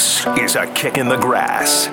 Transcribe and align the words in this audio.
This 0.00 0.26
is 0.38 0.56
a 0.56 0.66
kick 0.72 0.96
in 0.96 1.10
the 1.10 1.18
grass 1.18 1.88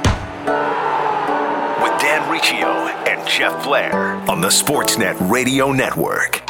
with 1.84 2.02
Dan 2.02 2.32
Riccio 2.32 2.88
and 3.06 3.28
Jeff 3.28 3.66
Blair 3.66 4.16
on 4.32 4.40
the 4.40 4.48
Sportsnet 4.48 5.30
Radio 5.30 5.74
Network. 5.74 6.42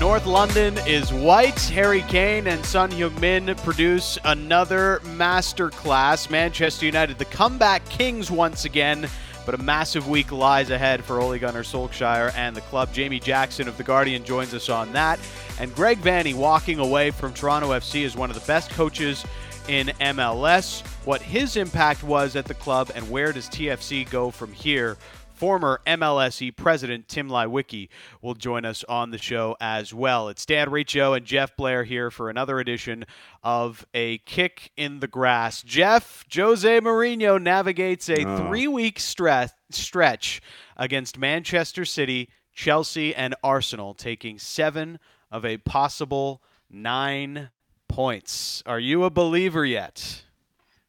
North 0.00 0.24
London 0.24 0.78
is 0.86 1.12
white. 1.12 1.60
Harry 1.60 2.00
Kane 2.08 2.46
and 2.46 2.64
Son 2.64 2.90
Heung-min 2.90 3.54
produce 3.56 4.16
another 4.24 5.00
masterclass. 5.04 6.30
Manchester 6.30 6.86
United, 6.86 7.18
the 7.18 7.26
comeback 7.26 7.86
kings 7.90 8.30
once 8.30 8.64
again, 8.64 9.10
but 9.48 9.58
a 9.58 9.62
massive 9.62 10.06
week 10.06 10.30
lies 10.30 10.68
ahead 10.68 11.02
for 11.02 11.22
Ole 11.22 11.38
Gunnar 11.38 11.62
Solskjaer 11.62 12.34
and 12.34 12.54
the 12.54 12.60
club. 12.60 12.92
Jamie 12.92 13.18
Jackson 13.18 13.66
of 13.66 13.78
The 13.78 13.82
Guardian 13.82 14.22
joins 14.22 14.52
us 14.52 14.68
on 14.68 14.92
that. 14.92 15.18
And 15.58 15.74
Greg 15.74 16.02
Vanney 16.02 16.34
walking 16.34 16.78
away 16.78 17.10
from 17.10 17.32
Toronto 17.32 17.70
FC 17.70 18.02
is 18.02 18.14
one 18.14 18.28
of 18.28 18.38
the 18.38 18.46
best 18.46 18.68
coaches 18.68 19.24
in 19.66 19.86
MLS, 20.00 20.86
what 21.06 21.22
his 21.22 21.56
impact 21.56 22.02
was 22.02 22.36
at 22.36 22.44
the 22.44 22.52
club, 22.52 22.90
and 22.94 23.10
where 23.10 23.32
does 23.32 23.48
TFC 23.48 24.10
go 24.10 24.30
from 24.30 24.52
here 24.52 24.98
former 25.42 25.80
MLSE 25.86 26.56
president 26.56 27.06
Tim 27.06 27.28
Leiweke 27.28 27.88
will 28.20 28.34
join 28.34 28.64
us 28.64 28.82
on 28.88 29.10
the 29.10 29.18
show 29.18 29.56
as 29.60 29.94
well. 29.94 30.28
It's 30.28 30.44
Dan 30.44 30.68
Riccio 30.68 31.12
and 31.12 31.24
Jeff 31.24 31.56
Blair 31.56 31.84
here 31.84 32.10
for 32.10 32.28
another 32.28 32.58
edition 32.58 33.04
of 33.44 33.86
A 33.94 34.18
Kick 34.18 34.72
in 34.76 34.98
the 34.98 35.06
Grass. 35.06 35.62
Jeff, 35.62 36.24
Jose 36.34 36.80
Mourinho 36.80 37.40
navigates 37.40 38.08
a 38.08 38.24
Oh. 38.26 38.48
three-week 38.48 38.98
stre- 38.98 39.52
stretch 39.70 40.42
against 40.76 41.16
Manchester 41.18 41.84
City, 41.84 42.28
Chelsea, 42.52 43.14
and 43.14 43.36
Arsenal, 43.44 43.94
taking 43.94 44.40
seven 44.40 44.98
of 45.30 45.44
a 45.44 45.58
possible 45.58 46.42
nine 46.68 47.50
points. 47.86 48.60
Are 48.66 48.80
you 48.80 49.04
a 49.04 49.10
believer 49.10 49.64
yet? 49.64 50.24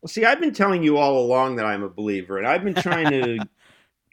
Well, 0.01 0.07
see, 0.07 0.25
I've 0.25 0.39
been 0.39 0.53
telling 0.53 0.81
you 0.81 0.97
all 0.97 1.19
along 1.23 1.57
that 1.57 1.65
I'm 1.65 1.83
a 1.83 1.89
believer, 1.89 2.39
and 2.39 2.47
I've 2.47 2.63
been 2.63 2.73
trying 2.73 3.11
to, 3.11 3.37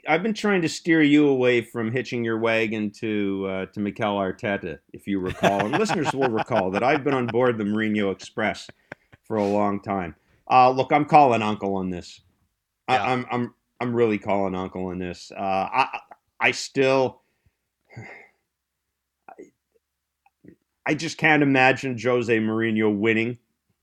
I've 0.08 0.22
been 0.22 0.34
trying 0.34 0.62
to 0.62 0.68
steer 0.68 1.02
you 1.02 1.28
away 1.28 1.62
from 1.62 1.92
hitching 1.92 2.24
your 2.24 2.38
wagon 2.38 2.90
to 3.00 3.46
uh, 3.48 3.66
to 3.66 3.80
Mikel 3.80 4.16
Arteta, 4.16 4.78
if 4.92 5.06
you 5.06 5.20
recall, 5.20 5.64
and 5.64 5.78
listeners 5.78 6.12
will 6.12 6.28
recall 6.28 6.70
that 6.72 6.82
I've 6.82 7.04
been 7.04 7.14
on 7.14 7.26
board 7.26 7.58
the 7.58 7.64
Mourinho 7.64 8.12
Express 8.12 8.68
for 9.24 9.36
a 9.36 9.46
long 9.46 9.80
time. 9.80 10.14
Uh, 10.50 10.70
look, 10.70 10.92
I'm 10.92 11.04
calling 11.04 11.42
uncle 11.42 11.74
on 11.76 11.90
this. 11.90 12.20
Yeah. 12.88 13.02
I, 13.02 13.12
I'm 13.12 13.26
I'm 13.30 13.54
I'm 13.80 13.94
really 13.94 14.18
calling 14.18 14.54
uncle 14.54 14.86
on 14.86 14.98
this. 14.98 15.32
Uh, 15.36 15.40
I 15.40 16.00
I 16.40 16.50
still. 16.52 17.22
I 20.88 20.94
just 20.94 21.18
can't 21.18 21.42
imagine 21.42 21.98
Jose 21.98 22.38
Mourinho 22.38 22.96
winning 22.96 23.38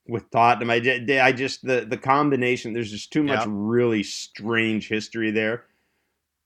with 0.08 0.30
Tottenham. 0.32 0.70
I, 0.70 1.22
I 1.22 1.34
just 1.34 1.66
the 1.66 1.86
the 1.88 1.98
combination. 1.98 2.74
There's 2.74 2.92
just 2.92 3.12
too 3.12 3.24
much 3.24 3.46
really 3.46 4.04
strange 4.04 4.88
history 4.88 5.32
there. 5.32 5.66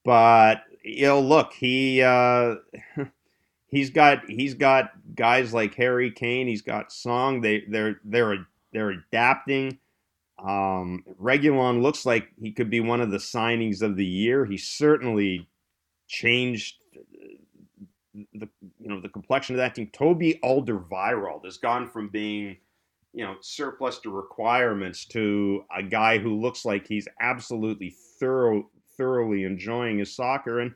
But 0.08 0.64
you 0.86 1.06
know, 1.06 1.20
look, 1.20 1.52
he 1.52 2.02
uh, 2.02 2.56
he's 3.68 3.90
got 3.90 4.24
he's 4.30 4.54
got 4.54 4.92
guys 5.14 5.54
like 5.54 5.76
Harry 5.76 6.12
Kane. 6.12 6.48
He's 6.48 6.62
got 6.62 6.94
Son. 6.94 7.42
They 7.42 7.66
they're 7.68 8.00
they're 8.06 8.48
they're 8.72 8.92
adapting. 8.92 9.80
Um, 10.40 11.04
Reguilón 11.22 11.82
looks 11.82 12.06
like 12.06 12.30
he 12.40 12.54
could 12.54 12.70
be 12.70 12.80
one 12.80 13.02
of 13.02 13.12
the 13.12 13.18
signings 13.18 13.82
of 13.82 13.98
the 13.98 14.06
year. 14.06 14.46
He 14.46 14.56
certainly 14.58 15.50
changed 16.08 16.78
the 18.14 18.48
you 18.80 18.88
know 18.88 19.02
the 19.02 19.10
complexion 19.10 19.56
of 19.56 19.58
that 19.58 19.76
team. 19.76 19.90
Toby 19.92 20.40
Alderweireld 20.42 21.44
has 21.44 21.58
gone 21.58 21.86
from 21.86 22.08
being 22.08 22.56
you 23.12 23.26
know 23.26 23.36
surplus 23.42 24.00
to 24.00 24.10
requirements 24.10 25.04
to 25.08 25.66
a 25.78 25.84
guy 25.84 26.18
who 26.18 26.40
looks 26.40 26.64
like 26.64 26.88
he's 26.88 27.10
absolutely 27.20 27.90
thorough 27.90 28.70
thoroughly 28.98 29.44
enjoying 29.44 30.00
his 30.00 30.14
soccer 30.14 30.60
and 30.60 30.74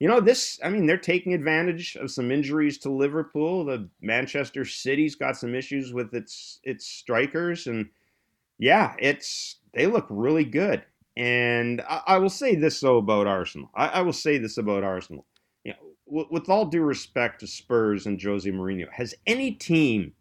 you 0.00 0.08
know 0.08 0.20
this 0.20 0.58
I 0.64 0.70
mean 0.70 0.86
they're 0.86 0.96
taking 0.96 1.34
advantage 1.34 1.96
of 1.96 2.10
some 2.10 2.32
injuries 2.32 2.78
to 2.78 2.90
Liverpool. 2.90 3.66
The 3.66 3.88
Manchester 4.00 4.64
City's 4.64 5.14
got 5.14 5.36
some 5.36 5.54
issues 5.54 5.92
with 5.92 6.14
its 6.14 6.58
its 6.64 6.86
strikers 6.86 7.66
and 7.66 7.88
yeah, 8.58 8.94
it's 8.98 9.56
they 9.74 9.86
look 9.86 10.06
really 10.08 10.44
good. 10.44 10.84
And 11.16 11.82
I, 11.82 12.02
I 12.06 12.18
will 12.18 12.30
say 12.30 12.54
this 12.54 12.80
though 12.80 12.96
about 12.96 13.26
Arsenal. 13.26 13.70
I, 13.74 13.86
I 13.88 14.00
will 14.00 14.12
say 14.14 14.38
this 14.38 14.56
about 14.56 14.84
Arsenal. 14.84 15.26
You 15.64 15.72
know, 15.72 15.78
with, 16.06 16.30
with 16.30 16.48
all 16.48 16.64
due 16.64 16.82
respect 16.82 17.40
to 17.40 17.46
Spurs 17.46 18.06
and 18.06 18.20
Jose 18.20 18.50
Mourinho, 18.50 18.90
has 18.92 19.14
any 19.26 19.52
team 19.52 20.14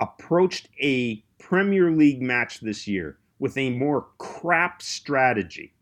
approached 0.00 0.68
a 0.80 1.24
Premier 1.38 1.90
League 1.90 2.20
match 2.20 2.60
this 2.60 2.86
year 2.86 3.18
with 3.38 3.56
a 3.56 3.70
more 3.70 4.08
crap 4.18 4.82
strategy 4.82 5.72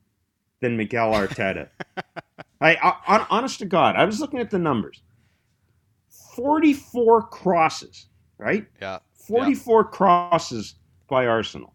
than 0.61 0.77
Miguel 0.77 1.13
Arteta? 1.13 1.69
I, 2.61 2.77
I, 2.83 3.27
honest 3.31 3.59
to 3.61 3.67
God, 3.67 3.97
I 3.97 4.05
was 4.05 4.21
looking 4.21 4.41
at 4.41 4.51
the 4.51 4.59
numbers. 4.59 5.03
Forty-four 6.35 7.29
crosses, 7.29 8.07
right? 8.39 8.67
Yeah. 8.81 8.99
44 9.27 9.85
crosses 9.85 10.77
by 11.09 11.27
Arsenal, 11.27 11.75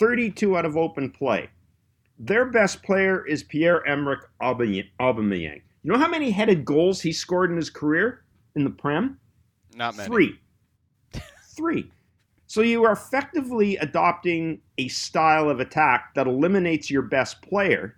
32 0.00 0.56
out 0.56 0.64
of 0.64 0.76
open 0.76 1.10
play. 1.10 1.48
Their 2.18 2.46
best 2.46 2.82
player 2.82 3.24
is 3.24 3.44
Pierre-Emerick 3.44 4.22
Aubamey- 4.42 4.88
Aubameyang. 5.00 5.62
You 5.82 5.92
know 5.92 5.98
how 5.98 6.08
many 6.08 6.30
headed 6.32 6.64
goals 6.64 7.00
he 7.00 7.12
scored 7.12 7.50
in 7.50 7.56
his 7.56 7.70
career 7.70 8.24
in 8.56 8.64
the 8.64 8.70
Prem? 8.70 9.20
Not 9.76 9.96
many. 9.96 10.08
Three. 10.08 10.40
Three. 11.56 11.90
So 12.48 12.62
you 12.62 12.84
are 12.84 12.92
effectively 12.92 13.76
adopting 13.76 14.60
a 14.78 14.88
style 14.88 15.48
of 15.48 15.60
attack 15.60 16.14
that 16.14 16.26
eliminates 16.26 16.90
your 16.90 17.02
best 17.02 17.40
player. 17.42 17.96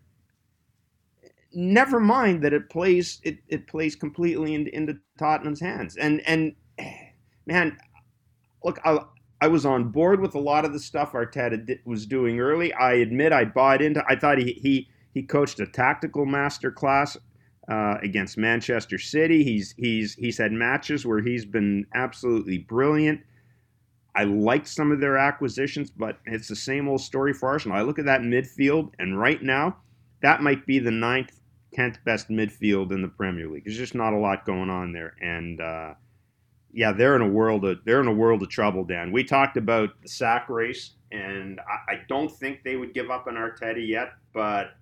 Never 1.52 2.00
mind 2.00 2.42
that 2.42 2.52
it 2.52 2.70
plays 2.70 3.20
it, 3.24 3.38
it 3.48 3.66
plays 3.66 3.96
completely 3.96 4.54
into, 4.54 4.74
into 4.74 4.98
Tottenham's 5.18 5.60
hands. 5.60 5.96
And 5.96 6.20
and 6.26 6.54
man, 7.46 7.76
look, 8.64 8.78
I, 8.84 9.00
I 9.40 9.48
was 9.48 9.64
on 9.64 9.90
board 9.90 10.20
with 10.20 10.34
a 10.34 10.40
lot 10.40 10.64
of 10.64 10.72
the 10.72 10.78
stuff 10.78 11.12
Arteta 11.12 11.78
was 11.84 12.06
doing 12.06 12.40
early. 12.40 12.72
I 12.74 12.94
admit 12.94 13.32
I 13.32 13.44
bought 13.44 13.82
into. 13.82 14.04
I 14.08 14.16
thought 14.16 14.38
he 14.38 14.52
he 14.52 14.88
he 15.12 15.22
coached 15.22 15.60
a 15.60 15.66
tactical 15.66 16.26
master 16.26 16.70
class 16.70 17.16
uh, 17.68 17.96
against 18.02 18.36
Manchester 18.36 18.98
City. 18.98 19.42
He's 19.42 19.74
he's 19.76 20.14
he's 20.14 20.38
had 20.38 20.52
matches 20.52 21.06
where 21.06 21.22
he's 21.22 21.44
been 21.44 21.86
absolutely 21.94 22.58
brilliant. 22.58 23.20
I 24.14 24.24
liked 24.24 24.68
some 24.68 24.92
of 24.92 25.00
their 25.00 25.16
acquisitions, 25.16 25.90
but 25.90 26.18
it's 26.26 26.48
the 26.48 26.56
same 26.56 26.88
old 26.88 27.00
story 27.00 27.32
for 27.32 27.48
Arsenal. 27.48 27.78
I 27.78 27.82
look 27.82 27.98
at 27.98 28.06
that 28.06 28.22
midfield, 28.22 28.90
and 28.98 29.18
right 29.18 29.42
now, 29.42 29.76
that 30.20 30.42
might 30.42 30.66
be 30.66 30.80
the 30.80 30.90
ninth, 30.90 31.39
tenth 31.72 31.98
best 32.04 32.28
midfield 32.28 32.92
in 32.92 33.02
the 33.02 33.08
Premier 33.08 33.48
League. 33.48 33.64
There's 33.64 33.76
just 33.76 33.94
not 33.94 34.12
a 34.12 34.18
lot 34.18 34.44
going 34.44 34.70
on 34.70 34.92
there, 34.92 35.14
and 35.20 35.60
uh, 35.60 35.94
yeah, 36.72 36.92
they're 36.92 37.16
in 37.16 37.22
a 37.22 37.28
world 37.28 37.64
of 37.64 37.78
they're 37.84 38.00
in 38.00 38.08
a 38.08 38.12
world 38.12 38.42
of 38.42 38.48
trouble. 38.48 38.84
Dan, 38.84 39.12
we 39.12 39.24
talked 39.24 39.56
about 39.56 40.00
the 40.02 40.08
sack 40.08 40.48
race, 40.48 40.92
and 41.10 41.60
I, 41.60 41.92
I 41.92 42.00
don't 42.08 42.30
think 42.30 42.62
they 42.62 42.76
would 42.76 42.94
give 42.94 43.10
up 43.10 43.26
on 43.26 43.34
Arteta 43.34 43.86
yet, 43.86 44.12
but 44.32 44.72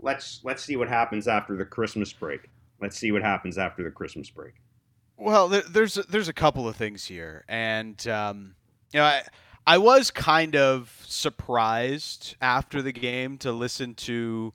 let's 0.00 0.40
let's 0.44 0.62
see 0.62 0.76
what 0.76 0.88
happens 0.88 1.28
after 1.28 1.56
the 1.56 1.64
Christmas 1.64 2.12
break. 2.12 2.50
Let's 2.80 2.96
see 2.96 3.12
what 3.12 3.22
happens 3.22 3.58
after 3.58 3.82
the 3.82 3.90
Christmas 3.90 4.28
break. 4.30 4.54
Well, 5.16 5.48
there, 5.48 5.62
there's 5.62 5.94
there's 5.94 6.28
a 6.28 6.34
couple 6.34 6.68
of 6.68 6.76
things 6.76 7.04
here, 7.04 7.44
and 7.48 8.06
um, 8.06 8.54
you 8.92 9.00
know, 9.00 9.06
I, 9.06 9.22
I 9.66 9.78
was 9.78 10.10
kind 10.10 10.54
of 10.54 11.02
surprised 11.06 12.36
after 12.40 12.82
the 12.82 12.92
game 12.92 13.38
to 13.38 13.52
listen 13.52 13.94
to 13.94 14.52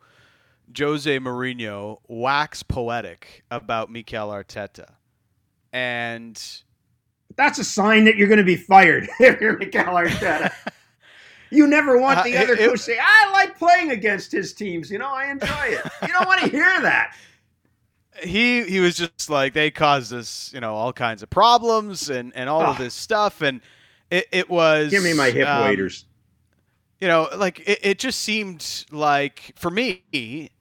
Jose 0.78 1.20
Mourinho 1.20 2.00
wax 2.08 2.64
poetic 2.64 3.44
about 3.52 3.90
Mikel 3.92 4.30
Arteta, 4.30 4.92
and 5.74 6.42
That's 7.36 7.60
a 7.60 7.64
sign 7.64 8.06
that 8.06 8.16
you're 8.18 8.28
going 8.28 8.38
to 8.40 8.44
be 8.44 8.56
fired 8.58 9.08
if 9.20 9.40
you're 9.42 9.58
Mikel 9.58 9.84
Arteta. 9.84 10.52
You 11.54 11.68
never 11.68 11.98
want 11.98 12.20
Uh, 12.20 12.24
the 12.24 12.30
it- 12.36 12.44
other 12.44 12.54
it- 12.54 12.60
coach 12.60 12.72
to 12.72 12.78
say, 12.78 12.98
"I 12.98 13.30
like 13.34 13.58
playing 13.60 13.92
against 13.92 14.32
his 14.32 14.54
teams." 14.54 14.90
You 14.90 15.00
know, 15.00 15.10
I 15.12 15.26
enjoy 15.30 15.48
it. 15.66 15.82
You 16.02 16.08
don't 16.08 16.26
want 16.26 16.40
to 16.44 16.48
hear 16.48 16.64
that. 16.82 17.14
he 18.24 18.64
he 18.64 18.80
was 18.80 18.96
just 18.96 19.30
like 19.30 19.52
they 19.54 19.70
caused 19.70 20.14
us 20.14 20.50
you 20.54 20.62
know 20.62 20.74
all 20.76 20.94
kinds 20.94 21.22
of 21.24 21.30
problems 21.30 22.10
and 22.10 22.32
and 22.38 22.48
all 22.50 22.62
of 22.62 22.76
Ah. 22.78 22.80
this 22.80 22.94
stuff, 22.94 23.42
and 23.42 23.60
it 24.10 24.28
it 24.32 24.50
was 24.50 24.92
Give 24.92 25.04
me 25.04 25.14
my 25.14 25.30
hip 25.30 25.46
um, 25.46 25.66
waders. 25.66 26.06
you 27.02 27.10
know, 27.10 27.28
like 27.36 27.60
it, 27.68 27.80
it 27.82 28.00
just 28.00 28.22
seemed 28.22 28.86
like 28.90 29.52
for 29.58 29.70
me, 29.70 30.52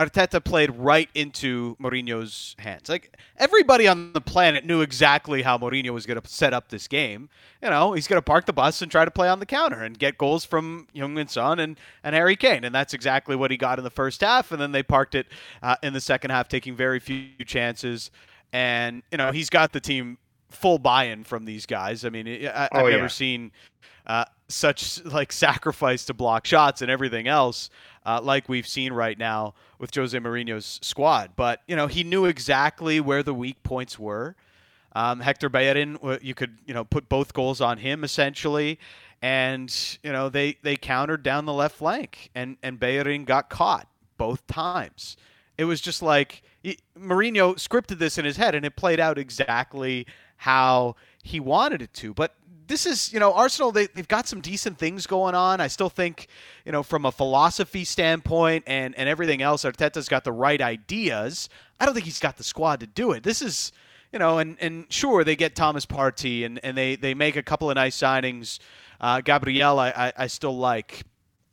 Arteta 0.00 0.42
played 0.42 0.70
right 0.76 1.10
into 1.14 1.76
Mourinho's 1.76 2.56
hands. 2.58 2.88
Like 2.88 3.18
everybody 3.36 3.86
on 3.86 4.14
the 4.14 4.20
planet 4.22 4.64
knew 4.64 4.80
exactly 4.80 5.42
how 5.42 5.58
Mourinho 5.58 5.90
was 5.90 6.06
going 6.06 6.18
to 6.18 6.26
set 6.26 6.54
up 6.54 6.70
this 6.70 6.88
game. 6.88 7.28
You 7.62 7.68
know, 7.68 7.92
he's 7.92 8.06
going 8.08 8.16
to 8.16 8.22
park 8.22 8.46
the 8.46 8.54
bus 8.54 8.80
and 8.80 8.90
try 8.90 9.04
to 9.04 9.10
play 9.10 9.28
on 9.28 9.40
the 9.40 9.46
counter 9.46 9.82
and 9.82 9.98
get 9.98 10.16
goals 10.16 10.46
from 10.46 10.86
Jung 10.94 11.18
and 11.18 11.28
Son 11.28 11.58
and 11.58 11.78
and 12.02 12.14
Harry 12.14 12.34
Kane, 12.34 12.64
and 12.64 12.74
that's 12.74 12.94
exactly 12.94 13.36
what 13.36 13.50
he 13.50 13.58
got 13.58 13.76
in 13.78 13.84
the 13.84 13.90
first 13.90 14.22
half. 14.22 14.52
And 14.52 14.60
then 14.60 14.72
they 14.72 14.82
parked 14.82 15.14
it 15.14 15.26
uh, 15.62 15.76
in 15.82 15.92
the 15.92 16.00
second 16.00 16.30
half, 16.30 16.48
taking 16.48 16.74
very 16.74 16.98
few 16.98 17.26
chances. 17.44 18.10
And 18.54 19.02
you 19.12 19.18
know, 19.18 19.32
he's 19.32 19.50
got 19.50 19.72
the 19.72 19.80
team 19.80 20.16
full 20.48 20.78
buy-in 20.78 21.24
from 21.24 21.44
these 21.44 21.66
guys. 21.66 22.06
I 22.06 22.08
mean, 22.08 22.26
I, 22.26 22.40
have 22.62 22.68
Oh, 22.72 22.86
yeah. 22.86 22.96
never 22.96 23.08
seen 23.10 23.52
uh, 24.06 24.24
such 24.48 25.04
like 25.04 25.30
sacrifice 25.30 26.04
to 26.06 26.14
block 26.14 26.46
shots 26.46 26.80
and 26.82 26.90
everything 26.90 27.28
else 27.28 27.68
uh, 28.04 28.20
like 28.22 28.48
we've 28.48 28.66
seen 28.66 28.92
right 28.92 29.18
now 29.18 29.54
with 29.78 29.94
Jose 29.94 30.16
Mourinho's 30.18 30.78
squad. 30.82 31.32
But 31.36 31.62
you 31.66 31.76
know, 31.76 31.86
he 31.86 32.04
knew 32.04 32.24
exactly 32.24 33.00
where 33.00 33.22
the 33.22 33.34
weak 33.34 33.62
points 33.62 33.98
were. 33.98 34.36
Um, 34.92 35.20
Hector 35.20 35.48
Bellerin, 35.48 35.98
you 36.20 36.34
could 36.34 36.58
you 36.66 36.74
know 36.74 36.84
put 36.84 37.08
both 37.08 37.32
goals 37.32 37.60
on 37.60 37.78
him 37.78 38.02
essentially, 38.02 38.78
and 39.22 39.98
you 40.02 40.12
know 40.12 40.28
they 40.28 40.56
they 40.62 40.76
countered 40.76 41.22
down 41.22 41.44
the 41.44 41.52
left 41.52 41.76
flank, 41.76 42.30
and 42.34 42.56
and 42.62 42.80
Bellerin 42.80 43.24
got 43.24 43.50
caught 43.50 43.86
both 44.16 44.46
times. 44.46 45.16
It 45.56 45.64
was 45.64 45.80
just 45.80 46.02
like 46.02 46.42
Mourinho 46.98 47.54
scripted 47.54 47.98
this 47.98 48.18
in 48.18 48.24
his 48.24 48.36
head, 48.36 48.54
and 48.54 48.64
it 48.64 48.76
played 48.76 49.00
out 49.00 49.18
exactly 49.18 50.06
how 50.36 50.96
he 51.22 51.40
wanted 51.40 51.82
it 51.82 51.92
to. 51.94 52.14
But 52.14 52.34
this 52.70 52.86
is, 52.86 53.12
you 53.12 53.18
know, 53.18 53.32
Arsenal, 53.34 53.72
they, 53.72 53.88
they've 53.88 54.06
got 54.06 54.28
some 54.28 54.40
decent 54.40 54.78
things 54.78 55.04
going 55.04 55.34
on. 55.34 55.60
I 55.60 55.66
still 55.66 55.88
think, 55.88 56.28
you 56.64 56.70
know, 56.70 56.84
from 56.84 57.04
a 57.04 57.10
philosophy 57.10 57.84
standpoint 57.84 58.62
and, 58.68 58.94
and 58.96 59.08
everything 59.08 59.42
else, 59.42 59.64
Arteta's 59.64 60.08
got 60.08 60.22
the 60.22 60.30
right 60.32 60.60
ideas. 60.60 61.48
I 61.80 61.84
don't 61.84 61.94
think 61.94 62.06
he's 62.06 62.20
got 62.20 62.36
the 62.36 62.44
squad 62.44 62.78
to 62.80 62.86
do 62.86 63.10
it. 63.10 63.24
This 63.24 63.42
is, 63.42 63.72
you 64.12 64.20
know, 64.20 64.38
and, 64.38 64.56
and 64.60 64.86
sure, 64.88 65.24
they 65.24 65.34
get 65.34 65.56
Thomas 65.56 65.84
Partey 65.84 66.46
and, 66.46 66.60
and 66.62 66.78
they, 66.78 66.94
they 66.94 67.12
make 67.12 67.34
a 67.34 67.42
couple 67.42 67.70
of 67.70 67.74
nice 67.74 67.96
signings. 67.96 68.60
Uh, 69.00 69.20
Gabriel, 69.20 69.80
I, 69.80 69.88
I, 69.90 70.12
I 70.16 70.26
still 70.28 70.56
like. 70.56 71.02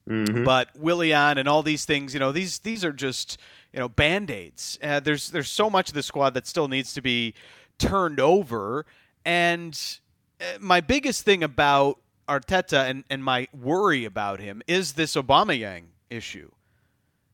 Mhm. 0.07 0.45
But 0.45 0.69
Willian 0.77 1.37
and 1.39 1.49
all 1.49 1.63
these 1.63 1.83
things, 1.83 2.13
you 2.13 2.19
know, 2.21 2.31
these 2.31 2.59
these 2.59 2.85
are 2.85 2.93
just 2.93 3.37
you 3.73 3.79
know 3.79 3.89
band 3.89 4.31
aids. 4.31 4.79
Uh, 4.81 5.01
there's 5.01 5.31
there's 5.31 5.49
so 5.49 5.69
much 5.69 5.89
of 5.89 5.95
the 5.95 6.03
squad 6.03 6.33
that 6.35 6.47
still 6.47 6.69
needs 6.69 6.93
to 6.93 7.01
be 7.01 7.33
turned 7.77 8.21
over. 8.21 8.85
And 9.25 9.77
my 10.59 10.81
biggest 10.81 11.23
thing 11.23 11.43
about 11.43 11.99
Arteta 12.27 12.89
and, 12.89 13.03
and 13.09 13.23
my 13.23 13.47
worry 13.53 14.05
about 14.05 14.39
him 14.39 14.61
is 14.67 14.93
this 14.93 15.15
Aubameyang 15.15 15.85
issue. 16.09 16.51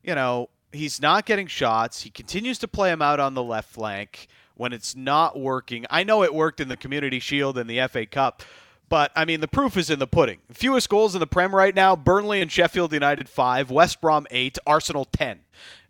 You 0.02 0.14
know, 0.14 0.50
he's 0.72 1.00
not 1.00 1.26
getting 1.26 1.46
shots. 1.46 2.02
He 2.02 2.10
continues 2.10 2.58
to 2.58 2.68
play 2.68 2.90
him 2.90 3.02
out 3.02 3.20
on 3.20 3.34
the 3.34 3.42
left 3.42 3.70
flank 3.70 4.28
when 4.54 4.72
it's 4.72 4.94
not 4.94 5.38
working. 5.38 5.84
I 5.90 6.04
know 6.04 6.22
it 6.22 6.34
worked 6.34 6.60
in 6.60 6.68
the 6.68 6.76
Community 6.76 7.18
Shield 7.18 7.58
and 7.58 7.68
the 7.68 7.86
FA 7.88 8.06
Cup, 8.06 8.42
but 8.88 9.10
I 9.16 9.24
mean, 9.24 9.40
the 9.40 9.48
proof 9.48 9.76
is 9.76 9.90
in 9.90 9.98
the 9.98 10.06
pudding. 10.06 10.38
Fewest 10.52 10.88
goals 10.88 11.14
in 11.14 11.20
the 11.20 11.26
Prem 11.26 11.54
right 11.54 11.74
now 11.74 11.96
Burnley 11.96 12.40
and 12.40 12.52
Sheffield 12.52 12.92
United 12.92 13.28
5, 13.28 13.70
West 13.70 14.00
Brom 14.00 14.26
8, 14.30 14.58
Arsenal 14.66 15.06
10. 15.06 15.40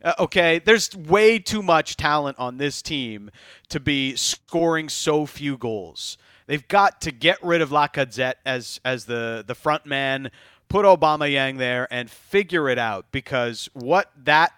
Uh, 0.03 0.13
okay, 0.19 0.59
there's 0.59 0.95
way 0.95 1.39
too 1.39 1.63
much 1.63 1.97
talent 1.97 2.39
on 2.39 2.59
this 2.59 2.81
team 2.81 3.31
to 3.69 3.81
be 3.81 4.15
scoring 4.17 4.89
so 4.89 5.27
few 5.27 5.57
goals. 5.57 6.17
They've 6.47 6.67
got 6.69 7.01
to 7.03 7.11
get 7.13 7.43
rid 7.43 7.63
of 7.63 7.71
Lacazette 7.71 8.35
as 8.45 8.81
as 8.85 9.07
the 9.07 9.45
the 9.47 9.55
front 9.55 9.87
man, 9.87 10.31
put 10.69 10.85
Aubameyang 10.85 11.59
there, 11.59 11.89
and 11.91 12.11
figure 12.11 12.69
it 12.69 12.79
out. 12.79 13.07
Because 13.13 13.69
what 13.73 14.11
that 14.25 14.53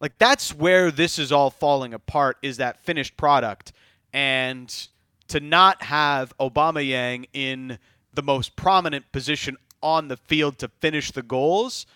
like 0.00 0.18
that's 0.18 0.54
where 0.54 0.90
this 0.90 1.18
is 1.18 1.30
all 1.30 1.50
falling 1.50 1.94
apart 1.94 2.38
is 2.42 2.56
that 2.56 2.80
finished 2.80 3.16
product, 3.16 3.72
and 4.12 4.88
to 5.28 5.40
not 5.40 5.82
have 5.82 6.36
Aubameyang 6.38 7.26
in 7.32 7.78
the 8.14 8.22
most 8.22 8.56
prominent 8.56 9.10
position 9.12 9.56
on 9.82 10.08
the 10.08 10.16
field 10.16 10.58
to 10.58 10.68
finish 10.80 11.12
the 11.12 11.22
goals 11.22 11.86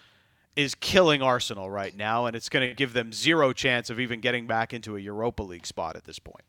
is 0.54 0.74
killing 0.74 1.22
Arsenal 1.22 1.70
right 1.70 1.96
now, 1.96 2.26
and 2.26 2.36
it's 2.36 2.48
going 2.48 2.68
to 2.68 2.74
give 2.74 2.92
them 2.92 3.12
zero 3.12 3.52
chance 3.52 3.90
of 3.90 3.98
even 3.98 4.20
getting 4.20 4.46
back 4.46 4.72
into 4.72 4.96
a 4.96 5.00
Europa 5.00 5.42
League 5.42 5.66
spot 5.66 5.96
at 5.96 6.04
this 6.04 6.18
point. 6.18 6.44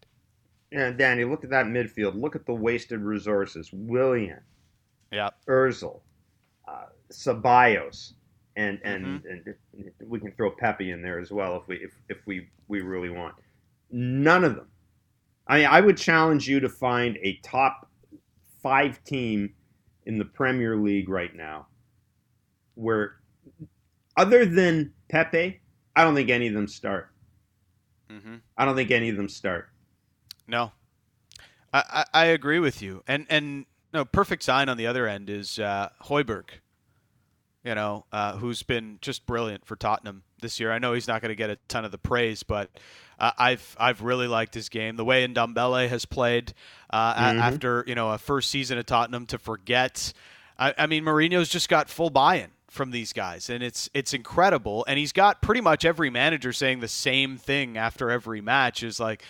Yeah, 0.74 0.90
Danny, 0.92 1.24
look 1.24 1.44
at 1.44 1.52
that 1.52 1.68
midfield. 1.68 2.20
Look 2.20 2.36
at 2.36 2.48
the 2.48 2.54
wasted 2.54 3.00
resources. 3.02 3.70
Willian, 3.72 4.42
Yeah. 5.12 5.30
Özil, 5.48 6.02
uh, 6.68 6.88
Ceballos, 7.12 8.14
and 8.56 8.80
and, 8.84 9.22
Mhm. 9.24 9.56
and 9.70 10.10
we 10.10 10.20
can 10.20 10.32
throw 10.32 10.50
Pepe 10.50 10.90
in 10.90 11.04
there 11.04 11.20
as 11.20 11.32
well 11.32 11.58
if 11.58 11.68
we 11.68 11.78
if, 11.78 11.94
if 12.10 12.26
we 12.26 12.50
we 12.68 12.82
really 12.82 13.10
want. 13.12 13.36
None 13.92 14.44
of 14.44 14.56
them. 14.56 14.68
I 15.46 15.58
mean, 15.60 15.68
I 15.68 15.80
would 15.80 15.98
challenge 15.98 16.48
you 16.48 16.60
to 16.60 16.70
find 16.70 17.18
a 17.22 17.38
top 17.44 17.92
five 18.64 19.04
team 19.04 19.54
in 20.06 20.18
the 20.18 20.26
Premier 20.26 20.76
League 20.76 21.08
right 21.10 21.36
now, 21.36 21.68
where 22.74 23.22
other 24.18 24.44
than 24.46 24.94
Pepe, 25.10 25.62
I 25.96 26.04
don't 26.04 26.16
think 26.16 26.30
any 26.32 26.48
of 26.48 26.54
them 26.56 26.68
start. 26.68 27.12
Mm-hmm. 28.10 28.38
I 28.58 28.66
don't 28.66 28.76
think 28.76 28.90
any 28.90 29.10
of 29.10 29.18
them 29.18 29.30
start. 29.30 29.70
No, 30.48 30.72
I, 31.74 31.84
I, 31.90 32.06
I 32.14 32.26
agree 32.26 32.60
with 32.60 32.82
you. 32.82 33.04
And 33.08 33.26
and 33.30 33.66
no 33.94 34.06
perfect 34.06 34.44
sign 34.44 34.70
on 34.70 34.78
the 34.78 34.88
other 34.88 35.08
end 35.08 35.30
is 35.30 35.60
uh, 35.60 35.90
Højbjerg. 36.06 36.46
You 37.64 37.76
know, 37.76 38.06
uh, 38.12 38.34
who's 38.38 38.62
been 38.62 38.98
just 39.02 39.26
brilliant 39.26 39.66
for 39.66 39.78
Tottenham 39.78 40.24
this 40.42 40.60
year. 40.60 40.70
I 40.72 40.80
know 40.80 40.92
he's 40.94 41.08
not 41.08 41.22
going 41.22 41.30
to 41.30 41.36
get 41.36 41.50
a 41.50 41.56
ton 41.70 41.86
of 41.86 41.92
the 41.92 41.98
praise, 41.98 42.44
but 42.44 42.70
uh, 43.18 43.32
I've 43.38 43.78
I've 43.80 44.02
really 44.02 44.28
liked 44.28 44.54
his 44.54 44.68
game. 44.68 44.98
The 44.98 45.06
way 45.06 45.26
Ndombele 45.26 45.88
has 45.88 46.04
played 46.04 46.54
uh, 46.90 47.14
a- 47.16 47.22
Mhm. 47.22 47.40
after 47.40 47.84
you 47.88 47.96
know 47.96 48.12
a 48.12 48.18
first 48.18 48.50
season 48.52 48.78
at 48.78 48.86
Tottenham 48.88 49.26
to 49.28 49.38
forget. 49.38 50.12
I, 50.60 50.74
I 50.78 50.88
mean, 50.88 51.06
Mourinho's 51.06 51.48
just 51.50 51.70
got 51.70 51.90
full 51.90 52.10
buy-in 52.10 52.50
from 52.70 52.92
these 52.92 53.14
guys, 53.14 53.50
and 53.50 53.64
it's 53.64 53.90
it's 53.94 54.14
incredible. 54.14 54.84
And 54.90 55.00
he's 55.00 55.14
got 55.14 55.42
pretty 55.42 55.62
much 55.62 55.86
every 55.86 56.10
manager 56.10 56.52
saying 56.52 56.82
the 56.82 56.90
same 56.90 57.38
thing 57.38 57.78
after 57.78 58.12
every 58.12 58.42
match. 58.42 58.84
Is 58.84 59.00
like, 59.00 59.24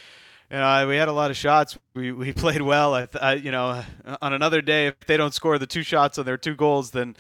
you 0.54 0.60
know, 0.60 0.88
we 0.88 0.98
had 0.98 1.08
a 1.08 1.14
lot 1.14 1.32
of 1.32 1.38
shots. 1.38 1.80
We, 1.96 2.12
we 2.12 2.32
played 2.44 2.62
well. 2.62 2.94
I, 2.94 3.08
I, 3.20 3.34
you 3.34 3.50
know, 3.50 3.84
on 4.22 4.34
another 4.34 4.62
day, 4.62 4.88
if 4.88 5.00
they 5.08 5.18
don't 5.18 5.34
score 5.34 5.58
the 5.58 5.66
two 5.66 5.82
shots 5.82 6.20
on 6.20 6.26
their 6.26 6.38
two 6.38 6.56
goals, 6.56 6.92
then 6.92 7.16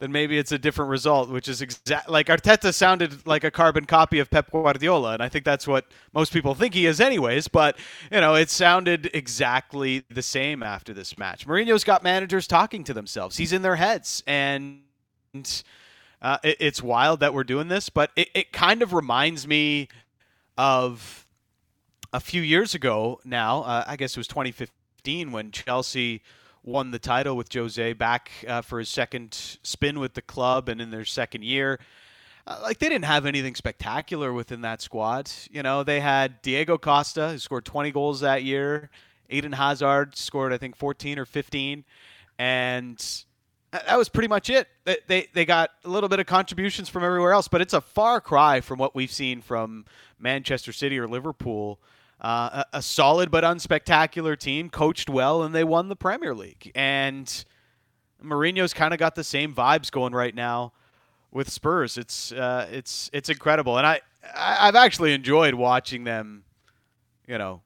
then 0.00 0.10
maybe 0.10 0.36
it's 0.36 0.50
a 0.50 0.58
different 0.58 0.90
result. 0.90 1.30
Which 1.30 1.46
is 1.46 1.62
exact 1.62 2.08
like 2.08 2.26
Arteta 2.26 2.74
sounded 2.74 3.24
like 3.24 3.44
a 3.44 3.52
carbon 3.52 3.84
copy 3.84 4.18
of 4.18 4.30
Pep 4.30 4.50
Guardiola, 4.50 5.12
and 5.12 5.22
I 5.22 5.28
think 5.28 5.44
that's 5.44 5.64
what 5.64 5.86
most 6.12 6.32
people 6.32 6.56
think 6.56 6.74
he 6.74 6.86
is, 6.86 7.00
anyways. 7.00 7.46
But 7.46 7.78
you 8.10 8.20
know, 8.20 8.34
it 8.34 8.50
sounded 8.50 9.08
exactly 9.14 10.02
the 10.10 10.22
same 10.22 10.64
after 10.64 10.92
this 10.92 11.16
match. 11.16 11.46
Mourinho's 11.46 11.84
got 11.84 12.02
managers 12.02 12.48
talking 12.48 12.82
to 12.82 12.92
themselves. 12.92 13.36
He's 13.36 13.52
in 13.52 13.62
their 13.62 13.76
heads, 13.76 14.24
and 14.26 14.80
uh, 16.20 16.38
it, 16.42 16.56
it's 16.58 16.82
wild 16.82 17.20
that 17.20 17.32
we're 17.32 17.44
doing 17.44 17.68
this. 17.68 17.90
But 17.90 18.10
it, 18.16 18.28
it 18.34 18.52
kind 18.52 18.82
of 18.82 18.92
reminds 18.92 19.46
me 19.46 19.86
of 20.58 21.21
a 22.12 22.20
few 22.20 22.42
years 22.42 22.74
ago 22.74 23.20
now, 23.24 23.62
uh, 23.62 23.84
I 23.86 23.96
guess 23.96 24.12
it 24.12 24.18
was 24.18 24.28
2015 24.28 25.32
when 25.32 25.50
Chelsea 25.50 26.22
won 26.62 26.90
the 26.90 26.98
title 26.98 27.36
with 27.36 27.52
Jose 27.52 27.92
back 27.94 28.30
uh, 28.46 28.62
for 28.62 28.78
his 28.78 28.88
second 28.88 29.58
spin 29.62 29.98
with 29.98 30.14
the 30.14 30.22
club 30.22 30.68
and 30.68 30.80
in 30.80 30.90
their 30.90 31.04
second 31.04 31.44
year. 31.44 31.80
Uh, 32.46 32.58
like 32.62 32.78
they 32.78 32.88
didn't 32.88 33.04
have 33.04 33.24
anything 33.24 33.54
spectacular 33.54 34.32
within 34.32 34.60
that 34.62 34.82
squad. 34.82 35.30
You 35.50 35.62
know, 35.62 35.82
they 35.82 36.00
had 36.00 36.42
Diego 36.42 36.76
Costa 36.78 37.30
who 37.30 37.38
scored 37.38 37.64
20 37.64 37.90
goals 37.92 38.20
that 38.20 38.42
year. 38.42 38.90
Eden 39.28 39.52
Hazard 39.52 40.16
scored 40.16 40.52
I 40.52 40.58
think 40.58 40.76
14 40.76 41.18
or 41.18 41.24
15 41.24 41.84
and 42.38 43.24
that 43.72 43.96
was 43.96 44.08
pretty 44.08 44.28
much 44.28 44.50
it. 44.50 44.68
They, 44.84 44.98
they 45.06 45.28
they 45.32 45.44
got 45.46 45.70
a 45.84 45.88
little 45.88 46.08
bit 46.08 46.20
of 46.20 46.26
contributions 46.26 46.90
from 46.90 47.04
everywhere 47.04 47.32
else, 47.32 47.48
but 47.48 47.62
it's 47.62 47.72
a 47.72 47.80
far 47.80 48.20
cry 48.20 48.60
from 48.60 48.78
what 48.78 48.94
we've 48.94 49.10
seen 49.10 49.40
from 49.40 49.86
Manchester 50.18 50.72
City 50.72 50.98
or 50.98 51.08
Liverpool. 51.08 51.80
Uh, 52.22 52.62
a, 52.72 52.78
a 52.78 52.82
solid 52.82 53.32
but 53.32 53.42
unspectacular 53.42 54.38
team, 54.38 54.70
coached 54.70 55.10
well, 55.10 55.42
and 55.42 55.52
they 55.52 55.64
won 55.64 55.88
the 55.88 55.96
Premier 55.96 56.32
League. 56.32 56.70
And 56.72 57.44
Mourinho's 58.22 58.72
kind 58.72 58.94
of 58.94 59.00
got 59.00 59.16
the 59.16 59.24
same 59.24 59.52
vibes 59.52 59.90
going 59.90 60.12
right 60.12 60.32
now 60.32 60.72
with 61.32 61.50
Spurs. 61.50 61.98
It's 61.98 62.30
uh, 62.30 62.68
it's 62.70 63.10
it's 63.12 63.28
incredible, 63.28 63.76
and 63.76 63.84
I 63.84 64.00
I've 64.36 64.76
actually 64.76 65.14
enjoyed 65.14 65.54
watching 65.54 66.04
them. 66.04 66.44
You 67.26 67.38
know, 67.38 67.62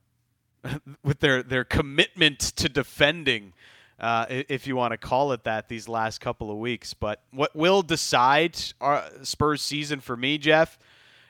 with 1.05 1.21
their 1.21 1.43
their 1.43 1.65
commitment 1.65 2.41
to 2.41 2.71
defending, 2.71 3.53
uh, 4.01 4.27
if 4.29 4.67
you 4.67 4.77
want 4.77 4.93
to 4.93 4.97
call 4.97 5.33
it 5.33 5.45
that, 5.45 5.69
these 5.69 5.89
last 5.89 6.21
couple 6.21 6.51
of 6.51 6.57
weeks. 6.57 6.95
But 6.95 7.23
what 7.31 7.55
will 7.55 7.83
decide 7.83 8.57
our 8.81 9.05
Spurs 9.23 9.63
season 9.63 10.01
for 10.01 10.17
me, 10.17 10.39
Jeff, 10.39 10.79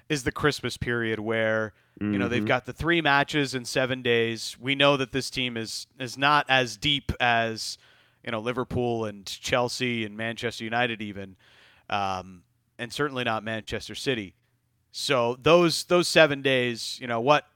is 0.08 0.24
the 0.24 0.32
Christmas 0.32 0.76
period 0.76 1.18
where 1.18 1.72
you 2.00 2.18
know 2.18 2.28
they've 2.28 2.42
Mhm. 2.42 2.46
got 2.48 2.66
the 2.66 2.72
three 2.74 3.00
matches 3.00 3.54
in 3.54 3.64
seven 3.64 4.02
days. 4.02 4.56
We 4.60 4.74
know 4.74 4.96
that 4.98 5.12
this 5.12 5.30
team 5.30 5.56
is 5.56 5.86
is 5.98 6.18
not 6.18 6.44
as 6.48 6.76
deep 6.76 7.10
as 7.20 7.78
you 8.24 8.30
know 8.30 8.40
Liverpool 8.40 9.04
and 9.06 9.24
Chelsea 9.26 10.04
and 10.04 10.16
Manchester 10.16 10.64
United 10.64 11.00
even, 11.00 11.36
um, 11.88 12.42
and 12.78 12.92
certainly 12.92 13.24
not 13.24 13.42
Manchester 13.44 13.94
City. 13.94 14.34
So 14.92 15.36
those 15.42 15.84
those 15.84 16.06
seven 16.08 16.42
days, 16.42 16.98
you 17.00 17.06
know 17.06 17.20
what 17.20 17.46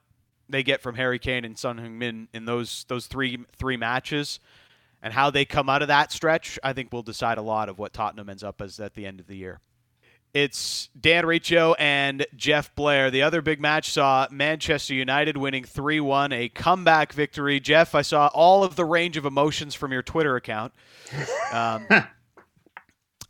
they 0.48 0.62
get 0.62 0.80
from 0.80 0.94
Harry 0.96 1.18
Kane 1.18 1.44
and 1.44 1.58
Son 1.58 1.78
Heung-min 1.78 2.28
in 2.32 2.44
those 2.46 2.84
those 2.88 3.06
three 3.06 3.38
three 3.56 3.76
matches, 3.76 4.40
and 5.02 5.12
how 5.12 5.30
they 5.30 5.44
come 5.44 5.68
out 5.68 5.82
of 5.82 5.88
that 5.88 6.12
stretch, 6.12 6.58
I 6.64 6.72
think 6.72 6.92
will 6.92 7.02
decide 7.02 7.36
a 7.38 7.42
lot 7.42 7.68
of 7.68 7.78
what 7.78 7.92
Tottenham 7.92 8.28
ends 8.30 8.42
up 8.42 8.60
as 8.62 8.80
at 8.80 8.94
the 8.94 9.04
end 9.06 9.20
of 9.20 9.26
the 9.26 9.36
year. 9.36 9.60
It's 10.32 10.88
Dan 10.98 11.26
Riccio 11.26 11.74
and 11.74 12.24
Jeff 12.36 12.72
Blair. 12.76 13.10
The 13.10 13.22
other 13.22 13.42
big 13.42 13.60
match 13.60 13.90
saw 13.90 14.28
Manchester 14.30 14.94
United 14.94 15.36
winning 15.36 15.64
3 15.64 15.98
1, 15.98 16.32
a 16.32 16.48
comeback 16.48 17.12
victory. 17.12 17.58
Jeff, 17.58 17.94
I 17.96 18.02
saw 18.02 18.28
all 18.28 18.62
of 18.62 18.76
the 18.76 18.84
range 18.84 19.16
of 19.16 19.26
emotions 19.26 19.74
from 19.74 19.92
your 19.92 20.02
Twitter 20.02 20.36
account. 20.36 20.72
Um, 21.52 21.84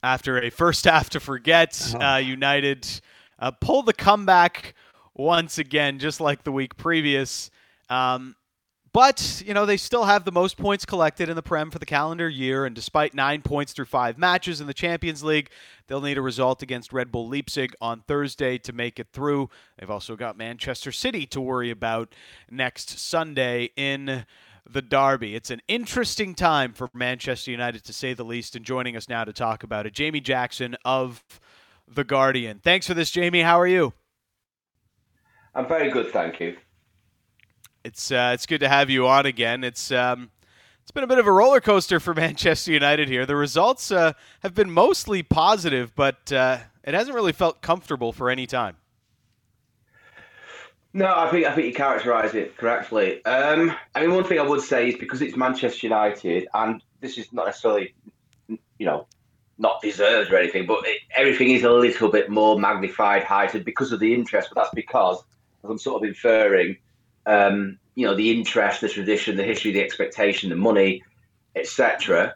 after 0.02 0.38
a 0.42 0.50
first 0.50 0.85
half 0.85 1.09
to 1.11 1.21
forget, 1.21 1.95
uh, 1.99 2.16
United 2.16 2.87
uh, 3.38 3.50
pulled 3.50 3.87
the 3.87 3.95
comeback 3.95 4.75
once 5.14 5.57
again, 5.57 5.99
just 5.99 6.21
like 6.21 6.45
the 6.45 6.52
week 6.52 6.76
previous. 6.76 7.50
Um, 7.88 8.37
but, 8.93 9.43
you 9.47 9.55
know, 9.55 9.67
they 9.67 9.77
still 9.77 10.05
have 10.05 10.25
the 10.25 10.33
most 10.33 10.57
points 10.57 10.85
collected 10.85 11.29
in 11.29 11.37
the 11.37 11.43
Prem 11.43 11.71
for 11.71 11.79
the 11.79 11.87
calendar 11.87 12.29
year, 12.29 12.65
and 12.65 12.75
despite 12.75 13.15
nine 13.15 13.43
points 13.43 13.73
through 13.73 13.85
five 13.85 14.19
matches 14.19 14.61
in 14.61 14.67
the 14.67 14.75
Champions 14.75 15.23
League, 15.23 15.51
they'll 15.87 16.01
need 16.01 16.19
a 16.19 16.23
result 16.23 16.63
against 16.63 16.93
Red 16.93 17.13
Bull 17.13 17.29
Leipzig 17.29 17.73
on 17.81 18.01
Thursday 18.01 18.59
to 18.59 18.73
make 18.73 18.99
it 18.99 19.09
through. 19.13 19.49
They've 19.79 19.91
also 19.91 20.17
got 20.17 20.37
Manchester 20.37 20.93
City 20.93 21.25
to 21.27 21.41
worry 21.41 21.71
about 21.71 22.15
next 22.51 22.99
Sunday 22.99 23.71
in 23.77 24.27
the 24.69 24.83
Derby. 24.83 25.35
It's 25.35 25.51
an 25.51 25.63
interesting 25.69 26.35
time 26.35 26.73
for 26.73 26.91
Manchester 26.93 27.51
United, 27.51 27.85
to 27.85 27.93
say 27.93 28.15
the 28.15 28.25
least, 28.25 28.57
and 28.57 28.65
joining 28.65 28.97
us 28.97 29.09
now 29.09 29.25
to 29.25 29.33
talk 29.33 29.63
about 29.63 29.87
it, 29.87 29.95
Jamie 29.95 30.21
Jackson 30.21 30.77
of 30.85 31.23
The 31.89 32.05
Guardian. 32.05 32.61
Thanks 32.63 32.87
for 32.87 32.95
this, 32.95 33.11
Jamie. 33.11 33.43
How 33.43 33.61
are 33.61 33.67
you? 33.67 33.93
I'm 35.55 35.67
very 35.67 35.91
good, 35.91 36.13
thank 36.13 36.41
you. 36.41 36.57
It's 37.85 38.11
uh, 38.11 38.33
it's 38.35 38.47
good 38.47 38.61
to 38.61 38.69
have 38.69 38.91
you 38.91 39.07
on 39.07 39.27
again. 39.27 39.65
It's 39.65 39.91
um, 39.91 40.31
it's 40.83 40.91
been 40.91 41.05
a 41.05 41.07
bit 41.07 41.19
of 41.19 41.27
a 41.27 41.33
roller 41.33 41.61
coaster 41.61 41.99
for 41.99 42.15
Manchester 42.27 42.73
United 42.73 43.09
here. 43.09 43.25
The 43.25 43.37
results 43.37 43.91
uh, 43.91 44.13
have 44.43 44.55
been 44.55 44.71
mostly 44.71 45.23
positive, 45.23 45.95
but 45.95 46.33
uh, 46.33 46.59
it 46.85 46.95
hasn't 46.95 47.15
really 47.15 47.33
felt 47.33 47.63
comfortable 47.63 48.13
for 48.13 48.29
any 48.29 48.47
time. 48.47 48.77
No, 50.93 51.07
I 51.07 51.31
think 51.31 51.47
I 51.47 51.55
think 51.55 51.69
you 51.69 51.75
characterise 51.75 52.35
it 52.35 52.57
correctly. 52.57 53.25
Um, 53.25 53.73
I 53.95 54.01
mean, 54.01 54.15
one 54.15 54.25
thing 54.25 54.41
I 54.41 54.43
would 54.43 54.61
say 54.61 54.89
is 54.89 54.97
because 54.97 55.23
it's 55.23 55.37
Manchester 55.37 55.87
United, 55.87 56.49
and 56.53 56.83
this 57.01 57.17
is 57.17 57.33
not 57.33 57.47
necessarily, 57.47 57.95
you 58.49 58.87
know, 58.87 59.07
not 59.57 59.81
deserved 59.81 60.33
or 60.33 60.37
anything, 60.37 60.67
but 60.67 60.81
it, 60.87 61.03
everything 61.17 61.51
is 61.51 61.63
a 61.63 61.71
little 61.71 62.11
bit 62.11 62.29
more 62.29 62.59
magnified, 62.59 63.23
heightened 63.23 63.65
because 63.65 63.93
of 63.93 64.01
the 64.01 64.13
interest. 64.13 64.51
But 64.53 64.63
that's 64.63 64.75
because, 64.75 65.23
as 65.63 65.71
I'm 65.71 65.79
sort 65.79 66.03
of 66.03 66.09
inferring, 66.09 66.77
um, 67.27 67.79
you 67.95 68.07
know, 68.07 68.15
the 68.15 68.31
interest, 68.31 68.81
the 68.81 68.89
tradition, 68.89 69.37
the 69.37 69.45
history, 69.45 69.73
the 69.73 69.83
expectation, 69.83 70.50
the 70.50 70.57
money, 70.57 71.03
etc. 71.57 72.35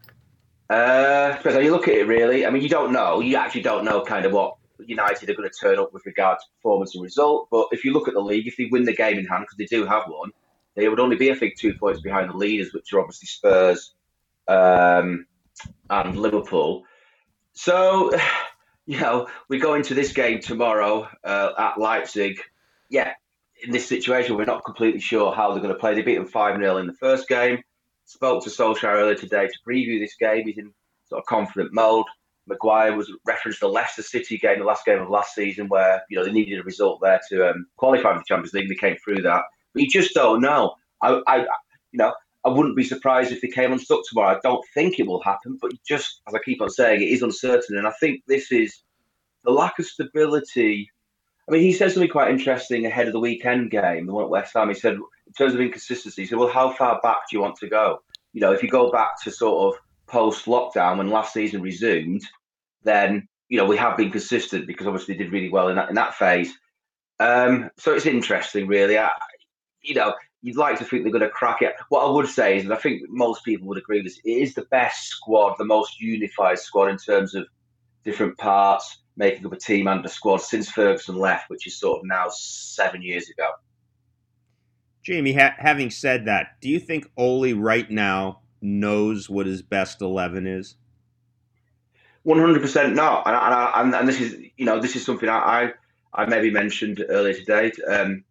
Uh, 0.70 1.36
you 1.44 1.70
look 1.70 1.88
at 1.88 1.94
it, 1.94 2.06
really. 2.06 2.46
I 2.46 2.50
mean, 2.50 2.62
you 2.62 2.68
don't 2.68 2.92
know. 2.92 3.20
You 3.20 3.36
actually 3.36 3.62
don't 3.62 3.84
know 3.84 4.02
kind 4.02 4.24
of 4.24 4.32
what 4.32 4.56
United 4.78 5.28
are 5.30 5.34
going 5.34 5.48
to 5.48 5.54
turn 5.54 5.78
up 5.78 5.92
with 5.92 6.04
regard 6.06 6.38
to 6.38 6.44
performance 6.56 6.94
and 6.94 7.02
result. 7.02 7.48
But 7.50 7.68
if 7.72 7.84
you 7.84 7.92
look 7.92 8.08
at 8.08 8.14
the 8.14 8.20
league, 8.20 8.46
if 8.46 8.56
they 8.56 8.68
win 8.70 8.84
the 8.84 8.94
game 8.94 9.18
in 9.18 9.26
hand, 9.26 9.44
because 9.44 9.56
they 9.58 9.66
do 9.66 9.86
have 9.86 10.04
one, 10.08 10.30
they 10.74 10.88
would 10.88 11.00
only 11.00 11.16
be, 11.16 11.30
I 11.30 11.34
think, 11.34 11.58
two 11.58 11.74
points 11.74 12.00
behind 12.00 12.30
the 12.30 12.36
leaders, 12.36 12.72
which 12.72 12.92
are 12.92 13.00
obviously 13.00 13.26
Spurs 13.26 13.94
um, 14.48 15.26
and 15.90 16.16
Liverpool. 16.16 16.84
So, 17.52 18.10
you 18.86 19.00
know, 19.00 19.28
we 19.48 19.58
go 19.58 19.74
into 19.74 19.94
this 19.94 20.12
game 20.12 20.40
tomorrow 20.40 21.08
uh, 21.22 21.52
at 21.56 21.78
Leipzig. 21.78 22.40
Yeah, 22.88 23.12
in 23.64 23.72
this 23.72 23.86
situation, 23.88 24.36
we're 24.36 24.44
not 24.44 24.64
completely 24.64 25.00
sure 25.00 25.32
how 25.32 25.52
they're 25.52 25.62
going 25.62 25.74
to 25.74 25.78
play. 25.78 25.94
They 25.94 26.02
beat 26.02 26.16
them 26.16 26.26
5 26.26 26.58
0 26.58 26.76
in 26.78 26.86
the 26.86 26.92
first 26.94 27.28
game. 27.28 27.62
Spoke 28.06 28.44
to 28.44 28.50
Solskjaer 28.50 28.96
earlier 28.96 29.14
today 29.14 29.46
to 29.46 29.58
preview 29.66 29.98
this 29.98 30.14
game. 30.16 30.46
He's 30.46 30.58
in 30.58 30.72
sort 31.08 31.20
of 31.20 31.26
confident 31.26 31.72
mode. 31.72 32.06
Maguire 32.46 32.94
was 32.94 33.10
referenced 33.26 33.60
the 33.60 33.68
Leicester 33.68 34.02
City 34.02 34.36
game, 34.36 34.58
the 34.58 34.66
last 34.66 34.84
game 34.84 35.00
of 35.00 35.08
last 35.08 35.34
season, 35.34 35.68
where 35.68 36.02
you 36.10 36.18
know 36.18 36.24
they 36.24 36.32
needed 36.32 36.60
a 36.60 36.62
result 36.62 37.00
there 37.00 37.20
to 37.30 37.50
um, 37.50 37.66
qualify 37.76 38.12
for 38.12 38.18
the 38.18 38.24
Champions 38.26 38.52
League. 38.52 38.68
They 38.68 38.74
came 38.74 38.96
through 39.02 39.22
that, 39.22 39.44
you 39.74 39.88
just 39.88 40.14
don't 40.14 40.40
know. 40.40 40.74
I, 41.02 41.20
I, 41.26 41.38
you 41.38 41.98
know, 41.98 42.14
I 42.44 42.50
wouldn't 42.50 42.76
be 42.76 42.84
surprised 42.84 43.32
if 43.32 43.40
they 43.40 43.48
came 43.48 43.72
unstuck 43.72 44.00
tomorrow. 44.08 44.36
I 44.36 44.40
don't 44.42 44.64
think 44.74 44.98
it 44.98 45.06
will 45.06 45.22
happen, 45.22 45.58
but 45.60 45.72
just 45.86 46.20
as 46.28 46.34
I 46.34 46.38
keep 46.44 46.60
on 46.60 46.70
saying, 46.70 47.02
it 47.02 47.06
is 47.06 47.22
uncertain, 47.22 47.76
and 47.76 47.86
I 47.86 47.92
think 48.00 48.22
this 48.26 48.52
is 48.52 48.82
the 49.44 49.50
lack 49.50 49.78
of 49.78 49.86
stability 49.86 50.90
I 51.48 51.52
mean, 51.52 51.62
he 51.62 51.72
said 51.72 51.92
something 51.92 52.10
quite 52.10 52.30
interesting 52.30 52.86
ahead 52.86 53.06
of 53.06 53.12
the 53.12 53.20
weekend 53.20 53.70
game, 53.70 54.06
the 54.06 54.12
one 54.12 54.24
at 54.24 54.30
West 54.30 54.54
Ham. 54.54 54.68
He 54.68 54.74
said, 54.74 54.94
in 54.94 55.32
terms 55.36 55.54
of 55.54 55.60
inconsistency, 55.60 56.22
he 56.22 56.28
said, 56.28 56.38
well, 56.38 56.48
how 56.48 56.70
far 56.70 57.00
back 57.02 57.28
do 57.30 57.36
you 57.36 57.42
want 57.42 57.56
to 57.56 57.68
go? 57.68 58.02
You 58.32 58.40
know, 58.40 58.52
if 58.52 58.62
you 58.62 58.68
go 58.70 58.90
back 58.90 59.22
to 59.22 59.30
sort 59.30 59.74
of 59.74 59.80
post 60.06 60.46
lockdown 60.46 60.98
when 60.98 61.10
last 61.10 61.34
season 61.34 61.60
resumed, 61.60 62.24
then, 62.82 63.28
you 63.48 63.58
know, 63.58 63.66
we 63.66 63.76
have 63.76 63.96
been 63.96 64.10
consistent 64.10 64.66
because 64.66 64.86
obviously 64.86 65.16
did 65.16 65.32
really 65.32 65.50
well 65.50 65.68
in 65.68 65.76
that, 65.76 65.90
in 65.90 65.94
that 65.96 66.14
phase. 66.14 66.52
Um, 67.20 67.70
so 67.76 67.94
it's 67.94 68.06
interesting, 68.06 68.66
really. 68.66 68.96
I, 68.96 69.10
you 69.82 69.94
know, 69.94 70.14
you'd 70.40 70.56
like 70.56 70.78
to 70.78 70.84
think 70.84 71.02
they're 71.02 71.12
going 71.12 71.22
to 71.22 71.28
crack 71.28 71.60
it. 71.60 71.74
What 71.90 72.06
I 72.06 72.10
would 72.10 72.28
say 72.28 72.56
is, 72.56 72.64
and 72.64 72.72
I 72.72 72.76
think 72.76 73.02
most 73.08 73.44
people 73.44 73.68
would 73.68 73.78
agree 73.78 73.98
with 73.98 74.06
this, 74.06 74.20
it 74.24 74.30
is 74.30 74.54
the 74.54 74.66
best 74.70 75.08
squad, 75.08 75.56
the 75.58 75.64
most 75.64 76.00
unified 76.00 76.58
squad 76.58 76.88
in 76.88 76.96
terms 76.96 77.34
of 77.34 77.46
different 78.02 78.38
parts 78.38 78.98
making 79.16 79.46
up 79.46 79.52
a 79.52 79.56
team 79.56 79.86
and 79.86 80.04
a 80.04 80.08
squad 80.08 80.38
since 80.38 80.70
Ferguson 80.70 81.16
left, 81.16 81.50
which 81.50 81.66
is 81.66 81.78
sort 81.78 82.00
of 82.00 82.06
now 82.06 82.26
seven 82.30 83.02
years 83.02 83.28
ago. 83.28 83.46
Jamie, 85.02 85.34
ha- 85.34 85.54
having 85.58 85.90
said 85.90 86.24
that, 86.26 86.60
do 86.60 86.68
you 86.68 86.80
think 86.80 87.10
Ole 87.16 87.52
right 87.52 87.88
now 87.90 88.40
knows 88.62 89.28
what 89.28 89.46
his 89.46 89.62
best 89.62 90.00
eleven 90.00 90.46
is? 90.46 90.76
One 92.22 92.38
hundred 92.38 92.62
percent 92.62 92.94
not, 92.94 93.26
and, 93.26 93.36
and, 93.36 93.94
and, 93.94 94.08
this 94.08 94.20
is 94.20 94.40
you 94.56 94.64
know 94.64 94.80
this 94.80 94.96
is 94.96 95.04
something 95.04 95.28
I 95.28 95.72
I, 96.14 96.22
I 96.22 96.26
maybe 96.26 96.50
mentioned 96.50 97.04
earlier 97.08 97.34
today. 97.34 97.70
Um, 97.86 98.24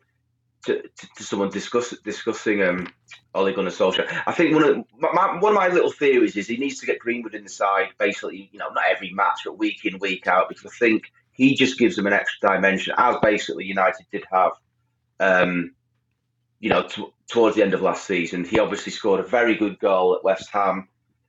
to, 0.65 0.81
to, 1.17 1.23
someone 1.23 1.49
discuss, 1.49 1.93
discussing 2.03 2.63
um, 2.63 2.87
Ole 3.35 3.53
Gunnar 3.53 3.69
Solskjaer. 3.69 4.23
I 4.25 4.31
think 4.31 4.53
one 4.53 4.63
of 4.63 4.85
my, 4.97 5.39
one 5.39 5.51
of 5.51 5.57
my 5.57 5.67
little 5.67 5.91
theories 5.91 6.35
is 6.35 6.47
he 6.47 6.57
needs 6.57 6.79
to 6.79 6.85
get 6.85 6.99
Greenwood 6.99 7.35
in 7.35 7.43
the 7.43 7.49
side, 7.49 7.89
basically, 7.97 8.49
you 8.51 8.59
know, 8.59 8.69
not 8.69 8.83
every 8.89 9.11
match, 9.11 9.41
but 9.45 9.57
week 9.57 9.85
in, 9.85 9.99
week 9.99 10.27
out, 10.27 10.49
because 10.49 10.65
I 10.65 10.75
think 10.77 11.03
he 11.33 11.55
just 11.55 11.77
gives 11.77 11.95
them 11.95 12.07
an 12.07 12.13
extra 12.13 12.49
dimension, 12.49 12.93
as 12.97 13.17
basically 13.21 13.65
United 13.65 14.05
did 14.11 14.23
have, 14.31 14.51
um, 15.19 15.73
you 16.59 16.69
know, 16.69 16.83
t- 16.83 17.11
towards 17.27 17.55
the 17.55 17.63
end 17.63 17.73
of 17.73 17.81
last 17.81 18.05
season. 18.05 18.45
He 18.45 18.59
obviously 18.59 18.91
scored 18.91 19.19
a 19.19 19.27
very 19.27 19.55
good 19.55 19.79
goal 19.79 20.15
at 20.15 20.23
West 20.23 20.49
Ham. 20.51 20.87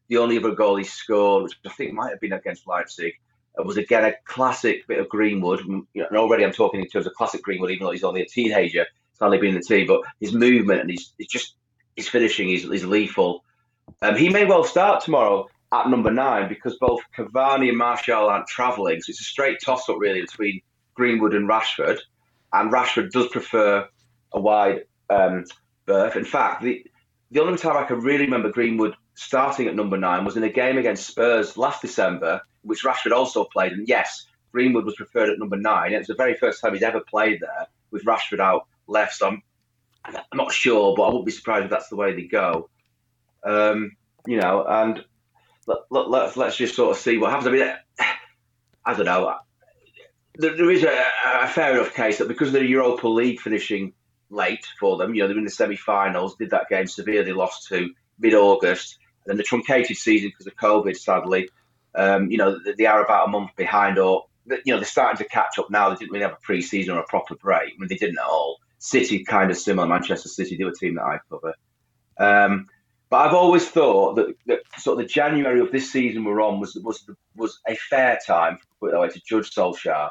The 0.09 0.19
only 0.19 0.39
other 0.39 0.55
goal 0.55 0.77
he 0.77 0.85
scored, 0.85 1.45
which 1.45 1.55
I 1.67 1.71
think 1.71 1.93
might 1.93 2.11
have 2.11 2.21
been 2.21 2.35
against 2.35 2.69
Leipzig, 2.69 3.15
uh, 3.59 3.63
was 3.63 3.79
again 3.79 4.05
a 4.05 4.15
classic 4.27 4.87
bit 4.87 5.01
of 5.01 5.09
Greenwood. 5.09 5.61
You 5.65 5.87
know, 5.95 6.07
and 6.09 6.19
already 6.19 6.45
I'm 6.45 6.53
talking 6.53 6.81
in 6.81 6.89
terms 6.89 7.07
of 7.07 7.15
classic 7.15 7.43
Greenwood, 7.43 7.71
even 7.71 7.87
though 7.87 7.93
he's 7.93 8.05
only 8.05 8.23
a 8.23 8.27
teenager 8.27 8.87
Stanley 9.15 9.39
being 9.39 9.55
the 9.55 9.61
team, 9.61 9.87
but 9.87 10.03
his 10.21 10.33
movement 10.33 10.81
and 10.81 10.91
his, 10.91 11.13
just 11.29 11.55
his 11.97 12.09
finishing 12.09 12.51
is, 12.51 12.65
is 12.65 12.85
lethal. 12.85 13.45
Um, 14.03 14.17
he 14.17 14.29
may 14.29 14.45
well 14.45 14.65
start 14.65 15.05
tomorrow 15.05 15.47
at 15.73 15.89
number 15.89 16.11
nine 16.11 16.49
because 16.49 16.77
both 16.77 17.01
Cavani 17.17 17.69
and 17.69 17.79
Martial 17.79 18.29
aren't 18.29 18.47
travelling, 18.47 19.01
so 19.01 19.11
it's 19.11 19.21
a 19.21 19.25
straight 19.25 19.59
toss 19.65 19.89
up 19.89 19.97
really 19.99 20.21
between 20.21 20.61
Greenwood 20.95 21.35
and 21.35 21.49
Rashford. 21.49 21.99
And 22.53 22.73
Rashford 22.73 23.11
does 23.11 23.29
prefer 23.29 23.89
a 24.33 24.41
wide 24.41 24.85
um, 25.11 25.45
berth. 25.87 26.17
In 26.17 26.25
fact, 26.25 26.63
the 26.63 26.85
the 27.31 27.41
only 27.41 27.59
time 27.59 27.77
I 27.77 27.85
can 27.85 28.01
really 28.01 28.25
remember 28.25 28.51
Greenwood 28.51 28.95
starting 29.15 29.67
at 29.67 29.75
number 29.75 29.97
nine 29.97 30.25
was 30.25 30.37
in 30.37 30.45
a 30.45 30.51
game 30.51 30.79
against 30.79 31.07
Spurs 31.07 31.57
last 31.57 31.83
December, 31.83 32.41
which 32.63 32.85
Rashford 32.85 33.13
also 33.13 33.45
played. 33.45 33.73
And 33.73 33.89
yes, 33.89 34.27
Greenwood 34.53 34.85
was 34.85 34.95
preferred 34.95 35.31
at 35.31 35.39
number 35.39 35.57
nine. 35.57 35.93
It 35.93 35.99
was 35.99 36.07
the 36.07 36.15
very 36.15 36.35
first 36.35 36.61
time 36.61 36.75
he's 36.75 36.83
ever 36.83 37.01
played 37.01 37.41
there 37.41 37.67
with 37.91 38.05
Rashford 38.05 38.39
out 38.39 38.67
left. 38.87 39.15
So 39.17 39.29
I'm, 39.29 39.43
I'm 40.05 40.23
not 40.35 40.53
sure, 40.53 40.95
but 40.97 41.05
I 41.05 41.07
wouldn't 41.09 41.27
be 41.27 41.33
surprised 41.33 41.65
if 41.65 41.71
that's 41.71 41.89
the 41.89 41.97
way 41.97 42.15
they 42.15 42.27
go. 42.27 42.69
Um, 43.45 43.97
you 44.27 44.39
know, 44.39 44.65
and 44.67 45.05
let, 45.67 45.79
let, 45.91 46.11
let's 46.11 46.37
let's 46.37 46.57
just 46.57 46.77
sort 46.77 46.97
of 46.97 47.03
see 47.03 47.19
what 47.19 47.31
happens. 47.31 47.49
I 47.49 47.51
mean, 47.51 47.75
I 48.85 48.95
don't 48.95 49.07
know. 49.07 49.37
There, 50.37 50.57
there 50.57 50.71
is 50.71 50.83
a, 50.83 51.05
a, 51.43 51.47
fair 51.47 51.75
enough 51.75 51.95
case 51.95 52.19
that 52.19 52.29
because 52.29 52.49
of 52.49 52.55
the 52.55 52.67
Europa 52.67 53.07
League 53.07 53.41
finishing 53.41 53.93
late 54.31 54.67
for 54.81 54.97
them, 54.97 55.15
you 55.15 55.23
know, 55.23 55.29
they're 55.29 55.39
in 55.39 55.45
the 55.45 55.51
semi-finals, 55.51 56.37
did 56.37 56.51
that 56.51 56.69
game 56.69 56.87
severely 56.87 57.33
lost 57.33 57.69
to 57.69 57.91
mid-August, 58.19 58.99
and 59.25 59.31
then 59.31 59.37
the 59.37 59.45
truncated 59.45 59.97
season 59.97 60.31
because 60.31 60.47
of 60.47 60.57
COVID, 60.57 60.97
sadly. 60.97 61.49
Um, 61.95 62.31
you 62.31 62.39
know, 62.39 62.59
they 62.77 62.87
are 62.87 63.05
about 63.05 63.29
a 63.29 63.31
month 63.31 63.51
behind, 63.57 63.99
or 63.99 64.25
you 64.47 64.75
know, 64.75 64.79
they're 64.79 64.85
starting 64.85 65.19
to 65.19 65.31
catch 65.31 65.59
up 65.59 65.71
now. 65.71 65.91
They 65.91 65.97
didn't 65.97 66.11
really 66.11 66.25
have 66.25 66.33
a 66.33 66.43
pre-season 66.43 66.95
or 66.95 67.01
a 67.01 67.07
proper 67.07 67.37
break. 67.37 67.73
I 67.73 67.79
mean, 67.79 67.89
they 67.89 67.97
didn't 67.97 68.19
at 68.19 68.27
all. 68.27 68.59
City 68.85 69.25
kind 69.25 69.51
of 69.51 69.57
similar. 69.57 69.89
Manchester 69.89 70.29
City, 70.29 70.57
the 70.57 70.65
other 70.65 70.75
team 70.79 70.97
that 70.97 71.05
I 71.05 71.19
cover. 71.31 71.55
Um, 72.19 72.67
but 73.09 73.27
I've 73.27 73.35
always 73.35 73.67
thought 73.69 74.17
that, 74.17 74.35
that, 74.47 74.61
sort 74.79 74.99
of 74.99 75.07
the 75.07 75.13
January 75.13 75.61
of 75.61 75.73
this 75.73 75.91
season 75.91 76.25
we're 76.25 76.43
on 76.43 76.61
was 76.61 76.75
was 76.75 77.09
was 77.35 77.59
a 77.67 77.77
fair 77.77 78.19
time, 78.27 78.59
put 78.81 78.89
it 78.89 78.93
that 78.93 79.01
way, 79.01 79.09
to 79.09 79.21
judge 79.27 79.51
Solskjaer. 79.51 80.11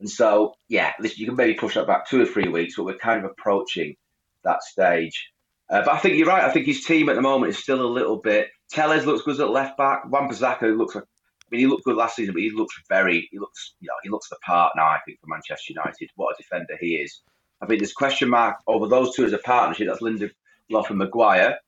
And 0.00 0.08
so, 0.08 0.54
yeah, 0.68 0.92
you 1.00 1.26
can 1.26 1.36
maybe 1.36 1.54
push 1.54 1.74
that 1.74 1.86
back 1.86 2.08
two 2.08 2.22
or 2.22 2.26
three 2.26 2.48
weeks, 2.48 2.76
but 2.76 2.84
we're 2.84 2.98
kind 2.98 3.24
of 3.24 3.30
approaching 3.30 3.96
that 4.44 4.62
stage. 4.62 5.30
Uh, 5.68 5.82
but 5.84 5.94
I 5.94 5.98
think 5.98 6.16
you're 6.16 6.26
right. 6.26 6.44
I 6.44 6.50
think 6.50 6.66
his 6.66 6.84
team 6.84 7.08
at 7.08 7.16
the 7.16 7.22
moment 7.22 7.50
is 7.50 7.58
still 7.58 7.80
a 7.80 7.86
little 7.86 8.16
bit. 8.16 8.48
Telles 8.70 9.06
looks 9.06 9.22
good 9.22 9.40
at 9.40 9.50
left 9.50 9.76
back. 9.76 10.04
Wan-Bissaka 10.10 10.76
looks 10.76 10.94
like 10.94 11.04
I 11.04 11.46
mean, 11.50 11.60
he 11.60 11.66
looked 11.66 11.84
good 11.84 11.96
last 11.96 12.16
season, 12.16 12.34
but 12.34 12.42
he 12.42 12.50
looks 12.50 12.74
very, 12.88 13.28
he 13.30 13.38
looks, 13.38 13.74
you 13.80 13.86
know, 13.86 13.94
he 14.02 14.08
looks 14.08 14.28
the 14.28 14.36
part 14.44 14.72
now. 14.74 14.86
I 14.86 15.00
think 15.04 15.20
for 15.20 15.26
Manchester 15.28 15.74
United, 15.74 16.08
what 16.16 16.34
a 16.34 16.42
defender 16.42 16.78
he 16.80 16.96
is. 16.96 17.20
I 17.62 17.66
think 17.66 17.80
there's 17.80 17.92
question 17.92 18.28
mark 18.28 18.56
over 18.66 18.88
those 18.88 19.14
two 19.14 19.24
as 19.24 19.32
a 19.32 19.38
partnership. 19.38 19.86
That's 19.86 20.02
Lindelof 20.02 20.90
and 20.90 20.98
Maguire. 20.98 21.58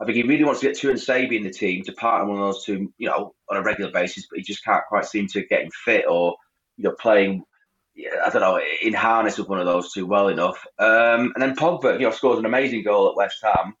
I 0.00 0.04
think 0.04 0.16
he 0.16 0.24
really 0.24 0.44
wants 0.44 0.60
to 0.60 0.66
get 0.66 0.76
Tuanzebe 0.76 1.36
in 1.36 1.44
the 1.44 1.50
team 1.50 1.84
to 1.84 1.92
partner 1.92 2.28
one 2.28 2.42
of 2.42 2.46
those 2.46 2.64
two, 2.64 2.92
you 2.98 3.08
know, 3.08 3.34
on 3.48 3.56
a 3.56 3.62
regular 3.62 3.90
basis, 3.92 4.26
but 4.28 4.38
he 4.38 4.42
just 4.42 4.64
can't 4.64 4.84
quite 4.88 5.06
seem 5.06 5.26
to 5.28 5.46
get 5.46 5.62
him 5.62 5.70
fit 5.84 6.04
or, 6.06 6.34
you 6.76 6.84
know, 6.84 6.94
playing, 7.00 7.44
I 7.96 8.28
don't 8.28 8.42
know, 8.42 8.60
in 8.82 8.92
harness 8.92 9.38
with 9.38 9.48
one 9.48 9.60
of 9.60 9.66
those 9.66 9.92
two 9.92 10.04
well 10.04 10.28
enough. 10.28 10.66
Um, 10.78 11.32
and 11.34 11.40
then 11.40 11.56
Pogba, 11.56 11.94
you 11.94 12.06
know, 12.06 12.10
scores 12.10 12.38
an 12.38 12.44
amazing 12.44 12.82
goal 12.82 13.08
at 13.08 13.16
West 13.16 13.38
Ham. 13.42 13.74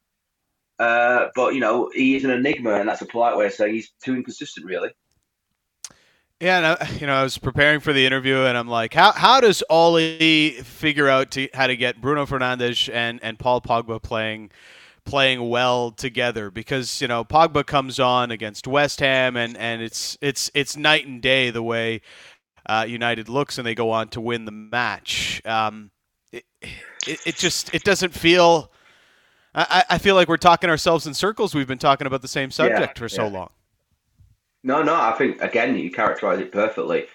Uh, 0.78 1.26
but, 1.34 1.54
you 1.54 1.60
know, 1.60 1.90
he 1.92 2.16
is 2.16 2.24
an 2.24 2.30
enigma, 2.30 2.74
and 2.74 2.88
that's 2.88 3.02
a 3.02 3.06
polite 3.06 3.36
way 3.36 3.46
of 3.46 3.52
saying 3.52 3.74
he's 3.74 3.92
too 4.02 4.14
inconsistent, 4.14 4.64
really. 4.64 4.90
Yeah, 6.40 6.58
and 6.58 6.66
I, 6.66 6.96
you 7.00 7.06
know, 7.06 7.14
I 7.14 7.22
was 7.22 7.38
preparing 7.38 7.80
for 7.80 7.92
the 7.92 8.04
interview, 8.04 8.38
and 8.42 8.58
I'm 8.58 8.68
like, 8.68 8.92
how 8.92 9.12
how 9.12 9.40
does 9.40 9.62
Ole 9.70 10.50
figure 10.62 11.08
out 11.08 11.30
to, 11.32 11.48
how 11.54 11.66
to 11.66 11.76
get 11.76 12.00
Bruno 12.00 12.26
Fernandes 12.26 12.92
and 12.92 13.18
and 13.22 13.38
Paul 13.38 13.60
Pogba 13.62 14.02
playing 14.02 14.50
playing 15.06 15.48
well 15.48 15.92
together? 15.92 16.50
Because 16.50 17.00
you 17.00 17.08
know, 17.08 17.24
Pogba 17.24 17.64
comes 17.66 17.98
on 17.98 18.30
against 18.30 18.66
West 18.66 19.00
Ham, 19.00 19.36
and 19.36 19.56
and 19.56 19.80
it's 19.80 20.18
it's 20.20 20.50
it's 20.54 20.76
night 20.76 21.06
and 21.06 21.22
day 21.22 21.50
the 21.50 21.62
way 21.62 22.02
uh, 22.66 22.84
United 22.86 23.30
looks, 23.30 23.56
and 23.56 23.66
they 23.66 23.74
go 23.74 23.90
on 23.90 24.08
to 24.10 24.20
win 24.20 24.44
the 24.44 24.52
match. 24.52 25.40
Um, 25.46 25.90
it, 26.32 26.44
it, 27.06 27.20
it 27.24 27.36
just 27.36 27.74
it 27.74 27.82
doesn't 27.82 28.12
feel. 28.14 28.72
I, 29.54 29.84
I 29.90 29.98
feel 29.98 30.14
like 30.16 30.28
we're 30.28 30.36
talking 30.36 30.68
ourselves 30.68 31.06
in 31.06 31.14
circles. 31.14 31.54
We've 31.54 31.66
been 31.66 31.78
talking 31.78 32.06
about 32.06 32.20
the 32.20 32.28
same 32.28 32.50
subject 32.50 32.98
Yeah, 32.98 33.00
for 33.00 33.08
so 33.08 33.24
yeah. 33.24 33.28
long. 33.28 33.50
No, 34.66 34.82
no, 34.82 34.96
I 34.96 35.12
think 35.12 35.40
again 35.40 35.78
you 35.78 35.92
characterise 35.92 36.40
it 36.40 36.50
perfectly. 36.50 37.06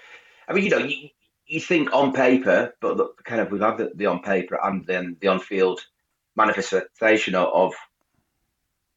I 0.48 0.53
mean, 0.53 0.63
you 0.63 0.70
know, 0.70 0.77
you, 0.77 1.10
you 1.46 1.60
think 1.60 1.93
on 1.93 2.13
paper, 2.13 2.74
but 2.79 2.96
the, 2.96 3.10
kind 3.25 3.41
of 3.41 3.51
we've 3.51 3.60
had 3.60 3.77
the, 3.77 3.91
the 3.93 4.05
on 4.05 4.22
paper 4.22 4.58
and 4.63 4.88
then 4.88 5.17
the 5.20 5.27
on 5.27 5.41
field 5.41 5.81
manifestation 6.38 7.36
of, 7.36 7.50
of, 7.53 7.74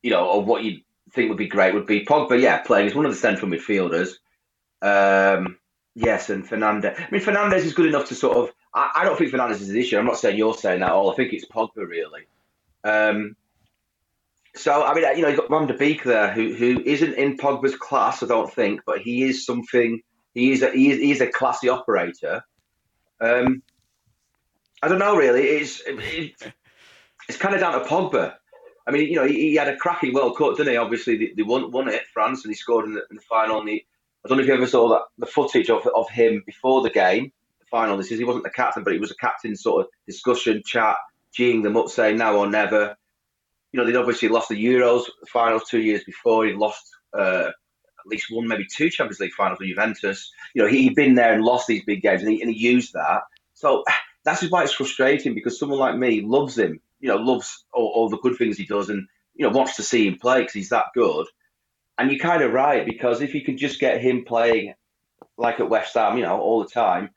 you 0.03 0.11
know, 0.13 0.39
of 0.39 0.47
what 0.47 0.63
you 0.63 0.83
think 1.13 1.31
would 1.31 1.37
be 1.39 1.49
great 1.49 1.75
would 1.75 1.85
be 1.85 2.05
Pogba, 2.05 2.41
yeah, 2.41 2.59
playing 2.59 2.87
as 2.87 2.95
one 2.95 3.05
of 3.05 3.11
the 3.11 3.19
central 3.19 3.51
midfielders. 3.51 4.11
Um, 4.83 5.59
yes, 5.97 6.31
and 6.31 6.49
Fernandes. 6.49 6.97
I 6.97 7.09
mean, 7.11 7.23
Fernandes 7.23 7.65
is 7.65 7.75
good 7.75 7.87
enough 7.87 8.09
to 8.11 8.15
sort 8.15 8.37
of. 8.37 8.55
I, 8.73 8.91
I 8.99 9.05
don't 9.05 9.19
think 9.19 9.33
Fernandes 9.33 9.63
is 9.63 9.71
an 9.71 9.77
issue. 9.77 9.99
I'm 9.99 10.07
not 10.07 10.19
saying 10.19 10.39
you're 10.39 10.55
saying 10.55 10.79
that 10.79 10.91
at 10.91 10.95
all. 10.95 11.11
I 11.11 11.17
think 11.17 11.33
it's 11.33 11.47
Pogba 11.47 11.89
really. 11.89 12.23
Um, 12.85 13.35
so 14.57 14.85
I 14.85 14.95
mean, 14.95 15.05
you 15.17 15.23
know, 15.23 15.29
you've 15.29 15.41
got 15.41 15.51
Van 15.51 15.67
de 15.67 15.75
Beek 15.75 16.05
there, 16.05 16.31
who 16.33 16.55
who 16.55 16.81
isn't 16.85 17.15
in 17.15 17.37
Pogba's 17.37 17.77
class, 17.77 18.23
I 18.23 18.27
don't 18.27 18.53
think, 18.53 18.83
but 18.87 19.01
he 19.01 19.25
is 19.25 19.45
something. 19.45 20.01
He 20.33 20.53
is 20.53 20.63
a 20.63 20.71
he 20.71 20.91
is, 20.91 20.99
he 20.99 21.11
is 21.11 21.21
a 21.21 21.27
classy 21.27 21.69
operator. 21.69 22.43
Um, 23.21 23.63
I 24.83 24.89
don't 24.89 24.99
know, 24.99 25.17
really. 25.17 25.43
It's 25.43 25.83
it, 25.87 26.35
it's 27.29 27.39
kind 27.39 27.55
of 27.55 27.61
down 27.61 27.81
to 27.81 27.89
Pogba. 27.89 28.35
I 28.87 28.91
mean, 28.91 29.09
you 29.09 29.17
know, 29.17 29.27
he, 29.27 29.51
he 29.51 29.55
had 29.57 29.69
a 29.69 29.77
cracking 29.77 30.13
World 30.13 30.37
Cup, 30.37 30.57
didn't 30.57 30.73
he? 30.73 30.77
Obviously, 30.77 31.17
they, 31.17 31.33
they 31.37 31.43
won 31.43 31.73
won 31.73 31.89
it 31.89 32.03
France, 32.13 32.45
and 32.45 32.53
he 32.53 32.57
scored 32.57 32.85
in 32.85 32.95
the, 32.95 33.03
in 33.11 33.17
the 33.17 33.23
final. 33.23 33.61
And 33.61 33.69
he, 33.69 33.87
I 34.25 34.29
don't 34.29 34.39
know 34.39 34.43
if 34.43 34.49
you 34.49 34.55
ever 34.55 34.67
saw 34.67 34.89
that 34.91 35.03
the 35.19 35.27
footage 35.27 35.69
of 35.69 35.87
of 35.97 36.09
him 36.11 36.45
before 36.47 36.83
the 36.83 36.91
game, 36.91 37.33
the 37.59 37.67
final. 37.67 37.97
This 37.97 38.13
is 38.13 38.19
he 38.19 38.25
wasn't 38.25 38.45
the 38.45 38.51
captain, 38.51 38.85
but 38.85 38.93
he 38.93 39.01
was 39.01 39.11
a 39.11 39.17
captain 39.17 39.57
sort 39.57 39.85
of 39.85 39.91
discussion 40.07 40.63
chat, 40.65 40.97
geeing 41.37 41.65
them 41.65 41.77
up, 41.77 41.89
saying 41.89 42.19
now 42.19 42.37
or 42.37 42.47
never 42.49 42.97
you 43.75 43.81
know, 43.81 43.87
they'd 43.87 43.97
obviously 43.97 44.29
lost 44.29 44.51
the 44.51 44.65
Euros 44.65 45.03
finals 45.27 45.65
two 45.69 45.81
years 45.81 46.05
before. 46.05 46.47
He'd 46.47 46.55
lost 46.55 46.95
uh, 47.13 47.49
at 47.49 48.07
least 48.07 48.29
one, 48.31 48.47
maybe 48.47 48.69
two 48.73 48.89
Champions 48.89 49.19
League 49.19 49.33
finals 49.33 49.59
with 49.59 49.69
Juventus. 49.69 50.31
You 50.55 50.63
know, 50.63 50.69
he'd 50.69 50.95
been 50.95 51.17
there 51.17 51.33
and 51.33 51.43
lost 51.43 51.67
these 51.67 51.85
big 51.85 52.01
games, 52.01 52.23
and 52.23 52.31
he, 52.31 52.41
and 52.41 52.49
he 52.53 52.57
used 52.57 52.93
that. 52.93 53.23
So 53.55 53.83
that's 54.25 54.49
why 54.49 54.63
it's 54.63 54.73
frustrating 54.73 55.35
because 55.35 55.59
someone 55.59 55.81
like 55.81 55.97
me 55.97 56.21
loves 56.21 56.57
him. 56.57 56.79
You 57.01 57.09
know, 57.09 57.17
loves 57.17 57.65
all, 57.73 57.91
all 57.97 58.09
the 58.09 58.19
good 58.19 58.37
things 58.37 58.57
he 58.57 58.65
does, 58.65 58.91
and 58.91 59.09
you 59.35 59.45
know, 59.45 59.51
wants 59.51 59.75
to 59.75 59.83
see 59.83 60.07
him 60.07 60.19
play 60.21 60.43
because 60.43 60.55
he's 60.55 60.69
that 60.69 60.87
good. 60.95 61.27
And 61.99 62.13
you're 62.13 62.21
kind 62.21 62.45
of 62.45 62.53
right 62.53 62.87
because 62.87 63.23
if 63.23 63.35
you 63.35 63.43
can 63.43 63.59
just 63.59 63.81
get 63.81 64.01
him 64.01 64.25
playing 64.25 64.75
like 65.37 65.59
at 65.59 65.69
West 65.69 65.95
Ham, 65.95 66.17
you 66.17 66.23
know, 66.23 66.39
all 66.39 66.63
the 66.63 66.71
time, 66.71 67.11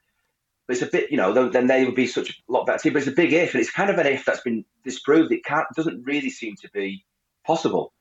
but 0.67 0.75
it's 0.75 0.81
a 0.83 0.87
bit, 0.87 1.09
you 1.09 1.17
know, 1.17 1.33
then- 1.33 1.51
then 1.51 1.67
they 1.67 1.85
would 1.85 1.95
be 1.95 2.07
such 2.07 2.29
a 2.29 2.51
lot 2.51 2.65
better 2.65 2.79
team. 2.79 2.93
But 2.93 2.99
it's 2.99 3.07
a 3.07 3.11
big 3.11 3.33
if, 3.33 3.53
and 3.53 3.61
it's 3.61 3.71
kind 3.71 3.89
of 3.89 3.97
an 3.97 4.05
if 4.05 4.25
that's 4.25 4.41
been 4.41 4.65
disproved. 4.83 5.31
It 5.31 5.45
can't, 5.45 5.67
doesn't 5.75 6.03
really 6.03 6.29
seem 6.29 6.55
to 6.57 6.69
be 6.71 7.05
possible. 7.45 7.93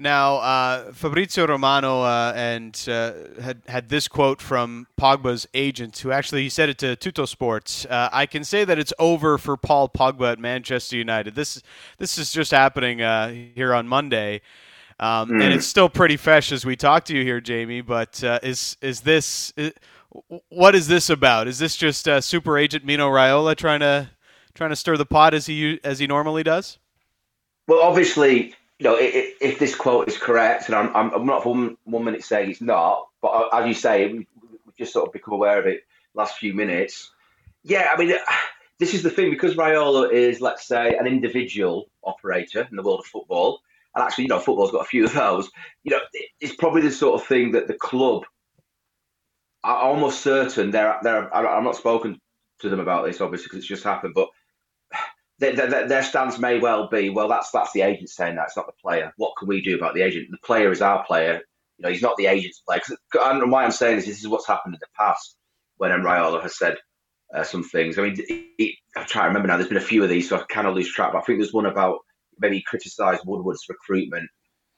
Now, 0.00 0.36
uh, 0.36 0.92
Fabrizio 0.92 1.48
Romano 1.48 2.02
uh, 2.02 2.32
and 2.36 2.72
uh, 2.88 3.14
had 3.42 3.62
had 3.66 3.88
this 3.88 4.06
quote 4.06 4.40
from 4.40 4.86
Pogba's 4.96 5.48
agent, 5.54 5.98
who 5.98 6.12
actually 6.12 6.42
he 6.42 6.48
said 6.48 6.68
it 6.68 6.78
to 6.78 6.94
Tutto 6.94 7.24
Sports. 7.24 7.84
Uh, 7.84 8.08
I 8.12 8.24
can 8.26 8.44
say 8.44 8.64
that 8.64 8.78
it's 8.78 8.92
over 9.00 9.38
for 9.38 9.56
Paul 9.56 9.88
Pogba 9.88 10.32
at 10.32 10.38
Manchester 10.38 10.96
United. 10.96 11.34
This 11.34 11.60
this 11.98 12.16
is 12.16 12.30
just 12.30 12.52
happening 12.52 13.02
uh, 13.02 13.30
here 13.56 13.74
on 13.74 13.88
Monday, 13.88 14.40
um, 15.00 15.32
and 15.32 15.52
it's 15.52 15.66
still 15.66 15.88
pretty 15.88 16.16
fresh 16.16 16.52
as 16.52 16.64
we 16.64 16.76
talk 16.76 17.04
to 17.06 17.16
you 17.16 17.24
here, 17.24 17.40
Jamie. 17.40 17.80
But 17.80 18.22
uh, 18.22 18.38
is 18.44 18.76
is 18.80 19.00
this 19.00 19.52
i 19.58 19.72
what 20.48 20.74
is 20.74 20.88
this 20.88 21.10
about? 21.10 21.48
Is 21.48 21.58
this 21.58 21.76
just 21.76 22.08
uh, 22.08 22.20
super 22.20 22.58
agent 22.58 22.84
Mino 22.84 23.10
Raiola 23.10 23.56
trying 23.56 23.80
to 23.80 24.10
trying 24.54 24.70
to 24.70 24.76
stir 24.76 24.96
the 24.96 25.06
pot 25.06 25.34
as 25.34 25.46
he 25.46 25.80
as 25.84 25.98
he 25.98 26.06
normally 26.06 26.42
does? 26.42 26.78
Well, 27.66 27.82
obviously, 27.82 28.54
you 28.78 28.84
know, 28.84 28.96
if, 28.96 29.34
if 29.40 29.58
this 29.58 29.74
quote 29.74 30.08
is 30.08 30.16
correct, 30.16 30.66
and 30.66 30.74
I'm, 30.74 30.94
I'm, 30.94 31.26
not 31.26 31.42
for 31.42 31.50
one, 31.54 31.76
one 31.84 32.04
minute 32.04 32.24
saying 32.24 32.50
it's 32.50 32.62
not, 32.62 33.08
but 33.20 33.28
uh, 33.28 33.48
as 33.58 33.68
you 33.68 33.74
say, 33.74 34.06
we- 34.10 34.26
we've 34.40 34.76
just 34.78 34.92
sort 34.92 35.06
of 35.06 35.12
become 35.12 35.34
aware 35.34 35.58
of 35.58 35.66
it 35.66 35.82
last 36.14 36.38
few 36.38 36.54
minutes. 36.54 37.10
Yeah, 37.62 37.90
I 37.92 37.98
mean, 37.98 38.14
this 38.78 38.94
is 38.94 39.02
the 39.02 39.10
thing 39.10 39.30
because 39.30 39.54
Raiola 39.54 40.10
is, 40.10 40.40
let's 40.40 40.66
say, 40.66 40.96
an 40.96 41.06
individual 41.06 41.90
operator 42.02 42.66
in 42.70 42.76
the 42.76 42.82
world 42.82 43.00
of 43.00 43.06
football, 43.06 43.60
and 43.94 44.02
actually, 44.02 44.24
you 44.24 44.28
know, 44.28 44.38
football's 44.38 44.70
got 44.70 44.82
a 44.82 44.88
few 44.88 45.04
of 45.04 45.12
those. 45.12 45.50
You 45.84 45.90
know, 45.90 46.00
it's 46.40 46.54
probably 46.54 46.80
the 46.82 46.90
sort 46.90 47.20
of 47.20 47.26
thing 47.26 47.52
that 47.52 47.66
the 47.66 47.74
club 47.74 48.24
are 49.64 49.76
almost 49.76 50.22
certain 50.22 50.70
they're. 50.70 50.98
they're 51.02 51.34
I- 51.34 51.56
I'm 51.56 51.64
not 51.64 51.76
spoken 51.76 52.20
to 52.60 52.68
them 52.68 52.80
about 52.80 53.04
this, 53.06 53.20
obviously, 53.20 53.44
because 53.44 53.58
it's 53.58 53.68
just 53.68 53.84
happened, 53.84 54.14
but 54.14 54.28
their, 55.38 55.86
their, 55.86 56.02
stance 56.02 56.38
may 56.38 56.58
well 56.58 56.88
be, 56.88 57.10
well, 57.10 57.28
that's 57.28 57.50
that's 57.52 57.72
the 57.72 57.82
agent 57.82 58.10
saying 58.10 58.34
that 58.36 58.46
it's 58.48 58.56
not 58.56 58.66
the 58.66 58.72
player. 58.82 59.12
What 59.16 59.34
can 59.38 59.46
we 59.48 59.60
do 59.60 59.76
about 59.76 59.94
the 59.94 60.02
agent? 60.02 60.28
The 60.30 60.38
player 60.38 60.72
is 60.72 60.82
our 60.82 61.04
player. 61.04 61.40
You 61.78 61.84
know, 61.84 61.90
he's 61.90 62.02
not 62.02 62.16
the 62.16 62.26
agent's 62.26 62.60
player. 62.60 62.80
and 63.14 63.50
why 63.52 63.64
I'm 63.64 63.70
saying 63.70 63.96
this, 63.96 64.06
this 64.06 64.18
is 64.18 64.26
what's 64.28 64.48
happened 64.48 64.74
in 64.74 64.80
the 64.80 64.86
past 64.96 65.36
when 65.76 65.92
Raiola 65.92 66.42
has 66.42 66.58
said 66.58 66.76
uh, 67.32 67.44
some 67.44 67.62
things. 67.62 67.98
I 67.98 68.02
mean, 68.02 68.16
he, 68.16 68.50
he- 68.58 68.78
I'm 68.96 69.06
trying 69.06 69.24
to 69.24 69.28
remember 69.28 69.46
now. 69.46 69.56
There's 69.56 69.68
been 69.68 69.76
a 69.76 69.80
few 69.80 70.02
of 70.02 70.08
these, 70.10 70.28
so 70.28 70.38
I 70.38 70.42
kind 70.50 70.66
of 70.66 70.74
lose 70.74 70.92
track. 70.92 71.12
But 71.12 71.18
I 71.18 71.22
think 71.22 71.38
there's 71.38 71.52
one 71.52 71.66
about 71.66 71.98
maybe 72.40 72.56
he 72.56 72.62
criticised 72.62 73.22
Woodward's 73.24 73.64
recruitment, 73.68 74.28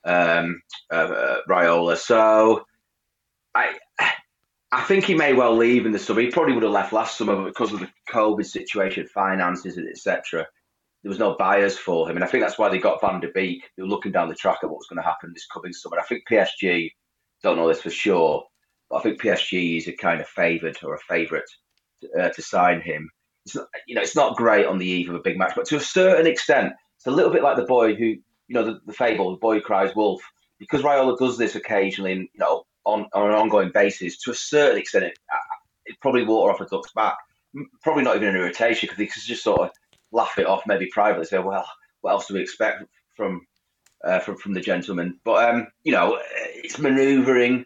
um, 0.05 0.61
uh, 0.93 0.95
uh, 0.95 1.37
Raiola. 1.49 1.97
So 1.97 2.65
I. 3.55 3.79
I 4.73 4.83
think 4.83 5.05
he 5.05 5.15
may 5.15 5.33
well 5.33 5.57
leave 5.57 5.85
in 5.85 5.93
the 5.93 5.99
summer. 5.99 6.21
He 6.21 6.31
probably 6.31 6.55
would 6.55 6.63
have 6.63 6.73
left 6.73 6.93
last 6.93 7.19
summer, 7.19 7.35
but 7.35 7.47
because 7.47 7.73
of 7.73 7.81
the 7.81 7.89
COVID 8.09 8.47
situation, 8.47 9.07
finances, 9.07 9.77
etc., 9.77 10.47
there 11.03 11.09
was 11.09 11.19
no 11.19 11.35
buyers 11.37 11.77
for 11.77 12.09
him. 12.09 12.17
And 12.17 12.25
I 12.25 12.29
think 12.29 12.45
that's 12.45 12.59
why 12.59 12.69
they 12.69 12.79
got 12.79 13.01
Van 13.01 13.21
de 13.21 13.29
Beek. 13.35 13.65
They 13.77 13.83
were 13.83 13.89
looking 13.89 14.13
down 14.13 14.29
the 14.29 14.35
track 14.35 14.59
at 14.63 14.69
what 14.69 14.79
was 14.79 14.87
going 14.87 15.03
to 15.03 15.09
happen 15.09 15.33
this 15.33 15.47
coming 15.47 15.73
summer. 15.73 15.99
I 15.99 16.05
think 16.05 16.25
PSG, 16.31 16.91
don't 17.43 17.57
know 17.57 17.67
this 17.67 17.83
for 17.83 17.91
sure, 17.91 18.45
but 18.89 18.97
I 18.97 19.03
think 19.03 19.21
PSG 19.21 19.79
is 19.79 19.89
a 19.89 19.93
kind 19.93 20.21
of 20.21 20.29
favoured 20.29 20.77
or 20.85 20.95
a 20.95 21.01
favourite 21.01 21.45
to, 22.03 22.23
uh, 22.23 22.29
to 22.29 22.43
sign 22.43 22.81
him. 22.81 23.11
It's 23.47 23.57
not, 23.57 23.67
you 23.87 23.95
know, 23.95 24.03
it's 24.03 24.17
not 24.17 24.37
great 24.37 24.67
on 24.67 24.79
the 24.79 24.87
eve 24.87 25.09
of 25.09 25.17
a 25.17 25.21
big 25.21 25.39
match, 25.39 25.55
but 25.57 25.65
to 25.67 25.77
a 25.77 25.81
certain 25.81 26.27
extent, 26.27 26.75
it's 26.97 27.07
a 27.07 27.11
little 27.11 27.33
bit 27.33 27.43
like 27.43 27.57
the 27.57 27.65
boy 27.65 27.95
who, 27.95 28.05
you 28.05 28.23
know, 28.51 28.65
the, 28.65 28.81
the 28.87 28.93
fable, 28.93 29.31
the 29.31 29.39
boy 29.39 29.61
cries 29.61 29.97
wolf. 29.97 30.23
Because 30.59 30.83
Raiola 30.83 31.17
does 31.17 31.39
this 31.39 31.55
occasionally, 31.55 32.13
and, 32.13 32.29
you 32.35 32.39
know, 32.39 32.65
on, 32.95 33.07
on 33.13 33.31
an 33.31 33.37
ongoing 33.37 33.71
basis, 33.73 34.19
to 34.19 34.31
a 34.31 34.35
certain 34.35 34.79
extent, 34.79 35.05
it, 35.05 35.19
it 35.87 35.97
probably 36.01 36.25
water 36.25 36.53
off 36.53 36.61
a 36.61 36.67
duck's 36.67 36.93
back. 36.93 37.17
Probably 37.83 38.05
not 38.05 38.17
even 38.17 38.29
an 38.29 38.37
irritation 38.37 38.87
because 38.87 38.99
he 38.99 39.07
can 39.07 39.23
just 39.25 39.43
sort 39.43 39.61
of 39.61 39.71
laugh 40.13 40.39
it 40.39 40.47
off, 40.47 40.63
maybe 40.67 40.87
privately 40.87 41.25
say, 41.25 41.39
"Well, 41.39 41.67
what 42.01 42.13
else 42.13 42.27
do 42.27 42.35
we 42.35 42.43
expect 42.43 42.85
from 43.17 43.47
uh, 44.05 44.21
from 44.21 44.37
from 44.37 44.55
the 44.55 44.61
gentleman?" 44.61 45.19
But 45.25 45.49
um, 45.49 45.67
you 45.83 45.93
know, 45.93 46.19
it's 46.55 46.79
manoeuvring. 46.79 47.65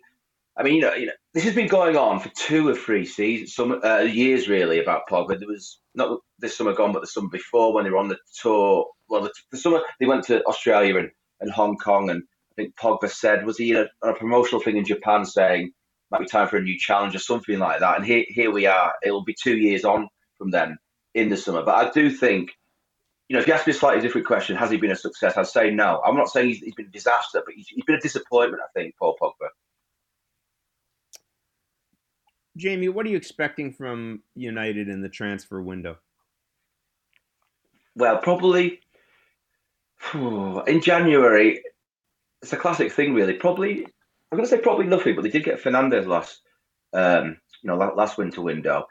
I 0.57 0.63
mean, 0.63 0.77
you 0.77 0.81
know, 0.83 0.95
you 0.95 1.07
know, 1.07 1.13
this 1.35 1.45
has 1.45 1.55
been 1.55 1.67
going 1.67 1.97
on 1.97 2.21
for 2.21 2.31
two 2.31 2.69
or 2.69 2.75
three 2.75 3.05
seasons, 3.05 3.55
some 3.55 3.81
uh, 3.85 4.01
years 4.01 4.49
really. 4.49 4.81
About 4.81 5.09
Pogba, 5.11 5.39
there 5.39 5.49
was 5.49 5.81
not 5.95 6.21
this 6.39 6.57
summer 6.57 6.73
gone, 6.73 6.93
but 6.93 7.01
the 7.01 7.09
summer 7.09 7.29
before 7.29 7.73
when 7.73 7.85
they 7.85 7.91
were 7.91 7.99
on 7.99 8.09
the 8.09 8.19
tour. 8.41 8.87
Well, 9.09 9.23
the, 9.23 9.33
the 9.51 9.59
summer 9.59 9.83
they 10.01 10.07
went 10.07 10.25
to 10.25 10.45
Australia 10.47 10.97
and, 10.97 11.11
and 11.41 11.51
Hong 11.51 11.77
Kong, 11.77 12.09
and 12.09 12.23
I 12.57 12.63
think 12.63 12.77
Pogba 12.77 13.11
said, 13.11 13.45
was 13.45 13.59
he 13.59 13.73
in 13.73 13.77
a, 13.79 13.87
on 14.03 14.11
a 14.11 14.15
promotional 14.15 14.61
thing 14.61 14.77
in 14.77 14.85
Japan 14.85 15.25
saying 15.25 15.73
might 16.11 16.21
be 16.21 16.27
time 16.27 16.49
for 16.49 16.57
a 16.57 16.63
new 16.63 16.79
challenge 16.79 17.15
or 17.15 17.21
something 17.21 17.59
like 17.59 17.81
that? 17.81 17.97
And 17.97 18.05
here 18.05 18.25
here 18.29 18.51
we 18.51 18.67
are. 18.67 18.93
It'll 19.03 19.25
be 19.25 19.37
two 19.41 19.57
years 19.57 19.85
on 19.85 20.09
from 20.39 20.51
then 20.51 20.77
in 21.15 21.29
the 21.29 21.37
summer. 21.37 21.63
But 21.63 21.87
I 21.87 21.91
do 21.91 22.11
think 22.11 22.51
you 23.29 23.35
know, 23.35 23.41
if 23.41 23.49
you 23.49 23.55
ask 23.55 23.67
me 23.67 23.73
a 23.73 23.77
slightly 23.77 24.03
different 24.03 24.27
question, 24.27 24.55
has 24.57 24.71
he 24.71 24.77
been 24.77 24.91
a 24.91 24.97
success? 24.97 25.37
I'd 25.37 25.47
say 25.47 25.71
no. 25.71 26.01
I'm 26.05 26.17
not 26.17 26.29
saying 26.29 26.49
he's, 26.49 26.59
he's 26.59 26.75
been 26.75 26.87
a 26.87 26.91
disaster, 26.91 27.43
but 27.45 27.55
he's, 27.55 27.67
he's 27.69 27.85
been 27.85 27.97
a 27.97 28.01
disappointment. 28.01 28.63
I 28.63 28.79
think 28.79 28.95
Paul 28.99 29.17
Pogba. 29.21 29.49
Jamie, 32.57 32.89
what 32.89 33.07
are 33.07 33.09
you 33.09 33.17
expecting 33.17 33.73
from 33.73 34.23
United 34.37 34.89
in 34.89 35.01
the 35.01 35.09
transfer 35.09 35.61
window? 35.61 35.97
Well, 37.97 38.19
probably 38.19 38.81
in 40.15 40.83
January. 40.83 41.63
It's 42.45 42.53
a 42.53 42.59
classic 42.59 42.93
thing, 42.93 43.15
really. 43.15 43.33
Probably, 43.33 43.87
I'm 44.31 44.37
going 44.37 44.45
to 44.45 44.49
say 44.49 44.61
probably 44.61 44.85
nothing, 44.85 45.15
but 45.15 45.23
they 45.23 45.31
did 45.31 45.45
get 45.45 45.63
Fernandes 45.63 46.07
last, 46.07 46.43
um, 46.93 47.39
you 47.63 47.69
know, 47.69 47.77
last 47.77 48.19
winter 48.19 48.43
window. 48.43 48.85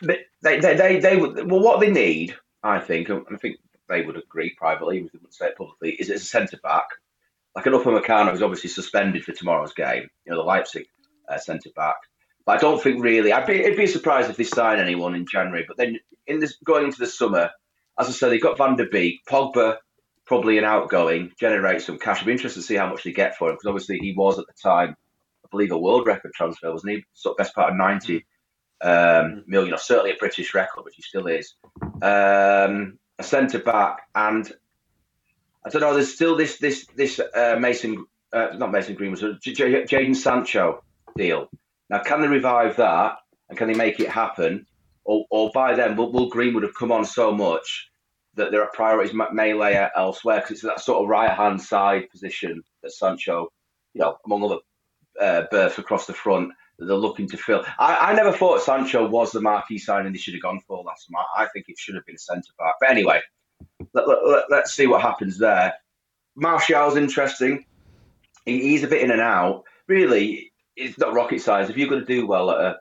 But 0.00 0.20
they, 0.42 0.58
they, 0.58 0.74
they, 0.74 1.00
they, 1.00 1.16
well, 1.18 1.60
what 1.60 1.80
they 1.80 1.90
need, 1.90 2.34
I 2.62 2.78
think, 2.78 3.10
and 3.10 3.26
I 3.30 3.36
think 3.36 3.58
they 3.90 4.00
would 4.00 4.16
agree 4.16 4.54
privately, 4.56 5.00
if 5.00 5.12
they 5.12 5.18
wouldn't 5.18 5.34
say 5.34 5.48
it 5.48 5.58
publicly, 5.58 5.90
is 5.90 6.08
as 6.08 6.22
a 6.22 6.24
centre 6.24 6.58
back. 6.62 6.86
Like 7.54 7.66
an 7.66 7.74
Upper 7.74 7.90
Upamecano 7.90 8.30
who's 8.30 8.40
obviously 8.40 8.70
suspended 8.70 9.22
for 9.22 9.32
tomorrow's 9.32 9.74
game, 9.74 10.08
you 10.24 10.32
know, 10.32 10.38
the 10.38 10.44
Leipzig 10.44 10.86
uh, 11.28 11.36
centre 11.36 11.70
back. 11.76 11.96
But 12.46 12.56
I 12.56 12.60
don't 12.60 12.82
think 12.82 13.04
really. 13.04 13.34
I'd 13.34 13.46
be, 13.46 13.60
it'd 13.60 13.76
be 13.76 13.86
surprised 13.86 14.30
if 14.30 14.38
they 14.38 14.44
sign 14.44 14.80
anyone 14.80 15.14
in 15.14 15.26
January. 15.26 15.66
But 15.68 15.76
then 15.76 15.98
in 16.26 16.40
this 16.40 16.56
going 16.64 16.86
into 16.86 17.00
the 17.00 17.06
summer, 17.06 17.50
as 18.00 18.08
I 18.08 18.12
said, 18.12 18.30
they've 18.30 18.42
got 18.42 18.56
Van 18.56 18.76
de 18.76 18.86
Beek, 18.86 19.20
Pogba, 19.28 19.76
probably 20.26 20.58
an 20.58 20.64
outgoing, 20.64 21.32
generate 21.38 21.82
some 21.82 21.98
cash. 21.98 22.20
I'd 22.20 22.26
be 22.26 22.32
interested 22.32 22.60
to 22.60 22.66
see 22.66 22.76
how 22.76 22.88
much 22.88 23.04
they 23.04 23.12
get 23.12 23.36
for 23.36 23.48
him 23.48 23.54
because 23.54 23.66
obviously 23.66 23.98
he 23.98 24.14
was 24.16 24.38
at 24.38 24.46
the 24.46 24.52
time, 24.62 24.96
I 25.44 25.48
believe, 25.50 25.72
a 25.72 25.78
world 25.78 26.06
record 26.06 26.32
transfer, 26.34 26.72
wasn't 26.72 26.92
he? 26.92 27.04
Sort 27.14 27.34
of 27.34 27.38
best 27.38 27.54
part 27.54 27.70
of 27.70 27.76
ninety 27.76 28.24
um, 28.80 29.44
million, 29.46 29.74
or 29.74 29.78
certainly 29.78 30.12
a 30.12 30.16
British 30.16 30.54
record, 30.54 30.84
which 30.84 30.96
he 30.96 31.02
still 31.02 31.26
is. 31.26 31.54
Um, 32.02 32.98
a 33.18 33.22
centre 33.22 33.60
back, 33.60 34.02
and 34.14 34.50
I 35.64 35.70
don't 35.70 35.82
know. 35.82 35.94
There's 35.94 36.14
still 36.14 36.36
this 36.36 36.58
this 36.58 36.86
this 36.96 37.20
uh, 37.20 37.56
Mason, 37.60 38.04
uh, 38.32 38.48
not 38.56 38.72
Mason 38.72 38.94
Greenwood, 38.94 39.40
Jadon 39.40 40.16
Sancho 40.16 40.82
deal 41.16 41.48
now, 41.90 42.02
can 42.02 42.20
they 42.20 42.28
revive 42.28 42.76
that 42.76 43.18
and 43.48 43.58
can 43.58 43.68
they 43.68 43.74
make 43.74 44.00
it 44.00 44.08
happen? 44.08 44.66
Or, 45.04 45.26
or 45.30 45.50
by 45.52 45.74
then, 45.74 45.96
will, 45.96 46.12
will 46.12 46.28
Greenwood 46.28 46.62
have 46.62 46.74
come 46.74 46.92
on 46.92 47.04
so 47.04 47.32
much 47.32 47.90
that 48.36 48.50
there 48.50 48.62
are 48.62 48.70
priorities 48.72 49.14
may 49.32 49.54
lay 49.54 49.88
elsewhere? 49.96 50.40
Because 50.40 50.52
it's 50.52 50.62
that 50.62 50.80
sort 50.80 51.02
of 51.02 51.08
right 51.08 51.30
hand 51.30 51.60
side 51.60 52.10
position 52.10 52.62
that 52.82 52.92
Sancho, 52.92 53.48
you 53.94 54.00
know, 54.00 54.16
among 54.26 54.44
other 54.44 54.58
uh, 55.20 55.46
berths 55.50 55.78
across 55.78 56.06
the 56.06 56.12
front 56.12 56.52
that 56.78 56.86
they're 56.86 56.96
looking 56.96 57.28
to 57.28 57.36
fill. 57.36 57.64
I, 57.78 58.10
I 58.10 58.14
never 58.14 58.32
thought 58.32 58.62
Sancho 58.62 59.08
was 59.08 59.32
the 59.32 59.40
marquee 59.40 59.78
signing 59.78 60.12
they 60.12 60.18
should 60.18 60.34
have 60.34 60.42
gone 60.42 60.60
for 60.66 60.82
last 60.82 61.06
summer. 61.06 61.24
I 61.36 61.46
think 61.52 61.66
it 61.68 61.78
should 61.78 61.94
have 61.94 62.04
been 62.06 62.16
a 62.16 62.18
centre 62.18 62.52
back. 62.58 62.74
But 62.80 62.90
anyway, 62.90 63.20
let, 63.92 64.08
us 64.08 64.44
let, 64.50 64.68
see 64.68 64.86
what 64.86 65.02
happens 65.02 65.38
there. 65.38 65.74
Martial's 66.34 66.96
interesting. 66.96 67.64
He, 68.44 68.60
he's 68.60 68.82
a 68.82 68.88
bit 68.88 69.02
in 69.02 69.12
and 69.12 69.20
out. 69.20 69.64
Really, 69.86 70.52
it's 70.76 70.98
not 70.98 71.14
rocket 71.14 71.40
science. 71.40 71.70
If 71.70 71.76
you're 71.76 71.88
going 71.88 72.04
to 72.04 72.06
do 72.06 72.26
well 72.26 72.50
at 72.50 72.60
a, 72.60 72.76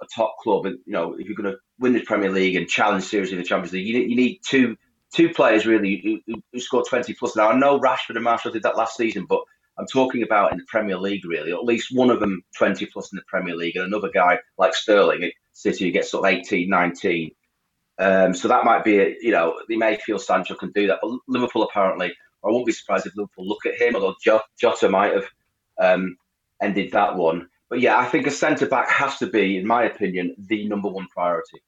a, 0.00 0.06
top 0.14 0.36
club, 0.42 0.66
and 0.66 0.78
you 0.86 0.92
know 0.92 1.14
if 1.14 1.26
you're 1.26 1.36
going 1.36 1.52
to 1.52 1.58
win 1.78 1.92
the 1.92 2.00
Premier 2.00 2.30
League 2.30 2.56
and 2.56 2.68
challenge 2.68 3.04
seriously 3.04 3.36
the 3.36 3.44
Champions 3.44 3.72
League, 3.72 3.86
you 3.86 3.98
need, 3.98 4.10
you 4.10 4.16
need 4.16 4.40
two 4.46 4.76
two 5.12 5.30
players 5.30 5.66
really 5.66 6.22
who, 6.26 6.42
who 6.52 6.60
score 6.60 6.82
20 6.82 7.14
plus. 7.14 7.36
Now 7.36 7.50
I 7.50 7.58
know 7.58 7.80
Rashford 7.80 8.16
and 8.16 8.24
Martial 8.24 8.52
did 8.52 8.64
that 8.64 8.76
last 8.76 8.96
season, 8.96 9.26
but 9.28 9.40
I'm 9.78 9.86
talking 9.86 10.22
about 10.22 10.52
in 10.52 10.58
the 10.58 10.64
Premier 10.68 10.98
League 10.98 11.24
really. 11.24 11.52
At 11.52 11.64
least 11.64 11.88
one 11.92 12.10
of 12.10 12.20
them 12.20 12.42
20 12.56 12.86
plus 12.86 13.12
in 13.12 13.16
the 13.16 13.24
Premier 13.28 13.56
League, 13.56 13.76
and 13.76 13.84
another 13.84 14.10
guy 14.12 14.38
like 14.58 14.74
Sterling 14.74 15.24
at 15.24 15.32
City 15.52 15.86
who 15.86 15.92
gets 15.92 16.10
sort 16.10 16.26
of 16.26 16.38
18, 16.38 16.68
19. 16.68 17.30
Um, 17.98 18.34
so 18.34 18.48
that 18.48 18.64
might 18.64 18.84
be, 18.84 18.98
a, 18.98 19.16
you 19.20 19.30
know, 19.30 19.58
they 19.68 19.76
may 19.76 19.96
feel 19.96 20.18
Sancho 20.18 20.54
can 20.54 20.70
do 20.72 20.86
that, 20.88 20.98
but 21.00 21.18
Liverpool 21.28 21.62
apparently, 21.62 22.08
I 22.44 22.50
won't 22.50 22.66
be 22.66 22.72
surprised 22.72 23.06
if 23.06 23.16
Liverpool 23.16 23.48
look 23.48 23.64
at 23.66 23.80
him, 23.80 23.96
although 23.96 24.14
Jota 24.58 24.88
might 24.88 25.14
have 25.14 25.26
um, 25.80 26.16
ended 26.60 26.92
that 26.92 27.16
one. 27.16 27.48
But 27.68 27.80
yeah, 27.80 27.98
I 27.98 28.06
think 28.06 28.26
a 28.26 28.30
centre 28.30 28.66
back 28.66 28.88
has 28.90 29.18
to 29.18 29.26
be, 29.26 29.56
in 29.58 29.66
my 29.66 29.84
opinion, 29.84 30.34
the 30.38 30.68
number 30.68 30.88
one 30.88 31.08
priority. 31.08 31.60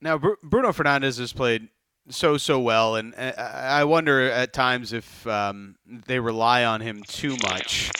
Now, 0.00 0.18
Bruno 0.18 0.68
Fernandes 0.70 1.18
has 1.18 1.32
played 1.32 1.68
so 2.08 2.36
so 2.36 2.60
well, 2.60 2.96
and 2.96 3.14
uh, 3.16 3.32
I 3.36 3.84
wonder 3.84 4.22
at 4.30 4.52
times 4.52 4.92
if 4.92 5.26
um, 5.26 5.76
they 5.86 6.20
rely 6.20 6.64
on 6.64 6.80
him 6.80 7.02
too 7.02 7.36
much. 7.42 7.90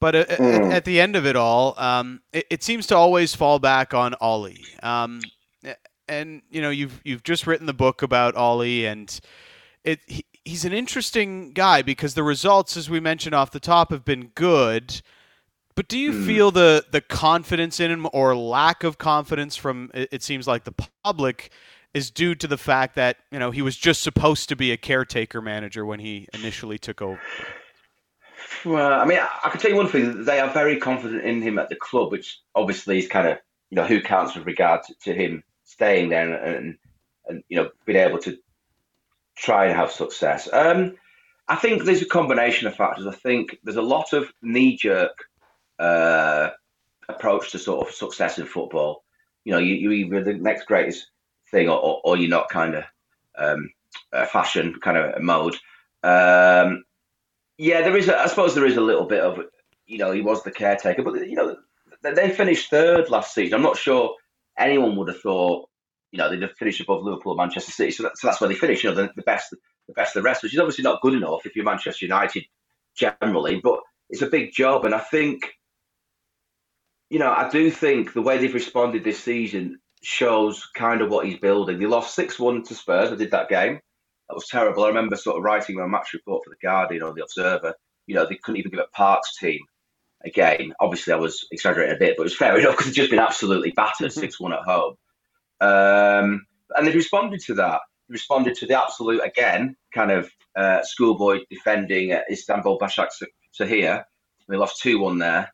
But 0.00 0.14
uh, 0.14 0.24
mm. 0.24 0.72
at, 0.72 0.84
the 0.84 1.00
end 1.00 1.14
of 1.16 1.26
it 1.26 1.36
all, 1.36 1.78
um, 1.78 2.22
it, 2.32 2.46
it, 2.50 2.62
seems 2.62 2.86
to 2.86 2.96
always 2.96 3.34
fall 3.34 3.58
back 3.58 3.92
on 3.92 4.14
Ole. 4.20 4.54
Um, 4.82 5.20
and 6.08 6.42
you 6.50 6.62
know, 6.62 6.70
you've 6.70 7.00
you've 7.04 7.22
just 7.22 7.46
written 7.46 7.66
the 7.66 7.74
book 7.74 8.02
about 8.02 8.36
Ole, 8.36 8.86
and 8.86 9.20
it 9.84 10.00
he, 10.06 10.24
he's 10.44 10.64
an 10.64 10.72
interesting 10.72 11.52
guy 11.52 11.82
because 11.82 12.14
the 12.14 12.22
results, 12.22 12.76
as 12.76 12.88
we 12.88 13.00
mentioned 13.00 13.34
off 13.34 13.50
the 13.50 13.60
top, 13.60 13.90
have 13.90 14.04
been 14.04 14.28
good. 14.34 15.02
But 15.80 15.88
do 15.88 15.98
you 15.98 16.12
mm. 16.12 16.26
feel 16.26 16.50
the 16.50 16.84
the 16.90 17.00
confidence 17.00 17.80
in 17.80 17.90
him 17.90 18.06
or 18.12 18.36
lack 18.36 18.84
of 18.84 18.98
confidence 18.98 19.56
from 19.56 19.90
it 19.94 20.22
seems 20.22 20.46
like 20.46 20.64
the 20.64 20.74
public 21.02 21.50
is 21.94 22.10
due 22.10 22.34
to 22.34 22.46
the 22.46 22.58
fact 22.58 22.96
that 22.96 23.16
you 23.32 23.38
know 23.38 23.50
he 23.50 23.62
was 23.62 23.78
just 23.78 24.02
supposed 24.02 24.50
to 24.50 24.56
be 24.56 24.72
a 24.72 24.76
caretaker 24.76 25.40
manager 25.40 25.86
when 25.86 25.98
he 25.98 26.28
initially 26.34 26.76
took 26.76 27.00
over? 27.00 27.18
Well, 28.62 29.00
I 29.00 29.06
mean, 29.06 29.20
I 29.42 29.48
can 29.48 29.58
tell 29.58 29.70
you 29.70 29.76
one 29.78 29.88
thing: 29.88 30.26
they 30.26 30.38
are 30.38 30.52
very 30.52 30.76
confident 30.78 31.24
in 31.24 31.40
him 31.40 31.58
at 31.58 31.70
the 31.70 31.76
club, 31.76 32.12
which 32.12 32.38
obviously 32.54 32.98
is 32.98 33.08
kind 33.08 33.28
of 33.28 33.38
you 33.70 33.76
know 33.76 33.86
who 33.86 34.02
counts 34.02 34.34
with 34.34 34.44
regard 34.44 34.82
to, 34.82 34.94
to 35.04 35.14
him 35.14 35.42
staying 35.64 36.10
there 36.10 36.30
and, 36.30 36.56
and, 36.56 36.78
and 37.26 37.42
you 37.48 37.56
know 37.56 37.70
being 37.86 37.98
able 38.06 38.18
to 38.18 38.36
try 39.34 39.64
and 39.64 39.74
have 39.74 39.90
success. 39.90 40.46
Um, 40.52 40.98
I 41.48 41.56
think 41.56 41.84
there's 41.84 42.02
a 42.02 42.06
combination 42.06 42.68
of 42.68 42.76
factors. 42.76 43.06
I 43.06 43.14
think 43.14 43.56
there's 43.64 43.78
a 43.78 43.82
lot 43.82 44.12
of 44.12 44.30
knee 44.42 44.76
jerk 44.76 45.24
uh, 45.80 46.50
approach 47.08 47.52
to 47.52 47.58
sort 47.58 47.88
of 47.88 47.94
success 47.94 48.38
in 48.38 48.46
football. 48.46 49.04
You 49.44 49.52
know, 49.52 49.58
you, 49.58 49.74
you 49.74 49.90
either 49.92 50.22
the 50.22 50.34
next 50.34 50.66
greatest 50.66 51.06
thing 51.50 51.68
or, 51.68 51.78
or, 51.78 52.00
or 52.04 52.16
you're 52.16 52.30
not 52.30 52.50
kind 52.50 52.74
of 52.74 52.84
um, 53.38 53.70
fashion 54.28 54.78
kind 54.82 54.96
of 54.96 55.22
mode. 55.22 55.56
Um, 56.02 56.84
yeah, 57.58 57.82
there 57.82 57.96
is. 57.96 58.08
A, 58.08 58.18
I 58.18 58.26
suppose 58.26 58.54
there 58.54 58.66
is 58.66 58.76
a 58.76 58.82
little 58.82 59.06
bit 59.06 59.22
of, 59.22 59.40
you 59.86 59.98
know, 59.98 60.12
he 60.12 60.20
was 60.20 60.42
the 60.42 60.50
caretaker, 60.50 61.02
but 61.02 61.14
you 61.26 61.34
know, 61.34 61.56
they 62.02 62.30
finished 62.30 62.70
third 62.70 63.10
last 63.10 63.34
season. 63.34 63.54
I'm 63.54 63.62
not 63.62 63.76
sure 63.76 64.14
anyone 64.58 64.96
would 64.96 65.08
have 65.08 65.20
thought 65.20 65.70
you 66.12 66.18
know, 66.18 66.28
they'd 66.28 66.56
finish 66.56 66.80
above 66.80 67.04
Liverpool 67.04 67.36
Manchester 67.36 67.70
City. 67.70 67.90
So, 67.92 68.04
that, 68.04 68.18
so 68.18 68.26
that's 68.26 68.40
where 68.40 68.48
they 68.48 68.56
finished. 68.56 68.82
you 68.82 68.90
know, 68.90 68.96
the, 68.96 69.10
the, 69.14 69.22
best 69.22 69.50
the 69.50 69.92
best 69.94 70.16
of 70.16 70.22
the 70.22 70.26
rest, 70.26 70.42
which 70.42 70.52
is 70.52 70.58
obviously 70.58 70.84
not 70.84 71.00
good 71.02 71.14
enough 71.14 71.46
if 71.46 71.54
you're 71.54 71.64
Manchester 71.64 72.04
United 72.04 72.44
generally, 72.96 73.60
but 73.62 73.80
it's 74.08 74.22
a 74.22 74.26
big 74.26 74.52
job. 74.52 74.84
And 74.84 74.94
I 74.94 74.98
think, 74.98 75.42
you 77.10 77.18
know, 77.18 77.30
I 77.30 77.48
do 77.50 77.70
think 77.70 78.12
the 78.12 78.22
way 78.22 78.38
they've 78.38 78.54
responded 78.54 79.04
this 79.04 79.22
season 79.22 79.80
shows 80.02 80.66
kind 80.74 81.02
of 81.02 81.10
what 81.10 81.26
he's 81.26 81.38
building. 81.38 81.78
They 81.78 81.86
lost 81.86 82.14
6 82.14 82.38
1 82.38 82.62
to 82.64 82.74
Spurs. 82.74 83.12
I 83.12 83.16
did 83.16 83.32
that 83.32 83.48
game. 83.48 83.80
That 84.28 84.34
was 84.34 84.46
terrible. 84.46 84.84
I 84.84 84.88
remember 84.88 85.16
sort 85.16 85.36
of 85.36 85.42
writing 85.42 85.76
my 85.76 85.86
match 85.86 86.14
report 86.14 86.44
for 86.44 86.50
The 86.50 86.66
Guardian 86.66 87.02
or 87.02 87.12
The 87.12 87.24
Observer. 87.24 87.74
You 88.06 88.14
know, 88.14 88.26
they 88.26 88.36
couldn't 88.36 88.60
even 88.60 88.70
give 88.70 88.80
a 88.80 88.96
Park's 88.96 89.36
team 89.36 89.58
a 90.24 90.30
game. 90.30 90.72
Obviously, 90.80 91.12
I 91.12 91.16
was 91.16 91.46
exaggerating 91.50 91.96
a 91.96 91.98
bit, 91.98 92.14
but 92.16 92.22
it 92.22 92.24
was 92.24 92.36
fair 92.36 92.58
enough 92.58 92.76
because 92.76 92.86
they'd 92.86 92.94
just 92.94 93.10
been 93.10 93.18
absolutely 93.18 93.72
battered 93.72 94.12
6 94.12 94.40
1 94.40 94.52
at 94.52 94.60
home. 94.60 94.94
Um, 95.60 96.46
and 96.76 96.86
they've 96.86 96.94
responded 96.94 97.40
to 97.46 97.54
that. 97.54 97.80
They 98.08 98.12
responded 98.12 98.54
to 98.56 98.66
the 98.66 98.80
absolute, 98.80 99.22
again, 99.24 99.74
kind 99.92 100.12
of 100.12 100.30
uh, 100.56 100.82
schoolboy 100.84 101.40
defending 101.50 102.12
uh, 102.12 102.20
Istanbul 102.30 102.78
Başak 102.78 103.08
Shahir. 103.58 104.04
They 104.48 104.56
lost 104.56 104.80
2 104.80 105.00
1 105.00 105.18
there. 105.18 105.52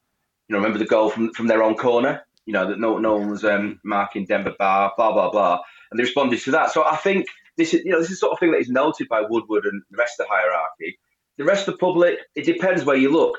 You 0.48 0.54
know, 0.54 0.58
remember 0.58 0.78
the 0.78 0.86
goal 0.86 1.10
from, 1.10 1.32
from 1.32 1.46
their 1.46 1.62
own 1.62 1.74
corner? 1.74 2.24
You 2.44 2.52
know, 2.52 2.68
that 2.68 2.78
no, 2.78 2.98
no 2.98 3.16
one 3.16 3.30
was 3.30 3.44
um, 3.44 3.80
marking 3.84 4.24
Demba 4.24 4.50
Ba, 4.58 4.90
blah, 4.96 5.12
blah, 5.12 5.30
blah. 5.30 5.60
And 5.90 5.98
they 5.98 6.04
responded 6.04 6.40
to 6.40 6.50
that. 6.52 6.72
So 6.72 6.84
I 6.84 6.96
think 6.96 7.26
this 7.56 7.74
is, 7.74 7.84
you 7.84 7.92
know, 7.92 8.00
this 8.00 8.10
is 8.10 8.20
sort 8.20 8.32
of 8.32 8.38
thing 8.38 8.52
that 8.52 8.60
is 8.60 8.68
noted 8.68 9.08
by 9.08 9.22
Woodward 9.22 9.64
and 9.64 9.82
the 9.90 9.96
rest 9.96 10.20
of 10.20 10.26
the 10.26 10.32
hierarchy. 10.32 10.98
The 11.38 11.44
rest 11.44 11.68
of 11.68 11.74
the 11.74 11.78
public, 11.78 12.18
it 12.34 12.44
depends 12.44 12.84
where 12.84 12.96
you 12.96 13.10
look. 13.10 13.38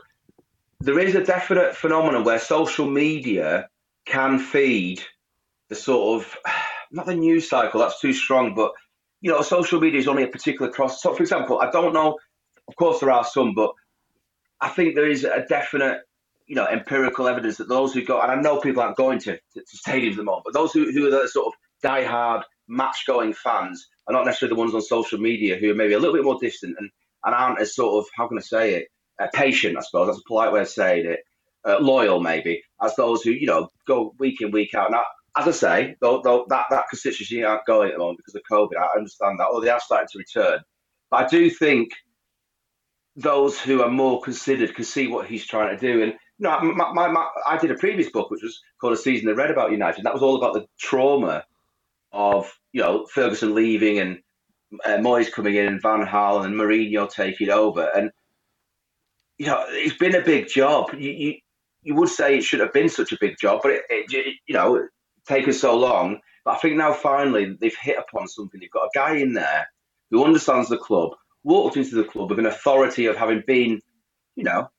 There 0.80 1.00
is 1.00 1.16
a 1.16 1.24
definite 1.24 1.76
phenomenon 1.76 2.24
where 2.24 2.40
social 2.40 2.88
media 2.88 3.70
can 4.06 4.40
feed 4.40 5.02
the 5.70 5.76
sort 5.76 6.22
of 6.22 6.38
not 6.92 7.06
the 7.06 7.16
news 7.16 7.50
cycle 7.50 7.82
that's 7.82 8.00
too 8.00 8.14
strong, 8.14 8.56
but 8.56 8.72
you 9.22 9.32
know, 9.32 9.42
social 9.42 9.80
media 9.80 10.00
is 10.00 10.08
only 10.08 10.24
a 10.24 10.28
particular 10.28 10.72
cross. 10.72 11.02
So, 11.02 11.14
for 11.14 11.24
example, 11.24 11.60
I 11.60 11.72
don't 11.72 11.94
know. 11.94 12.18
Of 12.68 12.76
course, 12.76 13.00
there 13.00 13.12
are 13.12 13.24
some, 13.24 13.54
but 13.56 13.72
I 14.62 14.70
think 14.70 14.96
there 14.96 15.10
is 15.10 15.24
a 15.24 15.46
definite, 15.48 16.02
you 16.48 16.56
know, 16.56 16.66
empirical 16.66 17.28
evidence 17.28 17.58
that 17.58 17.70
those 17.70 17.94
who 17.94 18.04
go, 18.04 18.20
and 18.22 18.32
I 18.32 18.36
know 18.36 18.60
people 18.60 18.82
aren't 18.82 18.98
going 18.98 19.20
to, 19.20 19.34
to, 19.34 19.62
to 19.62 19.78
stadiums 19.78 20.12
at 20.12 20.18
the 20.18 20.24
moment, 20.24 20.46
but 20.46 20.54
those 20.54 20.72
who, 20.74 20.92
who 20.92 21.08
are 21.08 21.12
the 21.12 21.28
sort 21.28 21.48
of 21.48 21.54
die-hard 21.84 22.44
match-going 22.68 23.34
fans 23.34 23.88
are 24.08 24.14
not 24.14 24.26
necessarily 24.26 24.56
the 24.56 24.60
ones 24.60 24.74
on 24.74 24.82
social 24.82 25.20
media 25.20 25.58
who 25.58 25.72
are 25.72 25.76
maybe 25.76 25.94
a 25.94 26.00
little 26.00 26.16
bit 26.16 26.24
more 26.24 26.40
distant 26.40 26.76
and, 26.80 26.90
and 27.26 27.36
aren't 27.36 27.62
as 27.62 27.76
sort 27.76 28.04
of, 28.04 28.10
how 28.16 28.28
can 28.28 28.38
I 28.38 28.42
say 28.42 28.76
it, 28.76 28.88
uh, 29.22 29.28
patient, 29.34 29.78
I 29.78 29.82
suppose. 29.82 30.08
That's 30.08 30.20
a 30.20 30.28
polite 30.28 30.52
way 30.52 30.62
of 30.62 30.70
saying 30.70 31.06
it. 31.06 31.20
Uh, 31.66 31.80
loyal, 31.80 32.22
maybe, 32.22 32.62
as 32.82 32.96
those 32.96 33.24
who, 33.24 33.32
you 33.32 33.46
know, 33.46 33.68
go 33.86 34.14
week 34.20 34.40
in, 34.40 34.52
week 34.52 34.74
out. 34.74 34.90
Now, 34.90 35.04
as 35.36 35.48
I 35.50 35.52
say, 35.52 35.96
though, 36.00 36.22
though 36.24 36.46
that 36.48 36.68
that 36.70 36.86
constituency 36.90 37.44
aren't 37.44 37.66
going 37.66 37.90
at 37.90 37.96
the 37.96 38.00
moment 38.00 38.20
because 38.20 38.36
of 38.36 38.44
COVID. 38.50 38.80
I 38.80 38.98
understand 38.98 39.40
that. 39.40 39.48
Oh, 39.50 39.60
they 39.60 39.68
are 39.70 39.80
starting 39.82 40.08
to 40.14 40.18
return, 40.18 40.60
but 41.12 41.26
I 41.26 41.28
do 41.28 41.50
think 41.50 41.90
those 43.18 43.60
who 43.60 43.82
are 43.82 43.90
more 43.90 44.22
considered 44.22 44.76
can 44.76 44.86
see 44.86 45.08
what 45.08 45.28
he's 45.28 45.46
trying 45.46 45.78
to 45.78 45.82
do. 45.82 46.04
And 46.04 46.14
you 46.40 46.44
know, 46.44 46.60
my, 46.62 46.92
my, 46.94 47.08
my, 47.08 47.28
I 47.48 47.58
did 47.58 47.72
a 47.72 47.76
previous 47.76 48.10
book 48.10 48.30
which 48.30 48.44
was 48.44 48.62
called 48.80 48.94
A 48.94 48.98
Season 48.98 49.28
in 49.28 49.36
the 49.36 49.42
Red 49.42 49.52
About 49.52 49.72
United. 49.72 50.06
That 50.06 50.14
was 50.14 50.22
all 50.22 50.36
about 50.36 50.54
the 50.54 50.68
trauma 50.80 51.46
of 52.12 52.52
you 52.74 52.82
know 52.82 53.06
Ferguson 53.08 53.56
leaving 53.56 54.00
and 54.00 54.20
uh, 54.86 54.98
Moyes 54.98 55.32
coming 55.32 55.56
in 55.56 55.66
and 55.66 55.82
Van 55.82 56.06
Gaal 56.06 56.46
and 56.46 56.56
Mourinho 56.56 57.10
taking 57.10 57.50
over. 57.50 57.90
And 57.96 58.12
you 59.38 59.48
know, 59.48 59.66
it's 59.70 59.98
been 59.98 60.16
a 60.16 60.22
big 60.22 60.48
job. 60.48 60.92
You, 60.94 61.12
you, 61.12 61.34
you 61.84 61.96
would 61.96 62.10
say 62.10 62.38
it 62.38 62.44
should 62.44 62.60
have 62.60 62.74
been 62.74 62.90
such 62.90 63.12
a 63.12 63.18
big 63.20 63.38
job, 63.40 63.62
but 63.64 63.72
it, 63.72 63.84
it, 63.90 64.36
you 64.48 64.54
know, 64.54 64.88
taken 65.28 65.54
so 65.54 65.78
long. 65.78 66.20
But 66.44 66.56
I 66.56 66.58
think 66.58 66.76
now 66.76 66.94
finally 66.94 67.56
they've 67.60 67.76
hit 67.76 67.98
upon 67.98 68.28
something. 68.28 68.60
They've 68.60 68.72
got 68.72 68.86
a 68.86 68.90
guy 68.94 69.16
in 69.18 69.34
there 69.34 69.68
who 70.12 70.24
understands 70.24 70.70
the 70.70 70.78
club, 70.78 71.12
walked 71.44 71.78
into 71.78 71.96
the 71.96 72.04
club 72.04 72.30
with 72.30 72.40
an 72.40 72.46
authority 72.46 73.06
of 73.06 73.16
having 73.16 73.44
been, 73.46 73.82
you 74.36 74.44
know, 74.44 74.70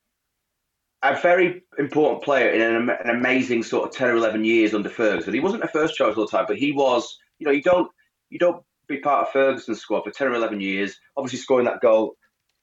a 1.01 1.19
very 1.21 1.63
important 1.77 2.23
player 2.23 2.49
in 2.49 2.61
an, 2.61 2.89
an, 2.89 3.09
amazing 3.09 3.63
sort 3.63 3.87
of 3.87 3.95
10 3.95 4.09
or 4.09 4.15
11 4.15 4.43
years 4.43 4.73
under 4.73 4.89
Ferguson. 4.89 5.33
He 5.33 5.39
wasn't 5.39 5.63
a 5.63 5.67
first 5.67 5.95
choice 5.95 6.15
all 6.17 6.25
the 6.25 6.31
time, 6.31 6.45
but 6.47 6.57
he 6.57 6.71
was, 6.71 7.17
you 7.39 7.45
know, 7.45 7.51
you 7.51 7.61
don't, 7.61 7.89
you 8.29 8.37
don't 8.37 8.63
be 8.87 8.97
part 8.97 9.27
of 9.27 9.33
Ferguson's 9.33 9.79
squad 9.79 10.03
for 10.03 10.11
10 10.11 10.27
or 10.27 10.33
11 10.33 10.59
years, 10.59 10.97
obviously 11.15 11.39
scoring 11.39 11.65
that 11.65 11.81
goal, 11.81 12.15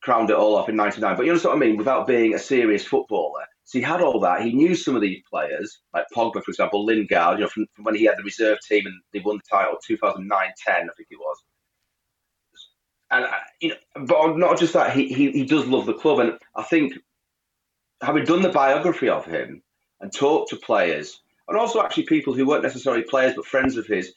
crowned 0.02 0.30
it 0.30 0.36
all 0.36 0.56
off 0.56 0.68
in 0.68 0.76
99. 0.76 1.16
But 1.16 1.24
you 1.24 1.32
know 1.32 1.40
what 1.40 1.56
I 1.56 1.58
mean? 1.58 1.76
Without 1.76 2.06
being 2.06 2.34
a 2.34 2.38
serious 2.38 2.84
footballer. 2.84 3.44
So 3.64 3.78
he 3.78 3.84
had 3.84 4.02
all 4.02 4.20
that. 4.20 4.42
He 4.42 4.52
knew 4.52 4.74
some 4.74 4.94
of 4.94 5.02
these 5.02 5.22
players, 5.28 5.80
like 5.94 6.04
Pogba, 6.14 6.42
for 6.42 6.50
example, 6.50 6.84
Lingard, 6.84 7.38
you 7.38 7.44
know, 7.44 7.48
from, 7.48 7.66
from 7.74 7.84
when 7.84 7.96
he 7.96 8.04
had 8.04 8.18
the 8.18 8.22
reserve 8.22 8.58
team 8.60 8.86
and 8.86 8.94
they 9.12 9.20
won 9.20 9.38
the 9.38 9.56
title 9.56 9.78
2009 9.84 10.50
10, 10.64 10.74
I 10.74 10.78
think 10.80 11.08
it 11.10 11.18
was 11.18 11.38
and 13.10 13.24
uh, 13.24 13.30
you 13.60 13.68
know, 13.70 14.04
but 14.04 14.36
not 14.36 14.58
just 14.58 14.72
that, 14.72 14.94
he, 14.94 15.08
he 15.08 15.30
he 15.30 15.44
does 15.44 15.66
love 15.66 15.86
the 15.86 15.94
club, 15.94 16.18
and 16.18 16.38
I 16.54 16.62
think 16.62 16.94
having 18.02 18.24
done 18.24 18.42
the 18.42 18.48
biography 18.48 19.08
of 19.08 19.24
him 19.24 19.62
and 20.00 20.12
talked 20.12 20.50
to 20.50 20.56
players, 20.56 21.20
and 21.48 21.56
also 21.56 21.82
actually 21.82 22.04
people 22.04 22.34
who 22.34 22.46
weren't 22.46 22.62
necessarily 22.62 23.02
players 23.02 23.34
but 23.34 23.46
friends 23.46 23.76
of 23.76 23.86
his, 23.86 24.12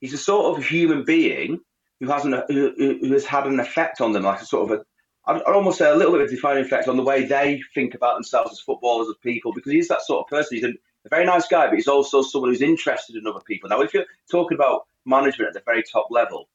he's 0.00 0.14
a 0.14 0.18
sort 0.18 0.56
of 0.56 0.64
human 0.64 1.04
being 1.04 1.60
who 2.00 2.06
has 2.06 2.24
an 2.24 2.42
who, 2.48 2.72
who 2.76 3.12
has 3.12 3.24
had 3.24 3.46
an 3.46 3.60
effect 3.60 4.00
on 4.00 4.12
them, 4.12 4.22
like 4.22 4.40
a 4.40 4.46
sort 4.46 4.70
of 4.70 4.80
a 4.80 4.84
I'd 5.26 5.40
almost 5.42 5.78
say 5.78 5.90
a 5.90 5.94
little 5.94 6.12
bit 6.12 6.20
of 6.20 6.28
a 6.28 6.30
defining 6.30 6.64
effect 6.64 6.86
on 6.86 6.96
the 6.96 7.02
way 7.02 7.24
they 7.24 7.62
think 7.74 7.94
about 7.94 8.14
themselves 8.14 8.52
as 8.52 8.60
footballers, 8.60 9.08
as 9.08 9.16
people, 9.22 9.54
because 9.54 9.72
he's 9.72 9.88
that 9.88 10.02
sort 10.02 10.24
of 10.24 10.28
person. 10.28 10.56
He's 10.56 10.64
a, 10.64 10.68
a 11.06 11.08
very 11.08 11.24
nice 11.24 11.48
guy, 11.48 11.66
but 11.66 11.76
he's 11.76 11.88
also 11.88 12.20
someone 12.20 12.50
who's 12.50 12.60
interested 12.60 13.16
in 13.16 13.26
other 13.26 13.40
people. 13.40 13.70
Now, 13.70 13.80
if 13.80 13.94
you're 13.94 14.04
talking 14.30 14.56
about 14.56 14.86
management 15.06 15.48
at 15.48 15.54
the 15.54 15.62
very 15.64 15.82
top 15.82 16.08
level, 16.10 16.48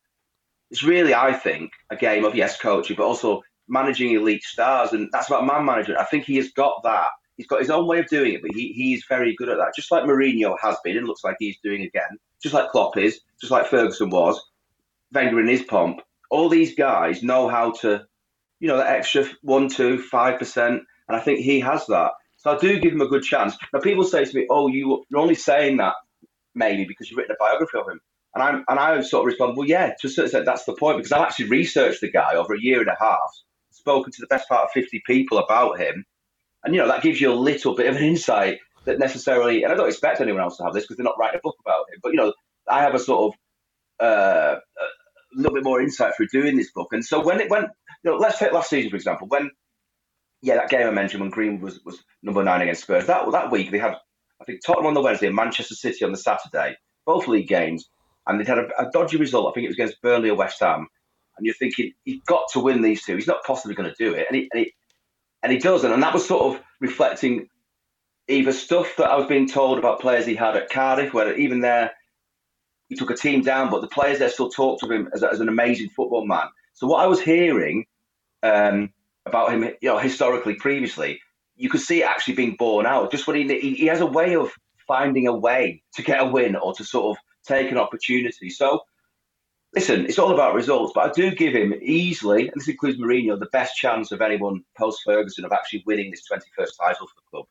it's 0.69 0.83
really, 0.83 1.15
I 1.15 1.33
think, 1.33 1.71
a 1.89 1.95
game 1.95 2.25
of 2.25 2.35
yes, 2.35 2.59
coaching, 2.59 2.95
but 2.95 3.07
also 3.07 3.41
managing 3.69 4.13
elite 4.13 4.43
stars, 4.43 4.91
and 4.93 5.09
that's 5.11 5.27
about 5.27 5.45
man 5.45 5.63
management. 5.65 5.99
I 5.99 6.05
think 6.05 6.25
he 6.25 6.37
has 6.37 6.49
got 6.51 6.81
that. 6.83 7.07
He's 7.37 7.47
got 7.47 7.61
his 7.61 7.69
own 7.69 7.87
way 7.87 7.99
of 7.99 8.07
doing 8.07 8.33
it, 8.33 8.41
but 8.41 8.51
he, 8.53 8.73
he's 8.73 9.05
very 9.07 9.33
good 9.35 9.47
at 9.47 9.57
that. 9.57 9.73
Just 9.75 9.91
like 9.91 10.03
Mourinho 10.03 10.57
has 10.61 10.75
been, 10.83 10.97
and 10.97 11.07
looks 11.07 11.23
like 11.23 11.37
he's 11.39 11.57
doing 11.63 11.83
again. 11.83 12.17
Just 12.43 12.53
like 12.53 12.69
Klopp 12.71 12.97
is, 12.97 13.21
just 13.39 13.51
like 13.51 13.67
Ferguson 13.67 14.09
was, 14.09 14.41
Wenger 15.13 15.39
in 15.39 15.47
his 15.47 15.63
pomp. 15.63 16.01
All 16.29 16.49
these 16.49 16.75
guys 16.75 17.23
know 17.23 17.47
how 17.47 17.71
to, 17.81 18.05
you 18.59 18.67
know, 18.67 18.77
that 18.77 18.93
extra 18.93 19.25
one, 19.41 19.69
two, 19.69 19.99
five 19.99 20.37
percent, 20.37 20.83
and 21.07 21.17
I 21.17 21.19
think 21.21 21.39
he 21.39 21.61
has 21.61 21.85
that. 21.87 22.11
So 22.37 22.51
I 22.51 22.57
do 22.57 22.79
give 22.79 22.93
him 22.93 23.01
a 23.01 23.07
good 23.07 23.23
chance. 23.23 23.57
Now 23.73 23.79
people 23.79 24.03
say 24.03 24.25
to 24.25 24.35
me, 24.35 24.45
"Oh, 24.49 24.67
you, 24.67 25.03
you're 25.09 25.21
only 25.21 25.35
saying 25.35 25.77
that 25.77 25.93
maybe 26.55 26.85
because 26.85 27.09
you've 27.09 27.17
written 27.17 27.35
a 27.35 27.43
biography 27.43 27.77
of 27.77 27.87
him." 27.87 28.01
And 28.35 28.43
I 28.43 28.49
and 28.67 28.79
I 28.79 29.01
sort 29.01 29.21
of 29.21 29.27
respond, 29.27 29.57
well, 29.57 29.67
yeah, 29.67 29.93
to 29.99 30.07
a 30.07 30.09
certain 30.09 30.25
extent, 30.25 30.45
that's 30.45 30.65
the 30.65 30.75
point 30.75 30.97
because 30.97 31.11
I've 31.11 31.23
actually 31.23 31.49
researched 31.49 32.01
the 32.01 32.11
guy 32.11 32.35
over 32.35 32.53
a 32.53 32.61
year 32.61 32.79
and 32.79 32.89
a 32.89 32.95
half, 32.99 33.31
spoken 33.79 34.11
to 34.11 34.21
the 34.21 34.27
best 34.27 34.47
part 34.47 34.63
of 34.63 34.71
fifty 34.71 35.01
people 35.05 35.37
about 35.37 35.79
him, 35.79 36.05
and 36.63 36.73
you 36.73 36.81
know 36.81 36.87
that 36.87 37.03
gives 37.03 37.19
you 37.19 37.31
a 37.31 37.35
little 37.35 37.75
bit 37.75 37.87
of 37.87 37.95
an 37.95 38.03
insight 38.03 38.59
that 38.85 38.99
necessarily, 38.99 39.63
and 39.63 39.71
I 39.71 39.75
don't 39.75 39.87
expect 39.87 40.21
anyone 40.21 40.41
else 40.41 40.57
to 40.57 40.63
have 40.63 40.73
this 40.73 40.83
because 40.83 40.97
they're 40.97 41.03
not 41.03 41.19
writing 41.19 41.39
a 41.39 41.43
book 41.43 41.57
about 41.61 41.85
him, 41.91 41.99
but 42.01 42.09
you 42.09 42.17
know, 42.17 42.33
I 42.67 42.81
have 42.81 42.95
a 42.95 42.99
sort 42.99 43.33
of 43.99 44.05
uh, 44.05 44.55
a 44.55 45.35
little 45.35 45.53
bit 45.53 45.63
more 45.63 45.81
insight 45.81 46.13
through 46.15 46.27
doing 46.31 46.57
this 46.57 46.71
book, 46.71 46.89
and 46.91 47.03
so 47.03 47.23
when 47.23 47.39
it 47.39 47.49
went, 47.49 47.67
you 48.03 48.11
know, 48.11 48.17
let's 48.17 48.39
take 48.39 48.53
last 48.53 48.69
season 48.69 48.89
for 48.89 48.95
example, 48.95 49.27
when 49.27 49.51
yeah, 50.41 50.55
that 50.55 50.69
game 50.69 50.87
I 50.87 50.91
mentioned 50.91 51.21
when 51.21 51.31
Green 51.31 51.59
was 51.59 51.79
was 51.83 52.01
number 52.23 52.43
nine 52.43 52.61
against 52.61 52.83
Spurs, 52.83 53.07
that 53.07 53.31
that 53.31 53.51
week 53.51 53.71
they 53.71 53.79
had 53.79 53.95
I 54.41 54.45
think 54.45 54.61
Tottenham 54.65 54.87
on 54.87 54.93
the 54.93 55.01
Wednesday 55.01 55.27
and 55.27 55.35
Manchester 55.35 55.75
City 55.75 56.05
on 56.05 56.11
the 56.11 56.17
Saturday, 56.17 56.77
both 57.05 57.27
league 57.27 57.47
games 57.47 57.89
and 58.29 58.39
they'd 58.39 58.47
had 58.47 58.59
a, 58.59 58.67
a, 58.79 58.91
dodgy 58.91 59.17
result. 59.17 59.49
I 59.49 59.53
think 59.53 59.65
it 59.65 59.69
was 59.69 59.75
against 59.75 60.01
Burnley 60.01 60.29
or 60.29 60.35
West 60.35 60.59
Ham. 60.61 60.87
And 61.39 61.45
you're 61.45 61.55
thinking 61.55 61.93
he's 62.03 62.21
got 62.25 62.43
to 62.53 62.59
win 62.59 62.81
these 62.81 63.03
two. 63.03 63.15
He's 63.15 63.27
not 63.27 63.43
possibly 63.45 63.75
going 63.75 63.89
to 63.89 63.95
do 63.97 64.13
it, 64.13 64.27
and 64.29 64.35
he, 64.35 64.49
and 64.53 64.65
he 64.65 64.73
and 65.41 65.51
he 65.51 65.57
doesn't. 65.57 65.91
And 65.91 66.03
that 66.03 66.13
was 66.13 66.27
sort 66.27 66.53
of 66.55 66.61
reflecting 66.79 67.47
either 68.27 68.51
stuff 68.51 68.95
that 68.97 69.09
I 69.09 69.15
was 69.15 69.27
being 69.27 69.47
told 69.47 69.79
about 69.79 70.01
players 70.01 70.25
he 70.25 70.35
had 70.35 70.55
at 70.55 70.69
Cardiff, 70.69 71.13
where 71.13 71.35
even 71.35 71.61
there 71.61 71.91
he 72.89 72.95
took 72.95 73.09
a 73.09 73.15
team 73.15 73.41
down, 73.41 73.69
but 73.69 73.81
the 73.81 73.87
players 73.87 74.19
there 74.19 74.29
still 74.29 74.49
talked 74.49 74.83
of 74.83 74.91
him 74.91 75.09
as, 75.13 75.23
as 75.23 75.39
an 75.39 75.49
amazing 75.49 75.89
football 75.89 76.25
man. 76.25 76.47
So 76.73 76.87
what 76.87 77.03
I 77.03 77.07
was 77.07 77.21
hearing 77.21 77.85
um, 78.43 78.91
about 79.25 79.51
him, 79.53 79.63
you 79.63 79.89
know, 79.89 79.97
historically 79.97 80.55
previously, 80.55 81.19
you 81.55 81.69
could 81.69 81.81
see 81.81 82.01
it 82.01 82.05
actually 82.05 82.35
being 82.35 82.55
borne 82.57 82.85
out. 82.85 83.11
Just 83.11 83.27
when 83.27 83.35
he, 83.35 83.59
he 83.59 83.73
he 83.75 83.85
has 83.87 84.01
a 84.01 84.05
way 84.05 84.35
of 84.35 84.51
finding 84.87 85.27
a 85.27 85.35
way 85.35 85.83
to 85.93 86.01
get 86.01 86.21
a 86.21 86.25
win 86.25 86.55
or 86.55 86.73
to 86.73 86.83
sort 86.83 87.17
of 87.17 87.23
take 87.45 87.71
an 87.71 87.77
opportunity. 87.77 88.49
So, 88.49 88.81
listen, 89.73 90.05
it's 90.05 90.19
all 90.19 90.33
about 90.33 90.55
results, 90.55 90.91
but 90.95 91.09
I 91.09 91.11
do 91.11 91.31
give 91.31 91.53
him 91.53 91.73
easily, 91.81 92.47
and 92.47 92.53
this 92.55 92.67
includes 92.67 92.99
Mourinho, 92.99 93.39
the 93.39 93.47
best 93.47 93.75
chance 93.75 94.11
of 94.11 94.21
anyone 94.21 94.63
post 94.77 95.01
Ferguson 95.05 95.45
of 95.45 95.51
actually 95.51 95.83
winning 95.85 96.11
this 96.11 96.23
21st 96.31 96.71
title 96.79 97.07
for 97.07 97.15
the 97.15 97.29
club. 97.29 97.45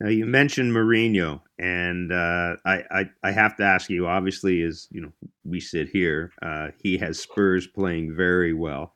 Now 0.00 0.08
you 0.08 0.26
mentioned 0.26 0.72
Mourinho, 0.72 1.40
and 1.58 2.12
uh, 2.12 2.56
I, 2.64 2.82
I, 2.90 3.10
I 3.22 3.30
have 3.30 3.56
to 3.56 3.62
ask 3.62 3.88
you. 3.88 4.06
Obviously, 4.06 4.62
as 4.62 4.88
you 4.90 5.00
know, 5.00 5.12
we 5.44 5.60
sit 5.60 5.88
here, 5.88 6.32
uh, 6.42 6.68
he 6.82 6.98
has 6.98 7.20
Spurs 7.20 7.66
playing 7.66 8.14
very 8.14 8.52
well. 8.52 8.94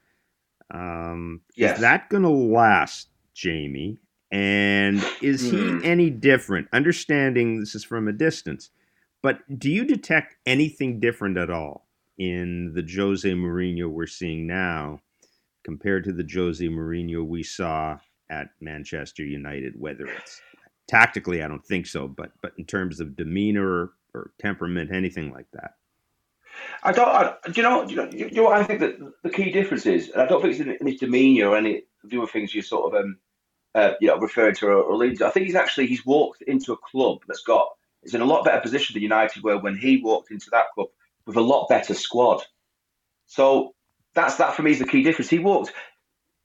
Um, 0.75 1.43
yes. 1.57 1.77
Is 1.77 1.81
that 1.83 2.11
going 2.11 2.25
to 2.25 2.29
last, 2.29 3.09
Jamie? 3.33 4.01
And 4.31 5.03
is 5.23 5.41
he 5.41 5.57
hmm. 5.57 5.81
any 5.83 6.11
different? 6.11 6.69
Understanding 6.73 7.61
this 7.61 7.75
is 7.75 7.85
from 7.85 8.09
a 8.09 8.13
distance, 8.13 8.71
but 9.23 9.41
do 9.59 9.71
you 9.71 9.85
detect 9.85 10.37
anything 10.47 11.01
different 11.01 11.37
at 11.37 11.51
all 11.51 11.87
in 12.19 12.73
the 12.75 12.87
Jose 12.97 13.29
Mourinho 13.29 13.89
we're 13.89 14.07
seeing 14.07 14.47
now 14.47 15.01
compared 15.65 16.05
to 16.05 16.13
the 16.13 16.29
Jose 16.33 16.65
Mourinho 16.65 17.27
we 17.27 17.43
saw 17.43 17.99
at 18.31 18.49
Manchester 18.61 19.25
United? 19.25 19.75
Whether 19.79 20.07
it's 20.07 20.41
tactically, 20.87 21.43
I 21.43 21.49
don't 21.49 21.65
think 21.65 21.87
so, 21.87 22.09
but 22.09 22.33
but 22.43 22.53
in 22.59 22.65
terms 22.65 23.01
of 23.01 23.17
demeanor 23.17 23.91
or 24.15 24.33
temperament, 24.39 24.91
anything 24.93 25.33
like 25.33 25.47
that. 25.53 25.75
I 26.83 26.93
don't. 26.93 27.09
I, 27.09 27.35
do 27.47 27.53
you 27.55 27.63
know? 27.63 27.89
You 27.89 27.97
know? 27.97 28.11
You 28.11 28.31
know 28.31 28.45
what 28.45 28.61
I 28.61 28.65
think 28.65 28.81
that 28.81 28.99
the 29.23 29.31
key 29.31 29.51
difference 29.51 29.87
is, 29.87 30.11
and 30.11 30.23
I 30.23 30.27
don't 30.27 30.41
think 30.41 30.59
it's 30.59 30.81
in, 30.81 30.87
his 30.87 31.01
demeanor 31.01 31.49
or 31.49 31.57
any 31.57 31.79
of 31.79 32.11
the 32.11 32.19
other 32.19 32.27
things 32.27 32.55
you 32.55 32.63
sort 32.63 32.95
of 32.95 33.05
um, 33.05 33.19
uh, 33.75 33.93
you 34.01 34.09
know 34.09 34.19
referring 34.19 34.55
to 34.57 34.67
or, 34.67 34.83
or 34.83 35.11
to. 35.11 35.27
I 35.27 35.31
think 35.31 35.47
he's 35.47 35.55
actually 35.55 35.87
he's 35.87 36.07
walked 36.07 36.43
into 36.43 36.73
a 36.73 36.77
club 36.77 37.19
that's 37.27 37.43
got 37.43 37.69
is 38.03 38.15
in 38.15 38.21
a 38.21 38.27
lot 38.27 38.45
better 38.45 38.61
position 38.61 38.95
than 38.95 39.03
United 39.03 39.43
were 39.43 39.59
when 39.59 39.77
he 39.77 40.01
walked 40.03 40.31
into 40.31 40.51
that 40.51 40.67
club 40.75 40.89
with 41.27 41.37
a 41.37 41.41
lot 41.41 41.69
better 41.69 41.95
squad. 41.95 42.43
So 43.27 43.75
that's 44.15 44.37
that 44.37 44.55
for 44.55 44.63
me 44.63 44.73
is 44.73 44.79
the 44.79 44.87
key 44.87 45.03
difference. 45.03 45.31
He 45.31 45.39
walked, 45.39 45.73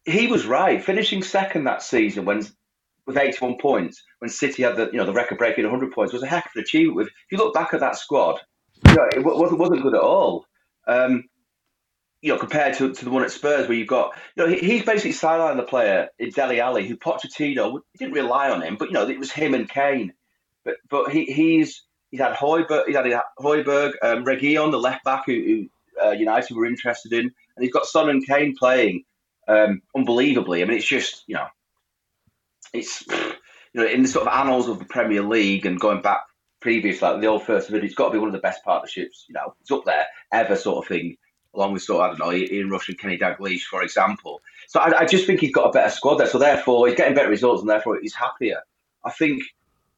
he 0.06 0.28
was 0.28 0.46
right, 0.46 0.84
finishing 0.84 1.24
second 1.24 1.66
that 1.66 1.82
season 1.82 2.26
when 2.26 2.46
with 3.06 3.18
81 3.18 3.58
points 3.60 4.02
when 4.20 4.30
City 4.30 4.64
had 4.64 4.76
the 4.78 4.90
you 4.92 4.98
know 4.98 5.06
the 5.06 5.14
record 5.14 5.38
breaking 5.38 5.66
100 5.66 5.92
points 5.92 6.14
was 6.14 6.24
a 6.24 6.28
heck 6.28 6.46
of 6.46 6.52
an 6.56 6.62
achievement. 6.62 6.96
With 6.96 7.08
if 7.08 7.32
you 7.32 7.38
look 7.38 7.54
back 7.54 7.74
at 7.74 7.80
that 7.82 7.96
squad, 7.96 8.40
you 8.88 8.96
know, 8.96 9.08
it 9.14 9.24
wasn't 9.24 9.60
wasn't 9.60 9.84
good 9.84 9.96
at 9.96 10.02
all. 10.02 10.46
Um, 10.88 11.26
you 12.22 12.32
know, 12.32 12.40
compared 12.40 12.74
to, 12.76 12.94
to 12.94 13.06
the 13.06 13.12
one 13.12 13.24
at 13.24 13.32
Spurs, 13.32 13.68
where 13.68 13.78
you've 13.78 13.88
got, 13.88 14.14
you 14.38 14.44
know, 14.44 14.50
he, 14.50 14.60
he's 14.60 14.86
basically 14.86 15.12
sidelined 15.12 15.58
the 15.58 15.64
player 15.64 16.08
in 16.18 16.30
Dele 16.30 16.62
Alli, 16.62 16.88
who 16.88 16.96
Pochettino 16.96 17.82
didn't 17.98 18.14
rely 18.14 18.50
on 18.50 18.62
him, 18.62 18.78
but 18.78 18.88
you 18.88 18.94
know, 18.94 19.08
it 19.10 19.20
was 19.20 19.32
him 19.32 19.54
and 19.54 19.70
Kane. 19.70 20.14
But 20.64 20.76
but 20.90 21.12
he, 21.12 21.26
he's 21.26 21.84
he's 22.12 22.20
had 22.20 22.34
Højbjerg, 22.34 22.86
he's 22.88 22.96
had 22.96 23.06
Højbjerg, 23.40 23.94
um, 24.02 24.26
Reguilón, 24.26 24.72
the 24.72 24.80
left 24.80 25.04
back 25.04 25.24
who, 25.26 25.34
who 25.34 26.06
uh, 26.06 26.12
United 26.12 26.56
were 26.56 26.66
interested 26.66 27.14
in, 27.14 27.22
and 27.22 27.64
he's 27.64 27.74
got 27.74 27.86
Son 27.86 28.10
and 28.10 28.26
Kane 28.26 28.56
playing 28.56 29.04
um, 29.48 29.82
unbelievably. 29.96 30.62
I 30.62 30.66
mean, 30.66 30.78
it's 30.78 30.88
just 30.88 31.24
you 31.28 31.36
know, 31.36 31.48
it's 32.74 33.06
you 33.10 33.82
know 33.82 33.86
in 33.86 34.04
the 34.04 34.08
sort 34.08 34.28
of 34.28 34.34
annals 34.34 34.68
of 34.68 34.80
the 34.80 34.86
Premier 34.86 35.24
League 35.24 35.66
and 35.66 35.80
going 35.80 36.02
back 36.02 36.22
previous, 36.64 37.02
like 37.02 37.20
the 37.20 37.28
old 37.28 37.44
first 37.44 37.70
video, 37.70 37.86
it's 37.86 37.94
got 37.94 38.08
to 38.08 38.14
be 38.14 38.18
one 38.18 38.30
of 38.30 38.34
the 38.34 38.40
best 38.40 38.64
partnerships. 38.64 39.26
You 39.28 39.34
know, 39.34 39.54
it's 39.62 39.70
up 39.70 39.84
there 39.86 40.08
ever, 40.32 40.56
sort 40.56 40.84
of 40.84 40.88
thing. 40.88 41.18
Along 41.56 41.74
with 41.74 41.84
sort 41.84 42.02
of, 42.02 42.06
I 42.06 42.18
don't 42.18 42.28
know, 42.28 42.34
Ian 42.36 42.72
Rush 42.72 42.90
and 42.90 42.98
Kenny 42.98 43.16
Dalglish, 43.16 43.62
for 43.64 43.84
example. 43.84 44.42
So 44.68 44.80
I, 44.80 45.02
I 45.02 45.06
just 45.06 45.28
think 45.28 45.40
he's 45.40 45.52
got 45.52 45.70
a 45.70 45.72
better 45.72 45.92
squad 45.92 46.16
there. 46.16 46.26
So 46.26 46.40
therefore, 46.40 46.88
he's 46.88 46.98
getting 46.98 47.14
better 47.14 47.30
results, 47.30 47.62
and 47.62 47.70
therefore 47.70 48.00
he's 48.02 48.16
happier. 48.16 48.62
I 49.06 49.12
think 49.12 49.44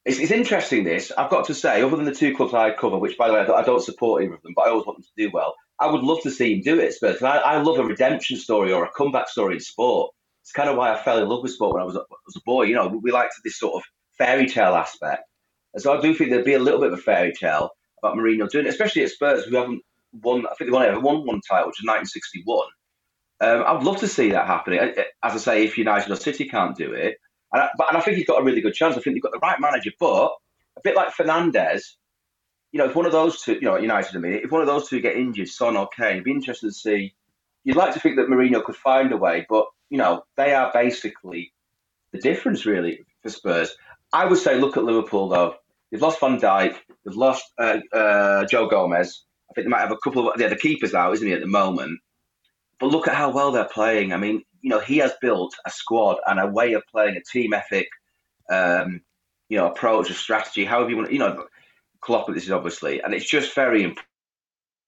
it's, 0.05 0.19
it's 0.19 0.31
interesting. 0.31 0.83
This 0.83 1.11
I've 1.17 1.29
got 1.31 1.45
to 1.47 1.55
say, 1.55 1.81
other 1.81 1.95
than 1.97 2.05
the 2.05 2.15
two 2.15 2.35
clubs 2.35 2.53
I 2.53 2.71
cover, 2.71 2.97
which 2.97 3.17
by 3.17 3.27
the 3.27 3.33
way 3.35 3.41
I 3.41 3.63
don't 3.63 3.83
support 3.83 4.23
either 4.23 4.35
of 4.35 4.41
them, 4.43 4.53
but 4.55 4.63
I 4.67 4.69
always 4.71 4.85
want 4.85 4.99
them 4.99 5.03
to 5.05 5.23
do 5.25 5.31
well. 5.33 5.55
I 5.79 5.87
would 5.87 6.03
love 6.03 6.21
to 6.23 6.31
see 6.31 6.55
him 6.55 6.61
do 6.61 6.79
it, 6.79 6.93
Spurs. 6.93 7.21
I, 7.23 7.37
I 7.37 7.57
love 7.61 7.79
a 7.79 7.83
redemption 7.85 8.37
story 8.37 8.71
or 8.73 8.85
a 8.85 8.91
comeback 8.91 9.29
story 9.29 9.55
in 9.55 9.59
sport. 9.59 10.11
It's 10.43 10.51
kind 10.53 10.69
of 10.69 10.77
why 10.77 10.93
I 10.93 11.01
fell 11.03 11.17
in 11.21 11.27
love 11.27 11.43
with 11.43 11.53
sport 11.53 11.73
when 11.73 11.83
I 11.83 11.85
was 11.85 11.95
a, 11.95 11.99
was 12.25 12.35
a 12.37 12.41
boy. 12.45 12.63
You 12.63 12.75
know, 12.75 12.99
we 13.03 13.11
liked 13.11 13.35
this 13.43 13.59
sort 13.59 13.75
of 13.75 13.83
fairy 14.17 14.47
tale 14.47 14.75
aspect. 14.75 15.23
And 15.73 15.83
so 15.83 15.97
I 15.97 16.01
do 16.01 16.13
think 16.13 16.31
there'd 16.31 16.45
be 16.45 16.53
a 16.53 16.59
little 16.59 16.79
bit 16.79 16.93
of 16.93 16.99
a 16.99 17.01
fairy 17.01 17.33
tale 17.33 17.71
about 18.01 18.15
Mourinho 18.17 18.49
doing 18.49 18.65
it, 18.67 18.69
especially 18.69 19.03
at 19.03 19.11
Spurs, 19.11 19.45
who 19.45 19.55
haven't 19.57 19.81
won, 20.13 20.45
I 20.47 20.55
think 20.55 20.71
they 20.71 20.77
only 20.77 20.89
ever 20.89 20.99
won 21.01 21.25
one 21.25 21.41
title, 21.49 21.67
which 21.67 21.81
was 21.81 21.87
1961. 21.87 22.67
Um, 23.41 23.63
I'd 23.67 23.83
love 23.83 23.97
to 23.99 24.07
see 24.07 24.31
that 24.31 24.47
happening. 24.47 24.79
As 25.23 25.33
I 25.33 25.37
say, 25.37 25.65
if 25.65 25.77
United 25.77 26.11
or 26.11 26.15
City 26.15 26.47
can't 26.49 26.75
do 26.75 26.93
it, 26.93 27.17
and 27.53 27.63
I, 27.63 27.69
but, 27.77 27.89
and 27.89 27.97
I 27.97 28.01
think 28.01 28.17
he's 28.17 28.27
got 28.27 28.41
a 28.41 28.43
really 28.43 28.61
good 28.61 28.73
chance. 28.73 28.95
I 28.97 29.01
think 29.01 29.15
they've 29.15 29.23
got 29.23 29.31
the 29.31 29.39
right 29.39 29.59
manager, 29.59 29.91
but 29.99 30.31
a 30.77 30.81
bit 30.83 30.95
like 30.95 31.13
Fernandes, 31.13 31.95
you 32.71 32.79
know, 32.79 32.85
if 32.85 32.95
one 32.95 33.05
of 33.05 33.11
those 33.11 33.41
two, 33.41 33.53
you 33.53 33.61
know, 33.61 33.77
United, 33.77 34.15
I 34.15 34.19
mean, 34.19 34.33
if 34.43 34.51
one 34.51 34.61
of 34.61 34.67
those 34.67 34.89
two 34.89 34.99
get 34.99 35.15
injured, 35.15 35.47
Son 35.47 35.77
or 35.77 35.87
Kane, 35.87 36.13
it'd 36.13 36.23
be 36.25 36.31
interesting 36.31 36.69
to 36.69 36.73
see. 36.75 37.13
You'd 37.63 37.77
like 37.77 37.93
to 37.93 37.99
think 37.99 38.17
that 38.17 38.27
Mourinho 38.27 38.63
could 38.63 38.75
find 38.75 39.11
a 39.11 39.17
way, 39.17 39.45
but 39.47 39.65
you 39.89 39.97
know, 39.97 40.23
they 40.37 40.53
are 40.53 40.71
basically 40.73 41.53
the 42.11 42.19
difference 42.19 42.65
really 42.65 43.05
for 43.23 43.29
Spurs. 43.29 43.75
I 44.11 44.25
would 44.25 44.37
say, 44.37 44.59
look 44.59 44.77
at 44.77 44.83
Liverpool 44.83 45.29
though. 45.29 45.55
They've 45.91 46.01
lost 46.01 46.19
Van 46.19 46.39
Dijk. 46.39 46.75
They've 47.05 47.15
lost 47.15 47.45
uh, 47.57 47.79
uh, 47.93 48.45
Joe 48.45 48.67
Gomez. 48.67 49.23
I 49.49 49.53
think 49.53 49.65
they 49.65 49.69
might 49.69 49.81
have 49.81 49.91
a 49.91 49.97
couple 50.03 50.29
of 50.29 50.39
yeah, 50.39 50.47
the 50.47 50.55
keepers 50.55 50.93
out, 50.93 51.13
isn't 51.13 51.27
he, 51.27 51.33
at 51.33 51.41
the 51.41 51.47
moment? 51.47 51.99
But 52.79 52.87
look 52.87 53.07
at 53.07 53.15
how 53.15 53.31
well 53.31 53.51
they're 53.51 53.65
playing. 53.65 54.13
I 54.13 54.17
mean, 54.17 54.43
you 54.61 54.69
know, 54.69 54.79
he 54.79 54.97
has 54.97 55.13
built 55.21 55.55
a 55.65 55.69
squad 55.69 56.17
and 56.27 56.39
a 56.39 56.47
way 56.47 56.73
of 56.73 56.83
playing, 56.91 57.15
a 57.15 57.21
team 57.21 57.53
ethic, 57.53 57.87
um, 58.49 59.01
you 59.49 59.57
know, 59.57 59.67
approach, 59.67 60.09
a 60.09 60.13
strategy, 60.13 60.65
however 60.65 60.89
you 60.89 60.97
want, 60.97 61.11
you 61.11 61.19
know, 61.19 61.45
Klopp 62.01 62.27
this 62.33 62.43
is 62.43 62.51
obviously, 62.51 63.01
and 63.01 63.13
it's 63.13 63.29
just 63.29 63.55
very 63.55 63.95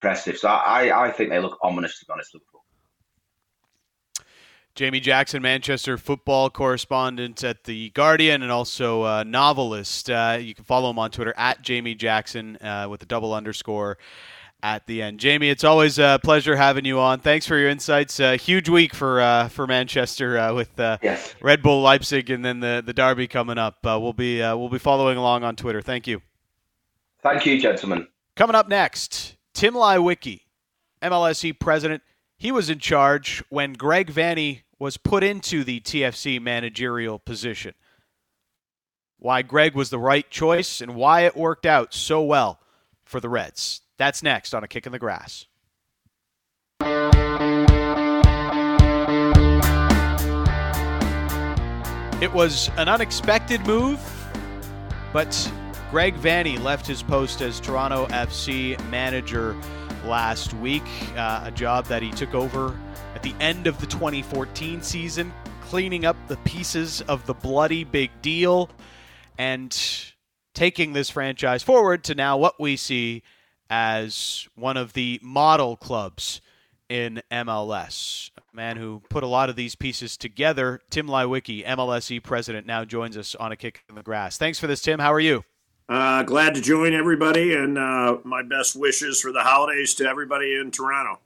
impressive. 0.02 0.38
So 0.38 0.50
I, 0.50 1.08
I 1.08 1.12
think 1.12 1.30
they 1.30 1.40
look 1.40 1.58
ominous 1.62 2.00
to 2.00 2.06
be 2.06 2.14
honest, 2.14 2.34
Liverpool. 2.34 2.64
Jamie 4.76 5.00
Jackson, 5.00 5.42
Manchester 5.42 5.98
football 5.98 6.52
correspondent 6.52 7.44
at 7.44 7.64
The 7.64 7.90
Guardian 7.92 8.44
and 8.44 8.52
also 8.52 9.06
a 9.06 9.26
novelist. 9.26 10.08
Uh, 10.08 10.38
you 10.40 10.54
can 10.54 10.66
follow 10.66 10.92
him 10.92 11.00
on 11.00 11.10
Twitter 11.10 11.34
at 11.36 11.64
Jamie 11.64 11.96
Jackson 11.96 12.58
uh, 12.58 12.86
with 12.88 13.02
a 13.02 13.08
double 13.08 13.34
underscore 13.34 13.98
at 14.64 14.88
the 14.88 15.02
end. 15.02 15.20
Jamie, 15.20 15.50
it's 15.50 15.64
always 15.64 16.00
a 16.00 16.20
pleasure 16.24 16.56
having 16.56 16.86
you 16.86 17.00
on. 17.00 17.20
Thanks 17.20 17.46
for 17.46 17.58
your 17.58 17.70
insights. 17.70 18.20
A 18.20 18.36
huge 18.36 18.70
week 18.70 18.94
for 18.94 19.22
uh, 19.22 19.50
for 19.50 19.68
Manchester 19.68 20.38
uh, 20.38 20.54
with 20.54 20.80
uh, 20.80 20.98
yes. 21.02 21.36
Red 21.42 21.62
Bull 21.62 21.82
Leipzig 21.82 22.30
and 22.30 22.44
then 22.44 22.60
the, 22.60 22.84
the 22.86 22.94
derby 22.94 23.28
coming 23.28 23.58
up. 23.58 23.78
Uh, 23.86 24.00
we'll 24.02 24.14
be 24.14 24.40
we'll 24.40 24.70
be 24.70 24.80
following 24.80 25.18
along 25.18 25.44
on 25.44 25.56
Twitter. 25.56 25.82
Thank 25.82 26.08
you. 26.08 26.22
Thank 27.22 27.46
you, 27.46 27.60
gentlemen. 27.60 28.08
Coming 28.36 28.56
up 28.56 28.70
next, 28.70 29.36
Tim 29.54 29.74
Leiweke, 29.74 30.42
MLSE 31.02 31.60
president. 31.60 32.04
He 32.38 32.52
was 32.52 32.70
in 32.70 32.80
charge 32.80 33.44
when 33.50 33.74
Greg 33.74 34.12
Vanney 34.12 34.62
was 34.80 34.98
put 34.98 35.24
into 35.24 35.64
the 35.64 35.80
TFC 35.80 36.40
managerial 36.40 37.18
position. 37.18 37.74
Why 39.18 39.42
Greg 39.42 39.74
was 39.74 39.90
the 39.90 39.98
right 39.98 40.30
choice 40.30 40.80
and 40.80 40.94
why 40.96 41.22
it 41.22 41.36
worked 41.36 41.66
out 41.66 41.94
so 41.94 42.22
well 42.22 42.60
for 43.04 43.20
the 43.20 43.30
Reds. 43.30 43.82
That's 43.98 44.22
next 44.22 44.54
on 44.54 44.64
A 44.64 44.68
Kick 44.68 44.86
in 44.86 44.92
the 44.92 45.00
Grass. 45.00 45.48
It 52.20 52.34
was 52.34 52.70
an 52.78 52.90
unexpected 52.90 53.66
move, 53.68 54.00
but 55.14 55.52
Greg 55.92 56.16
Vanney 56.16 56.62
left 56.62 56.86
his 56.88 57.04
post 57.04 57.42
as 57.42 57.60
Toronto 57.60 58.08
FC 58.08 58.78
manager 58.90 59.56
last 60.06 60.54
week, 60.56 60.84
uh, 61.16 61.42
a 61.46 61.52
job 61.52 61.86
that 61.86 62.02
he 62.02 62.12
took 62.12 62.34
over 62.34 62.78
at 63.16 63.24
the 63.24 63.36
end 63.40 63.68
of 63.68 63.80
the 63.80 63.88
2014 63.88 64.82
season, 64.82 65.34
cleaning 65.62 66.06
up 66.06 66.16
the 66.28 66.38
pieces 66.38 67.02
of 67.02 67.26
the 67.26 67.34
bloody 67.34 67.84
big 67.84 68.10
deal 68.22 68.70
and 69.38 70.14
taking 70.54 70.94
this 70.94 71.10
franchise 71.10 71.62
forward 71.62 72.04
to 72.04 72.16
now 72.16 72.38
what 72.38 72.60
we 72.60 72.76
see 72.76 73.22
as 73.70 74.48
one 74.56 74.78
of 74.78 74.94
the 74.94 75.20
model 75.22 75.76
clubs 75.76 76.42
in 76.90 77.22
MLS. 77.32 78.32
A 78.38 78.56
man 78.56 78.78
who 78.78 79.02
put 79.10 79.24
a 79.24 79.28
lot 79.28 79.50
of 79.50 79.56
these 79.56 79.76
pieces 79.76 80.18
together, 80.18 80.82
Tim 80.90 81.08
Leiweke, 81.08 81.66
MLSE 81.66 82.24
president, 82.24 82.66
now 82.66 82.86
joins 82.86 83.18
us 83.18 83.36
on 83.36 83.52
a 83.52 83.56
kick 83.56 83.84
in 83.90 83.96
the 83.96 84.04
grass. 84.04 84.38
Thanks 84.38 84.60
for 84.60 84.68
this, 84.68 84.82
Tim. 84.82 85.00
How 85.00 85.14
are 85.14 85.20
you? 85.20 85.44
Uh, 85.90 86.24
glad 86.24 86.54
to 86.54 86.62
join 86.62 86.94
everybody, 86.94 87.54
and 87.54 87.78
uh, 87.78 88.18
my 88.24 88.44
best 88.44 88.76
wishes 88.76 89.22
for 89.22 89.32
the 89.32 89.42
holidays 89.42 89.94
to 89.96 90.06
everybody 90.06 90.56
in 90.56 90.70
Toronto. 90.70 91.20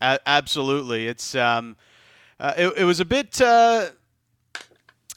Absolutely, 0.00 1.06
it's 1.06 1.34
um, 1.34 1.76
uh, 2.38 2.54
it, 2.56 2.72
it, 2.78 2.84
was 2.84 3.00
a 3.00 3.04
bit 3.04 3.38
uh, 3.42 3.90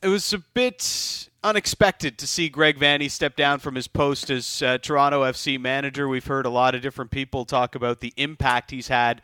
it 0.02 0.10
was 0.10 0.34
a 0.34 0.39
bit 0.39 1.30
unexpected 1.44 2.18
to 2.18 2.28
see 2.28 2.50
Greg 2.50 2.80
Vanney 2.80 3.10
step 3.10 3.36
down 3.36 3.60
from 3.60 3.76
his 3.76 3.88
post 3.88 4.30
as 4.30 4.62
uh, 4.62 4.78
Toronto 4.78 5.24
FC 5.24 5.60
manager. 5.60 6.08
We've 6.08 6.26
heard 6.26 6.46
a 6.46 6.50
lot 6.50 6.76
of 6.76 6.82
different 6.82 7.12
people 7.12 7.46
talk 7.46 7.76
about 7.76 8.00
the 8.00 8.14
impact 8.18 8.72
he's 8.72 8.88
had 8.88 9.22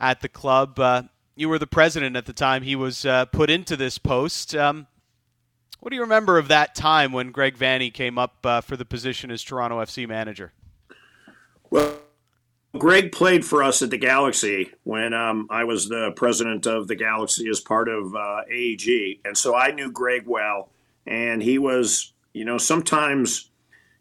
at 0.00 0.20
the 0.20 0.28
club. 0.28 0.78
Uh, 0.78 1.02
you 1.34 1.48
were 1.48 1.58
the 1.58 1.66
president 1.66 2.16
at 2.16 2.26
the 2.26 2.32
time 2.32 2.62
he 2.62 2.76
was 2.76 3.04
uh, 3.04 3.26
put 3.26 3.50
into 3.50 3.76
this 3.76 3.98
post. 3.98 4.54
Um, 4.54 4.86
what 5.80 5.90
do 5.90 5.96
you 5.96 6.02
remember 6.02 6.38
of 6.38 6.48
that 6.48 6.74
time 6.74 7.12
when 7.12 7.30
Greg 7.30 7.56
Vanney 7.56 7.92
came 7.92 8.18
up 8.18 8.44
uh, 8.44 8.60
for 8.60 8.76
the 8.76 8.84
position 8.84 9.30
as 9.30 9.42
Toronto 9.42 9.80
FC 9.80 10.08
manager? 10.08 10.52
Well, 11.70 11.98
Greg 12.78 13.12
played 13.12 13.44
for 13.44 13.62
us 13.62 13.82
at 13.82 13.90
the 13.90 13.98
Galaxy 13.98 14.70
when 14.84 15.14
um, 15.14 15.46
I 15.50 15.64
was 15.64 15.88
the 15.88 16.12
president 16.16 16.66
of 16.66 16.88
the 16.88 16.94
Galaxy 16.94 17.48
as 17.48 17.60
part 17.60 17.88
of 17.88 18.14
uh, 18.14 18.42
AEG. 18.50 19.20
And 19.24 19.36
so 19.36 19.54
I 19.54 19.70
knew 19.70 19.90
Greg 19.90 20.24
well. 20.26 20.70
And 21.06 21.42
he 21.42 21.58
was, 21.58 22.12
you 22.32 22.44
know, 22.44 22.58
sometimes 22.58 23.50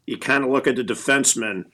you 0.06 0.18
kind 0.18 0.44
of 0.44 0.50
look 0.50 0.68
at 0.68 0.76
the 0.76 0.84
defensemen 0.84 1.66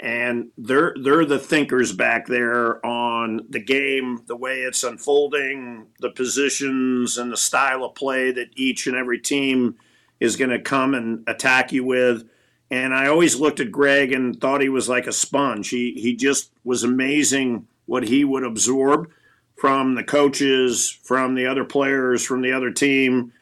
and 0.00 0.50
they're 0.56 0.94
they're 1.00 1.26
the 1.26 1.38
thinkers 1.38 1.92
back 1.92 2.26
there 2.26 2.84
on 2.84 3.46
the 3.50 3.62
game, 3.62 4.22
the 4.26 4.36
way 4.36 4.60
it's 4.60 4.82
unfolding, 4.82 5.88
the 6.00 6.10
positions 6.10 7.18
and 7.18 7.30
the 7.30 7.36
style 7.36 7.84
of 7.84 7.94
play 7.94 8.32
that 8.32 8.48
each 8.56 8.86
and 8.86 8.96
every 8.96 9.18
team 9.18 9.76
is 10.18 10.36
going 10.36 10.50
to 10.50 10.60
come 10.60 10.94
and 10.94 11.22
attack 11.26 11.70
you 11.72 11.84
with. 11.84 12.28
And 12.70 12.94
I 12.94 13.08
always 13.08 13.36
looked 13.36 13.60
at 13.60 13.72
Greg 13.72 14.12
and 14.12 14.40
thought 14.40 14.62
he 14.62 14.68
was 14.68 14.88
like 14.88 15.06
a 15.06 15.12
sponge. 15.12 15.68
He 15.68 15.92
he 15.92 16.16
just 16.16 16.50
was 16.64 16.82
amazing 16.82 17.66
what 17.84 18.04
he 18.04 18.24
would 18.24 18.44
absorb 18.44 19.10
from 19.56 19.96
the 19.96 20.04
coaches, 20.04 20.88
from 21.02 21.34
the 21.34 21.44
other 21.44 21.64
players, 21.64 22.24
from 22.24 22.40
the 22.40 22.52
other 22.52 22.70
team. 22.70 23.32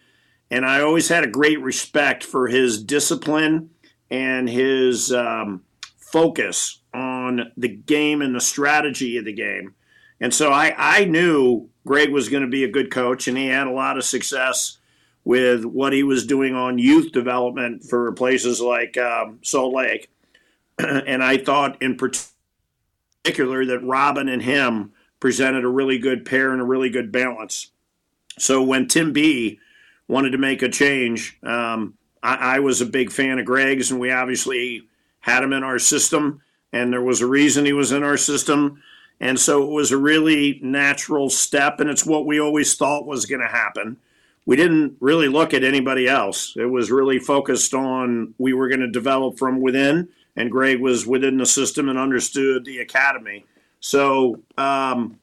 And 0.51 0.65
I 0.65 0.81
always 0.81 1.09
had 1.09 1.25
a 1.25 1.29
great 1.29 1.61
respect 1.61 2.25
for 2.25 2.49
his 2.49 2.83
discipline 2.83 3.71
and 4.11 4.49
his 4.49 5.13
um, 5.13 5.63
focus 5.99 6.81
on 6.95 7.53
the 7.57 7.69
game 7.69 8.23
and 8.23 8.35
the 8.35 8.41
strategy 8.41 9.19
of 9.19 9.25
the 9.25 9.33
game. 9.33 9.75
And 10.21 10.33
so 10.33 10.51
I, 10.51 10.75
I 10.77 11.05
knew 11.05 11.69
Greg 11.87 12.11
was 12.11 12.29
going 12.29 12.43
to 12.43 12.49
be 12.49 12.65
a 12.65 12.71
good 12.71 12.91
coach, 12.91 13.29
and 13.29 13.37
he 13.37 13.47
had 13.49 13.67
a 13.67 13.73
lot 13.73 13.97
of 13.97 14.05
success 14.05 14.79
with 15.25 15.65
what 15.65 15.93
he 15.93 16.03
was 16.03 16.27
doing 16.27 16.55
on 16.55 16.79
youth 16.79 17.13
development 17.13 17.85
for 17.85 18.11
places 18.13 18.61
like 18.61 18.97
um, 18.97 19.39
Salt 19.43 19.75
Lake. 19.75 20.11
and 20.79 21.23
I 21.23 21.37
thought 21.37 21.81
in 21.83 21.97
particular 21.97 23.67
that 23.67 23.85
Robin 23.85 24.29
and 24.29 24.43
him 24.43 24.93
presented 25.21 25.65
a 25.65 25.69
really 25.69 25.99
good 25.99 26.25
pair 26.25 26.53
and 26.53 26.61
a 26.61 26.65
really 26.65 26.91
good 26.91 27.13
balance. 27.13 27.71
So 28.39 28.63
when 28.63 28.89
Tim 28.89 29.13
B 29.13 29.59
wanted 30.09 30.31
to 30.31 30.39
make 30.39 30.63
a 30.63 30.69
change, 30.69 31.39
um, 31.43 31.95
I, 32.23 32.57
I 32.57 32.59
was 32.61 32.81
a 32.81 32.87
big 32.87 33.13
fan 33.13 33.39
of 33.39 33.47
Greg's, 33.47 33.91
and 33.91 34.01
we 34.01 34.11
obviously 34.11 34.83
had 35.21 35.43
him 35.43 35.53
in 35.53 35.63
our 35.63 35.79
system, 35.79 36.43
and 36.73 36.93
there 36.93 37.03
was 37.03 37.21
a 37.21 37.27
reason 37.27 37.65
he 37.65 37.73
was 37.73 37.93
in 37.93 38.03
our 38.03 38.17
system. 38.17 38.83
And 39.21 39.39
so 39.39 39.65
it 39.65 39.71
was 39.71 39.91
a 39.91 39.97
really 39.97 40.61
natural 40.63 41.29
step, 41.29 41.81
and 41.81 41.91
it's 41.91 42.07
what 42.07 42.27
we 42.27 42.41
always 42.41 42.75
thought 42.75 43.07
was 43.07 43.27
going 43.27 43.41
to 43.41 43.49
happen 43.49 43.99
we 44.49 44.57
didn't 44.57 44.97
really 45.01 45.29
look 45.29 45.53
at 45.53 45.63
anybody 45.63 46.09
else. 46.09 46.55
It 46.57 46.65
was 46.65 46.91
really 46.91 47.19
focused 47.19 47.75
on 47.75 48.33
we 48.39 48.55
were 48.55 48.69
going 48.69 48.81
to 48.81 48.91
develop 48.91 49.37
from 49.37 49.61
within, 49.61 50.09
and 50.37 50.51
Greg 50.51 50.81
was 50.81 51.07
within 51.07 51.37
the 51.37 51.45
system 51.45 51.91
and 51.91 51.99
understood 51.99 52.65
the 52.65 52.79
academy. 52.79 53.45
So 53.81 54.41
um, 54.57 55.19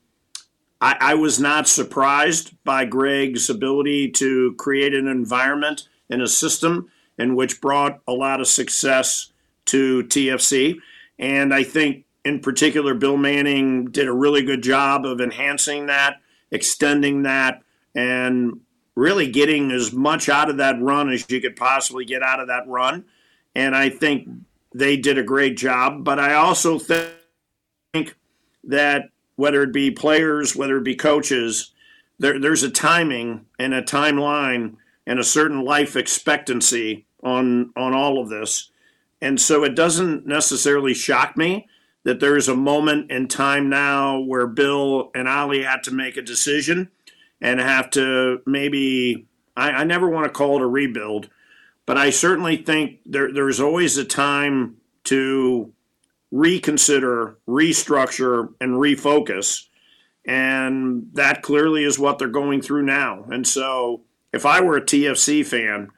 I, 0.82 0.98
I, 1.00 1.16
was 1.16 1.40
not 1.40 1.68
surprised 1.68 2.52
by 2.64 2.86
Greg's 2.86 3.50
ability 3.50 4.12
to 4.12 4.54
create 4.58 4.94
an 4.94 5.08
environment 5.08 5.88
and 6.10 6.22
a 6.22 6.28
system 6.28 6.92
in 7.18 7.36
which 7.36 7.62
brought 7.62 8.02
a 8.08 8.12
lot 8.12 8.42
of 8.42 8.48
success 8.48 9.32
to 9.66 10.04
TFC. 10.04 10.76
And 11.18 11.54
I 11.54 11.64
think, 11.64 12.06
in 12.24 12.40
particular, 12.40 12.94
Bill 12.94 13.18
Manning 13.18 13.86
did 13.86 14.08
a 14.08 14.14
really 14.14 14.44
good 14.44 14.62
job 14.62 15.06
of 15.06 15.22
enhancing 15.22 15.86
that, 15.86 16.18
extending 16.52 17.24
that, 17.24 17.62
and 17.94 18.60
really 18.96 19.30
getting 19.30 19.72
as 19.72 19.94
much 19.94 20.30
out 20.30 20.50
of 20.50 20.58
that 20.58 20.82
run 20.82 21.10
as 21.12 21.26
you 21.30 21.42
could 21.42 21.56
possibly 21.56 22.06
get 22.06 22.22
out 22.22 22.40
of 22.40 22.48
that 22.48 22.68
run. 22.68 23.06
and 23.56 23.76
I 23.76 23.90
think 23.90 24.28
they 24.76 24.98
did 24.98 25.18
a 25.18 25.24
great 25.24 25.56
job. 25.56 26.04
But 26.04 26.20
I 26.20 26.34
also 26.34 26.78
think 26.78 28.16
that 28.66 29.10
whether 29.36 29.64
it 29.64 29.74
be 29.74 29.92
players, 29.92 30.56
whether 30.56 30.78
it 30.78 30.84
be 30.84 30.96
coaches, 30.96 31.72
there, 32.20 32.40
there's 32.40 32.64
a 32.64 32.70
timing 32.70 33.46
and 33.60 33.74
a 33.74 33.82
timeline 33.82 34.76
and 35.06 35.20
a 35.20 35.24
certain 35.24 35.64
life 35.64 35.96
expectancy 35.96 37.06
on 37.24 37.72
on 37.76 37.94
all 37.94 38.22
of 38.22 38.30
this. 38.30 38.70
And 39.22 39.40
so 39.40 39.64
it 39.64 39.76
doesn't 39.76 40.26
necessarily 40.26 40.94
shock 40.94 41.36
me 41.36 41.68
that 42.04 42.20
there's 42.20 42.48
a 42.48 42.56
moment 42.56 43.10
in 43.10 43.28
time 43.28 43.70
now 43.70 44.20
where 44.20 44.48
Bill 44.48 45.10
and 45.16 45.28
Ali 45.28 45.64
had 45.64 45.84
to 45.84 45.92
make 45.92 46.18
a 46.18 46.22
decision 46.22 46.92
and 47.42 47.60
have 47.60 47.90
to 47.92 48.42
maybe 48.46 49.28
I, 49.58 49.72
I 49.72 49.84
never 49.84 50.10
want 50.10 50.26
to 50.26 50.32
call 50.32 50.58
it 50.58 50.62
a 50.62 50.68
rebuild, 50.68 51.30
but 51.86 51.98
I 51.98 52.10
certainly 52.10 52.58
think 52.58 53.00
there, 53.06 53.32
there's 53.34 53.60
always 53.60 53.98
a 53.98 54.06
time 54.06 54.78
to 55.06 55.72
reconsider, 56.36 57.38
restructure, 57.48 58.54
and 58.60 58.74
refocus. 58.74 59.68
And 60.28 61.08
that 61.14 61.42
clearly 61.42 61.86
is 61.86 61.98
what 61.98 62.20
they're 62.20 62.28
going 62.28 62.62
through 62.62 62.84
now. 62.84 63.24
And 63.32 63.48
so 63.48 64.02
if 64.34 64.46
I 64.46 64.60
were 64.60 64.76
a 64.76 64.82
TFC 64.82 65.46
fan, 65.46 65.90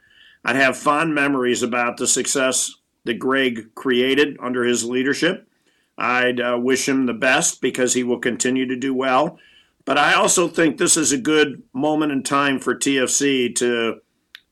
I'd 0.44 0.54
have 0.54 0.78
fond 0.78 1.12
memories 1.12 1.64
about 1.64 1.96
the 1.96 2.06
success 2.06 2.72
that 3.04 3.18
Greg 3.18 3.74
created 3.74 4.36
under 4.40 4.62
his 4.62 4.84
leadership. 4.84 5.48
I'd 5.96 6.40
uh, 6.40 6.56
wish 6.60 6.88
him 6.88 7.06
the 7.06 7.14
best 7.14 7.60
because 7.60 7.94
he 7.94 8.04
will 8.04 8.20
continue 8.20 8.66
to 8.66 8.76
do 8.76 8.94
well. 8.94 9.40
But 9.84 9.98
I 9.98 10.14
also 10.14 10.46
think 10.46 10.78
this 10.78 10.96
is 10.96 11.10
a 11.10 11.18
good 11.18 11.64
moment 11.72 12.12
in 12.12 12.22
time 12.22 12.60
for 12.60 12.76
TFC 12.76 13.52
to 13.56 14.00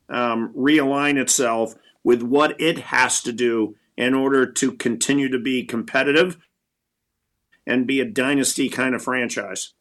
um, 0.09 0.53
realign 0.57 1.17
itself 1.17 1.75
with 2.03 2.23
what 2.23 2.61
it 2.61 2.79
has 2.79 3.23
to 3.23 3.33
do 3.33 3.77
in 3.97 4.15
order 4.15 4.51
to 4.51 4.73
continue 4.73 5.29
to 5.29 5.39
be 5.39 5.65
competitive 5.65 6.39
and 7.67 7.87
be 7.87 8.01
a 8.01 8.05
dynasty 8.05 8.69
kind 8.69 8.95
of 8.95 9.03
franchise. 9.03 9.73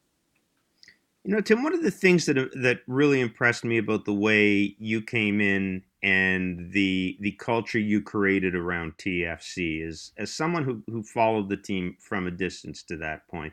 You 1.24 1.34
know, 1.34 1.40
Tim, 1.40 1.62
one 1.62 1.74
of 1.74 1.82
the 1.82 1.90
things 1.90 2.26
that 2.26 2.36
that 2.62 2.80
really 2.86 3.20
impressed 3.20 3.64
me 3.64 3.78
about 3.78 4.04
the 4.04 4.14
way 4.14 4.76
you 4.78 5.02
came 5.02 5.40
in 5.40 5.82
and 6.02 6.72
the 6.72 7.16
the 7.20 7.32
culture 7.32 7.80
you 7.80 8.00
created 8.00 8.54
around 8.54 8.96
TFC 8.96 9.84
is 9.84 10.12
as 10.16 10.32
someone 10.32 10.62
who, 10.62 10.82
who 10.86 11.02
followed 11.02 11.48
the 11.48 11.56
team 11.56 11.96
from 11.98 12.26
a 12.26 12.30
distance 12.30 12.82
to 12.84 12.96
that 12.98 13.26
point, 13.26 13.52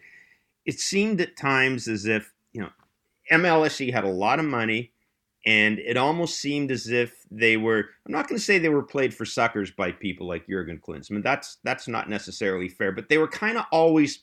it 0.65 0.79
seemed 0.79 1.19
at 1.19 1.35
times 1.35 1.87
as 1.87 2.05
if, 2.05 2.31
you 2.51 2.61
know, 2.61 2.69
MLSE 3.31 3.91
had 3.91 4.03
a 4.03 4.09
lot 4.09 4.39
of 4.39 4.45
money 4.45 4.92
and 5.45 5.79
it 5.79 5.97
almost 5.97 6.39
seemed 6.39 6.71
as 6.71 6.87
if 6.87 7.13
they 7.29 7.57
were 7.57 7.85
I'm 8.05 8.11
not 8.11 8.27
going 8.27 8.39
to 8.39 8.43
say 8.43 8.57
they 8.57 8.69
were 8.69 8.83
played 8.83 9.13
for 9.13 9.25
suckers 9.25 9.71
by 9.71 9.91
people 9.91 10.27
like 10.27 10.47
Jurgen 10.47 10.79
Klinsmann. 10.85 11.23
That's 11.23 11.57
that's 11.63 11.87
not 11.87 12.09
necessarily 12.09 12.69
fair, 12.69 12.91
but 12.91 13.09
they 13.09 13.17
were 13.17 13.27
kind 13.27 13.57
of 13.57 13.65
always 13.71 14.19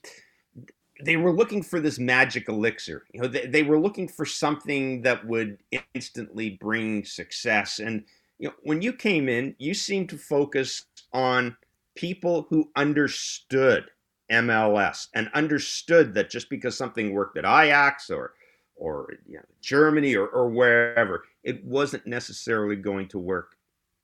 they 1.05 1.17
were 1.17 1.33
looking 1.33 1.63
for 1.63 1.81
this 1.81 1.99
magic 1.99 2.49
elixir. 2.49 3.05
You 3.13 3.23
know, 3.23 3.29
they, 3.29 3.47
they 3.47 3.63
were 3.63 3.79
looking 3.79 4.09
for 4.09 4.27
something 4.27 5.03
that 5.03 5.27
would 5.27 5.59
instantly 5.95 6.59
bring 6.61 7.05
success. 7.05 7.79
And 7.79 8.05
you 8.39 8.49
know, 8.49 8.55
when 8.63 8.83
you 8.83 8.93
came 8.93 9.29
in, 9.29 9.55
you 9.59 9.75
seemed 9.75 10.09
to 10.11 10.19
focus 10.19 10.85
on 11.13 11.57
people 11.97 12.47
who 12.49 12.71
understood 12.77 13.91
MLS 14.31 15.09
and 15.15 15.29
understood 15.35 16.15
that 16.15 16.31
just 16.31 16.49
because 16.49 16.77
something 16.77 17.13
worked 17.13 17.37
at 17.37 17.45
Ajax 17.45 18.11
or 18.11 18.33
or 18.81 19.13
you 19.29 19.37
know, 19.37 19.45
Germany 19.61 20.17
or, 20.17 20.27
or 20.27 20.49
wherever, 20.49 21.23
it 21.45 21.65
wasn't 21.65 22.07
necessarily 22.07 22.75
going 22.75 23.07
to 23.09 23.19
work 23.19 23.57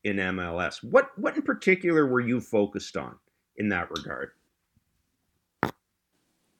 in 0.03 0.17
MLS. 0.17 0.83
What 0.83 1.09
what 1.17 1.35
in 1.35 1.41
particular 1.41 2.07
were 2.07 2.21
you 2.21 2.39
focused 2.39 2.95
on 2.95 3.15
in 3.57 3.69
that 3.69 3.89
regard? 3.91 4.31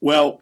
Well, 0.01 0.41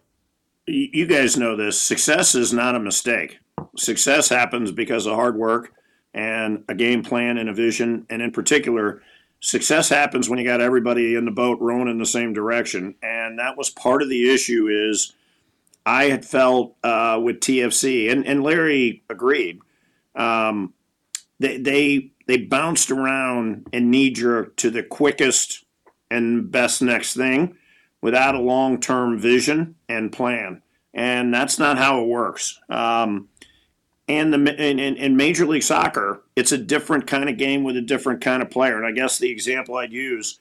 you 0.65 1.05
guys 1.05 1.37
know 1.37 1.55
this. 1.55 1.79
Success 1.79 2.33
is 2.33 2.51
not 2.51 2.75
a 2.75 2.79
mistake. 2.79 3.39
Success 3.77 4.29
happens 4.29 4.71
because 4.71 5.05
of 5.05 5.15
hard 5.15 5.37
work 5.37 5.71
and 6.13 6.63
a 6.67 6.75
game 6.75 7.03
plan 7.03 7.37
and 7.37 7.49
a 7.49 7.53
vision. 7.53 8.05
And 8.09 8.21
in 8.21 8.31
particular, 8.31 9.01
success 9.39 9.89
happens 9.89 10.29
when 10.29 10.39
you 10.39 10.45
got 10.45 10.61
everybody 10.61 11.15
in 11.15 11.25
the 11.25 11.31
boat 11.31 11.59
rowing 11.61 11.87
in 11.87 11.99
the 11.99 12.05
same 12.05 12.33
direction. 12.33 12.95
And 13.03 13.37
that 13.39 13.57
was 13.57 13.69
part 13.69 14.01
of 14.01 14.09
the 14.09 14.33
issue 14.33 14.67
is 14.67 15.13
I 15.85 16.05
had 16.05 16.25
felt 16.25 16.75
uh, 16.83 17.19
with 17.23 17.39
TFC, 17.39 18.11
and, 18.11 18.25
and 18.25 18.43
Larry 18.43 19.03
agreed. 19.09 19.59
Um, 20.15 20.73
they, 21.39 21.57
they 21.57 22.11
they 22.27 22.37
bounced 22.37 22.91
around 22.91 23.67
and 23.71 23.91
knee 23.91 24.09
jerk 24.09 24.55
to 24.57 24.69
the 24.69 24.83
quickest 24.83 25.65
and 26.09 26.49
best 26.49 26.81
next 26.81 27.15
thing 27.15 27.57
without 28.01 28.35
a 28.35 28.39
long 28.39 28.79
term 28.79 29.19
vision 29.19 29.75
and 29.87 30.11
plan. 30.11 30.61
And 30.93 31.33
that's 31.33 31.59
not 31.59 31.77
how 31.77 32.01
it 32.01 32.07
works. 32.07 32.59
Um, 32.69 33.29
and 34.07 34.33
the 34.33 34.55
in, 34.55 34.79
in, 34.79 35.17
Major 35.17 35.45
League 35.45 35.63
Soccer, 35.63 36.21
it's 36.35 36.51
a 36.51 36.57
different 36.57 37.07
kind 37.07 37.27
of 37.27 37.37
game 37.37 37.63
with 37.63 37.75
a 37.75 37.81
different 37.81 38.21
kind 38.21 38.41
of 38.41 38.51
player. 38.51 38.77
And 38.77 38.85
I 38.85 38.91
guess 38.91 39.17
the 39.17 39.31
example 39.31 39.75
I'd 39.75 39.91
use, 39.91 40.39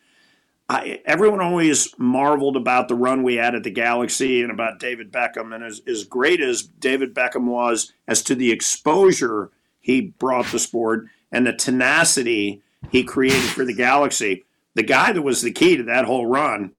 I, 0.69 1.01
everyone 1.05 1.41
always 1.41 1.95
marveled 1.99 2.57
about 2.57 2.89
the 2.89 2.95
run 2.95 3.23
we 3.23 3.35
had 3.35 3.55
at 3.55 3.65
the 3.65 3.71
Galaxy 3.71 4.41
and 4.41 4.51
about 4.51 4.81
David 4.81 5.13
Beckham. 5.13 5.55
And 5.55 5.63
as, 5.63 5.83
as 5.87 6.05
great 6.05 6.41
as 6.41 6.63
David 6.63 7.15
Beckham 7.15 7.45
was 7.45 7.93
as 8.09 8.23
to 8.23 8.35
the 8.35 8.51
exposure 8.51 9.51
he 9.81 10.01
brought 10.01 10.47
the 10.47 10.59
sport 10.59 11.07
and 11.31 11.47
the 11.47 11.53
tenacity 11.53 12.63
he 12.91 13.05
created 13.05 13.43
for 13.51 13.65
the 13.65 13.75
Galaxy, 13.75 14.45
the 14.75 14.83
guy 14.83 15.13
that 15.13 15.23
was 15.23 15.43
the 15.43 15.53
key 15.53 15.77
to 15.77 15.83
that 15.83 16.07
whole 16.07 16.27
run 16.27 16.73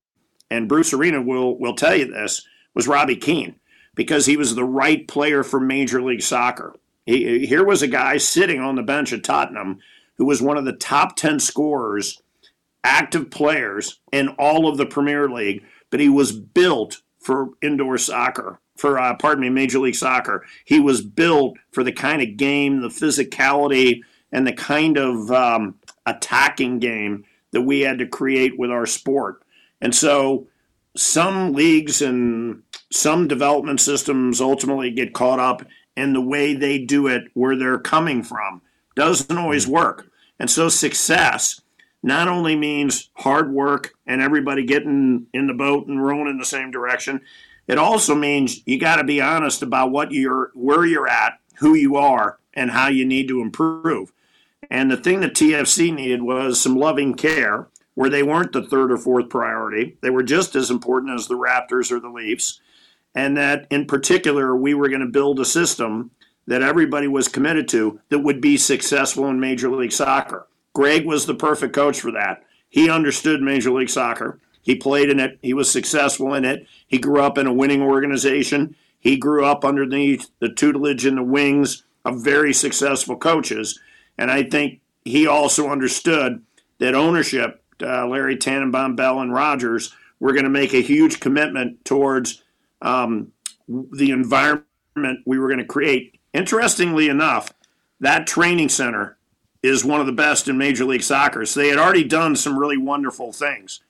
and 0.50 0.70
Bruce 0.70 0.94
Arena 0.94 1.22
will 1.22 1.58
will 1.58 1.76
tell 1.76 1.96
you 1.96 2.06
this, 2.06 2.46
was 2.74 2.88
Robbie 2.88 3.16
Keane 3.16 3.56
because 3.96 4.26
he 4.26 4.38
was 4.38 4.56
the 4.56 4.66
right 4.66 5.08
player 5.08 5.44
for 5.44 5.60
Major 5.60 6.02
League 6.02 6.22
Soccer. 6.22 6.76
He, 7.06 7.46
here 7.46 7.64
was 7.64 7.82
a 7.82 7.88
guy 7.88 8.18
sitting 8.18 8.60
on 8.60 8.76
the 8.76 8.84
bench 8.84 9.14
at 9.14 9.24
Tottenham 9.24 9.80
who 10.18 10.26
was 10.26 10.42
one 10.42 10.58
of 10.58 10.66
the 10.66 10.74
top 10.74 11.16
10 11.16 11.40
scorers, 11.40 12.22
active 12.86 13.32
players 13.32 14.00
in 14.14 14.30
all 14.40 14.70
of 14.70 14.78
the 14.78 14.86
Premier 14.86 15.28
League, 15.28 15.66
but 15.90 16.00
he 16.00 16.08
was 16.08 16.32
built 16.32 17.02
for 17.20 17.50
indoor 17.62 17.98
soccer, 17.98 18.60
for, 18.78 19.00
uh, 19.00 19.16
pardon 19.16 19.42
me, 19.42 19.50
Major 19.50 19.80
League 19.80 19.96
Soccer. 19.96 20.46
He 20.64 20.80
was 20.80 21.02
built 21.02 21.58
for 21.72 21.84
the 21.84 21.92
kind 21.92 22.22
of 22.22 22.38
game, 22.38 22.82
the 22.82 22.90
physicality, 22.90 24.02
and 24.32 24.46
the 24.46 24.54
kind 24.54 24.98
of 24.98 25.32
um, 25.32 25.76
attacking 26.06 26.80
game 26.80 27.26
that 27.52 27.62
we 27.62 27.82
had 27.82 27.98
to 28.00 28.08
create 28.08 28.60
with 28.60 28.70
our 28.70 28.86
sport. 28.86 29.42
And 29.82 29.96
so 29.96 30.48
some 30.96 31.54
leagues 31.54 32.02
and 32.02 32.62
some 32.92 33.28
development 33.28 33.82
systems 33.82 34.40
ultimately 34.40 34.92
get 34.92 35.14
caught 35.14 35.40
up 35.40 35.66
in 35.98 36.14
the 36.14 36.22
way 36.22 36.54
they 36.54 36.78
do 36.78 37.08
it 37.08 37.24
where 37.34 37.56
they're 37.56 37.80
coming 37.80 38.22
from. 38.24 38.62
Doesn't 38.96 39.38
always 39.38 39.68
work. 39.68 40.10
And 40.40 40.50
so 40.50 40.70
success 40.70 41.62
not 42.06 42.28
only 42.28 42.56
means 42.56 43.10
hard 43.16 43.52
work 43.52 43.96
and 44.06 44.22
everybody 44.22 44.64
getting 44.64 45.26
in 45.34 45.48
the 45.48 45.56
boat 45.56 45.88
and 45.88 46.06
rowing 46.06 46.28
in 46.28 46.38
the 46.38 46.46
same 46.46 46.70
direction, 46.70 47.20
it 47.68 47.80
also 47.80 48.14
means 48.14 48.62
you 48.68 48.80
got 48.80 48.98
to 48.98 49.04
be 49.04 49.20
honest 49.20 49.64
about 49.64 49.90
what 49.90 50.12
you're 50.12 50.52
where 50.54 50.86
you're 50.86 51.08
at, 51.08 51.40
who 51.56 51.74
you 51.74 51.96
are, 51.96 52.38
and 52.54 52.70
how 52.70 52.90
you 52.90 53.06
need 53.06 53.28
to 53.30 53.42
improve. 53.42 54.14
And 54.70 54.92
the 54.92 54.98
thing 54.98 55.22
that 55.22 55.34
TFC 55.34 55.92
needed 55.92 56.22
was 56.22 56.62
some 56.62 56.76
loving 56.76 57.16
care 57.16 57.70
where 57.96 58.12
they 58.12 58.22
weren't 58.22 58.52
the 58.52 58.62
third 58.62 58.92
or 58.92 58.98
fourth 58.98 59.30
priority. 59.30 59.98
They 60.02 60.12
were 60.12 60.22
just 60.22 60.56
as 60.56 60.70
important 60.70 61.20
as 61.20 61.28
the 61.28 61.34
Raptors 61.34 61.92
or 61.92 62.00
the 62.00 62.10
Leafs. 62.10 62.62
And 63.16 63.36
that 63.38 63.66
in 63.72 63.86
particular, 63.86 64.56
we 64.56 64.76
were 64.76 64.90
going 64.90 65.02
to 65.02 65.08
build 65.08 65.40
a 65.40 65.46
system 65.46 66.12
that 66.46 66.62
everybody 66.62 67.08
was 67.08 67.28
committed 67.28 67.68
to 67.70 68.00
that 68.10 68.20
would 68.20 68.42
be 68.42 68.58
successful 68.58 69.28
in 69.28 69.40
Major 69.40 69.72
League 69.72 69.92
Soccer. 69.92 70.46
Greg 70.76 71.06
was 71.06 71.26
the 71.26 71.34
perfect 71.34 71.74
coach 71.74 72.00
for 72.00 72.12
that. 72.12 72.44
He 72.70 72.90
understood 72.90 73.42
Major 73.42 73.72
League 73.72 73.90
Soccer. 73.90 74.40
He 74.62 74.76
played 74.76 75.10
in 75.10 75.20
it. 75.20 75.40
He 75.42 75.54
was 75.54 75.72
successful 75.72 76.34
in 76.34 76.44
it. 76.44 76.68
He 76.86 77.00
grew 77.00 77.22
up 77.22 77.38
in 77.38 77.48
a 77.48 77.54
winning 77.54 77.82
organization. 77.82 78.76
He 79.00 79.16
grew 79.16 79.46
up 79.46 79.64
underneath 79.64 80.30
the 80.40 80.50
tutelage 80.50 81.06
and 81.06 81.18
the 81.18 81.24
wings 81.24 81.84
of 82.04 82.24
very 82.24 82.54
successful 82.54 83.16
coaches. 83.16 83.80
And 84.18 84.30
I 84.30 84.44
think 84.44 84.82
he 85.06 85.26
also 85.26 85.70
understood 85.70 86.44
that 86.80 86.94
ownership 86.94 87.64
uh, 87.82 88.08
Larry 88.08 88.36
Tannenbaum, 88.36 88.96
Bell, 88.96 89.22
and 89.22 89.34
Rogers, 89.34 89.96
were 90.20 90.34
going 90.34 90.44
to 90.44 90.50
make 90.50 90.74
a 90.74 90.82
huge 90.82 91.20
commitment 91.22 91.86
towards 91.86 92.44
um, 92.82 93.32
the 93.68 94.12
environment 94.12 94.66
we 95.26 95.40
were 95.40 95.48
going 95.48 95.60
to 95.60 95.66
create. 95.66 96.20
Interestingly 96.34 97.08
enough, 97.08 97.54
that 98.02 98.28
training 98.28 98.70
center 98.70 99.15
is 99.66 99.84
one 99.84 100.00
of 100.00 100.06
the 100.06 100.12
best 100.12 100.48
in 100.48 100.58
Major 100.58 100.86
League 100.86 101.04
Soccer. 101.04 101.46
So 101.46 101.60
they 101.60 101.70
had 101.70 101.78
already 101.78 102.04
done 102.04 102.36
some 102.36 102.58
really 102.58 102.78
wonderful 102.78 103.32
things, 103.32 103.82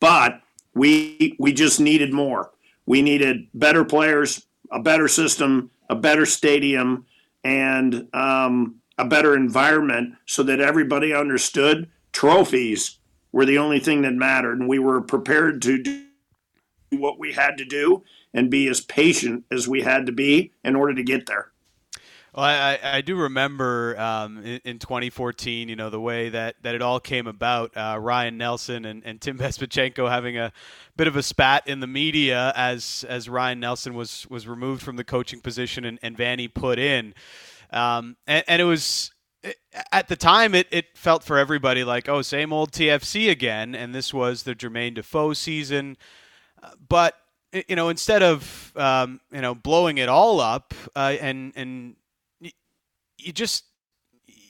but 0.00 0.40
we 0.74 1.36
we 1.38 1.52
just 1.52 1.80
needed 1.80 2.12
more. 2.12 2.50
We 2.86 3.02
needed 3.02 3.48
better 3.54 3.84
players, 3.84 4.46
a 4.70 4.80
better 4.80 5.08
system, 5.08 5.70
a 5.88 5.94
better 5.94 6.26
stadium, 6.26 7.06
and 7.42 8.08
um, 8.14 8.76
a 8.98 9.04
better 9.04 9.34
environment 9.34 10.14
so 10.26 10.42
that 10.42 10.60
everybody 10.60 11.14
understood 11.14 11.90
trophies 12.12 12.98
were 13.32 13.44
the 13.44 13.58
only 13.58 13.80
thing 13.80 14.02
that 14.02 14.14
mattered, 14.14 14.58
and 14.60 14.68
we 14.68 14.78
were 14.78 15.00
prepared 15.00 15.60
to 15.62 15.82
do 15.82 16.04
what 16.90 17.18
we 17.18 17.32
had 17.32 17.58
to 17.58 17.64
do 17.64 18.02
and 18.32 18.50
be 18.50 18.68
as 18.68 18.80
patient 18.80 19.44
as 19.50 19.66
we 19.66 19.82
had 19.82 20.06
to 20.06 20.12
be 20.12 20.52
in 20.62 20.76
order 20.76 20.94
to 20.94 21.02
get 21.02 21.26
there. 21.26 21.50
Well, 22.34 22.44
I, 22.44 22.80
I 22.82 23.00
do 23.00 23.14
remember 23.14 23.96
um, 23.96 24.38
in, 24.38 24.60
in, 24.64 24.78
2014, 24.80 25.68
you 25.68 25.76
know, 25.76 25.88
the 25.88 26.00
way 26.00 26.30
that, 26.30 26.56
that 26.62 26.74
it 26.74 26.82
all 26.82 26.98
came 26.98 27.28
about. 27.28 27.76
Uh, 27.76 27.96
Ryan 28.00 28.36
Nelsen 28.36 28.84
and, 28.86 29.04
and 29.04 29.20
Tim 29.20 29.38
Bezbatchenko 29.38 30.10
having 30.10 30.36
a 30.36 30.52
bit 30.96 31.06
of 31.06 31.14
a 31.14 31.22
spat 31.22 31.68
in 31.68 31.78
the 31.78 31.86
media 31.86 32.52
as 32.56 33.04
as 33.08 33.28
Ryan 33.28 33.60
Nelsen 33.60 33.94
was 33.94 34.26
was 34.28 34.48
removed 34.48 34.82
from 34.82 34.96
the 34.96 35.04
coaching 35.04 35.40
position 35.40 35.84
and, 35.84 36.00
and 36.02 36.16
Vanney 36.16 36.52
put 36.52 36.80
in. 36.80 37.14
Um, 37.70 38.16
and, 38.26 38.42
and, 38.48 38.60
it 38.60 38.64
was 38.64 39.12
at 39.92 40.08
the 40.08 40.16
time 40.16 40.56
it, 40.56 40.66
it 40.72 40.86
felt 40.96 41.22
for 41.22 41.38
everybody 41.38 41.84
like 41.84 42.08
oh 42.08 42.22
same 42.22 42.52
old 42.52 42.72
TFC 42.72 43.30
again, 43.30 43.76
and 43.76 43.94
this 43.94 44.12
was 44.12 44.42
the 44.42 44.56
Jermaine 44.56 44.94
Defoe 44.94 45.34
season. 45.34 45.96
But 46.88 47.14
you 47.68 47.76
know, 47.76 47.90
instead 47.90 48.24
of 48.24 48.72
um, 48.74 49.20
you 49.30 49.40
know 49.40 49.54
blowing 49.54 49.98
it 49.98 50.08
all 50.08 50.40
up 50.40 50.74
uh, 50.96 51.14
and 51.20 51.52
and 51.54 51.94
you 53.24 53.32
just 53.32 53.64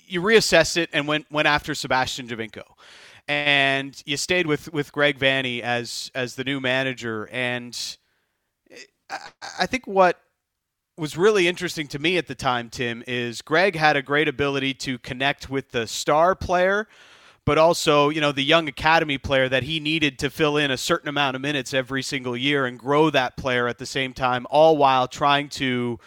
you 0.06 0.20
reassessed 0.20 0.76
it 0.76 0.90
and 0.92 1.08
went 1.08 1.30
went 1.30 1.48
after 1.48 1.74
Sebastian 1.74 2.28
Giovinco. 2.28 2.64
And 3.26 4.00
you 4.04 4.18
stayed 4.18 4.46
with, 4.46 4.70
with 4.72 4.92
Greg 4.92 5.18
Vanney 5.18 5.60
as 5.60 6.10
as 6.14 6.34
the 6.34 6.44
new 6.44 6.60
manager. 6.60 7.28
And 7.32 7.74
I 9.58 9.66
think 9.66 9.86
what 9.86 10.20
was 10.96 11.16
really 11.16 11.48
interesting 11.48 11.88
to 11.88 11.98
me 11.98 12.18
at 12.18 12.26
the 12.26 12.34
time, 12.34 12.68
Tim, 12.70 13.02
is 13.06 13.42
Greg 13.42 13.76
had 13.76 13.96
a 13.96 14.02
great 14.02 14.28
ability 14.28 14.74
to 14.74 14.98
connect 14.98 15.50
with 15.50 15.70
the 15.70 15.86
star 15.86 16.34
player, 16.34 16.86
but 17.44 17.58
also, 17.58 18.10
you 18.10 18.20
know, 18.20 18.30
the 18.30 18.44
young 18.44 18.68
academy 18.68 19.18
player 19.18 19.48
that 19.48 19.64
he 19.64 19.80
needed 19.80 20.18
to 20.20 20.30
fill 20.30 20.56
in 20.56 20.70
a 20.70 20.76
certain 20.76 21.08
amount 21.08 21.34
of 21.34 21.42
minutes 21.42 21.74
every 21.74 22.02
single 22.02 22.36
year 22.36 22.66
and 22.66 22.78
grow 22.78 23.10
that 23.10 23.36
player 23.36 23.66
at 23.66 23.78
the 23.78 23.86
same 23.86 24.12
time, 24.12 24.46
all 24.50 24.76
while 24.76 25.08
trying 25.08 25.48
to, 25.48 25.98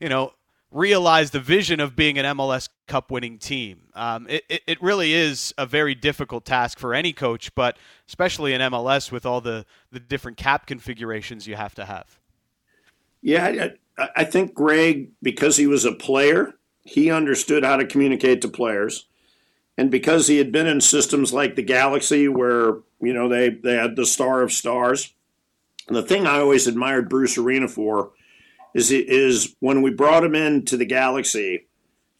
you 0.00 0.08
know, 0.08 0.32
realize 0.72 1.30
the 1.30 1.40
vision 1.40 1.80
of 1.80 1.94
being 1.94 2.18
an 2.18 2.24
MLS 2.36 2.68
Cup 2.86 3.10
winning 3.10 3.38
team. 3.38 3.82
Um, 3.94 4.26
it, 4.28 4.44
it, 4.48 4.62
it, 4.66 4.82
really 4.82 5.12
is 5.12 5.54
a 5.58 5.66
very 5.66 5.94
difficult 5.94 6.44
task 6.44 6.78
for 6.78 6.94
any 6.94 7.12
coach, 7.12 7.54
but 7.54 7.76
especially 8.08 8.54
in 8.54 8.60
MLS 8.62 9.12
with 9.12 9.26
all 9.26 9.40
the, 9.40 9.66
the 9.90 10.00
different 10.00 10.38
cap 10.38 10.66
configurations 10.66 11.46
you 11.46 11.56
have 11.56 11.74
to 11.74 11.84
have. 11.84 12.18
Yeah, 13.20 13.68
I, 13.98 14.08
I 14.16 14.24
think 14.24 14.54
Greg, 14.54 15.10
because 15.22 15.56
he 15.56 15.66
was 15.66 15.84
a 15.84 15.92
player, 15.92 16.54
he 16.84 17.10
understood 17.10 17.64
how 17.64 17.76
to 17.76 17.86
communicate 17.86 18.42
to 18.42 18.48
players. 18.48 19.06
And 19.78 19.90
because 19.90 20.26
he 20.26 20.38
had 20.38 20.52
been 20.52 20.66
in 20.66 20.80
systems 20.80 21.32
like 21.32 21.54
the 21.54 21.62
Galaxy, 21.62 22.28
where 22.28 22.78
you 23.00 23.12
know 23.12 23.28
they, 23.28 23.48
they 23.48 23.74
had 23.74 23.96
the 23.96 24.04
star 24.04 24.42
of 24.42 24.52
stars, 24.52 25.14
the 25.88 26.02
thing 26.02 26.26
I 26.26 26.40
always 26.40 26.66
admired 26.66 27.08
Bruce 27.08 27.38
Arena 27.38 27.68
for 27.68 28.12
is 28.74 28.90
is 28.90 29.54
when 29.60 29.82
we 29.82 29.90
brought 29.90 30.24
him 30.24 30.34
into 30.34 30.76
the 30.76 30.84
Galaxy 30.86 31.66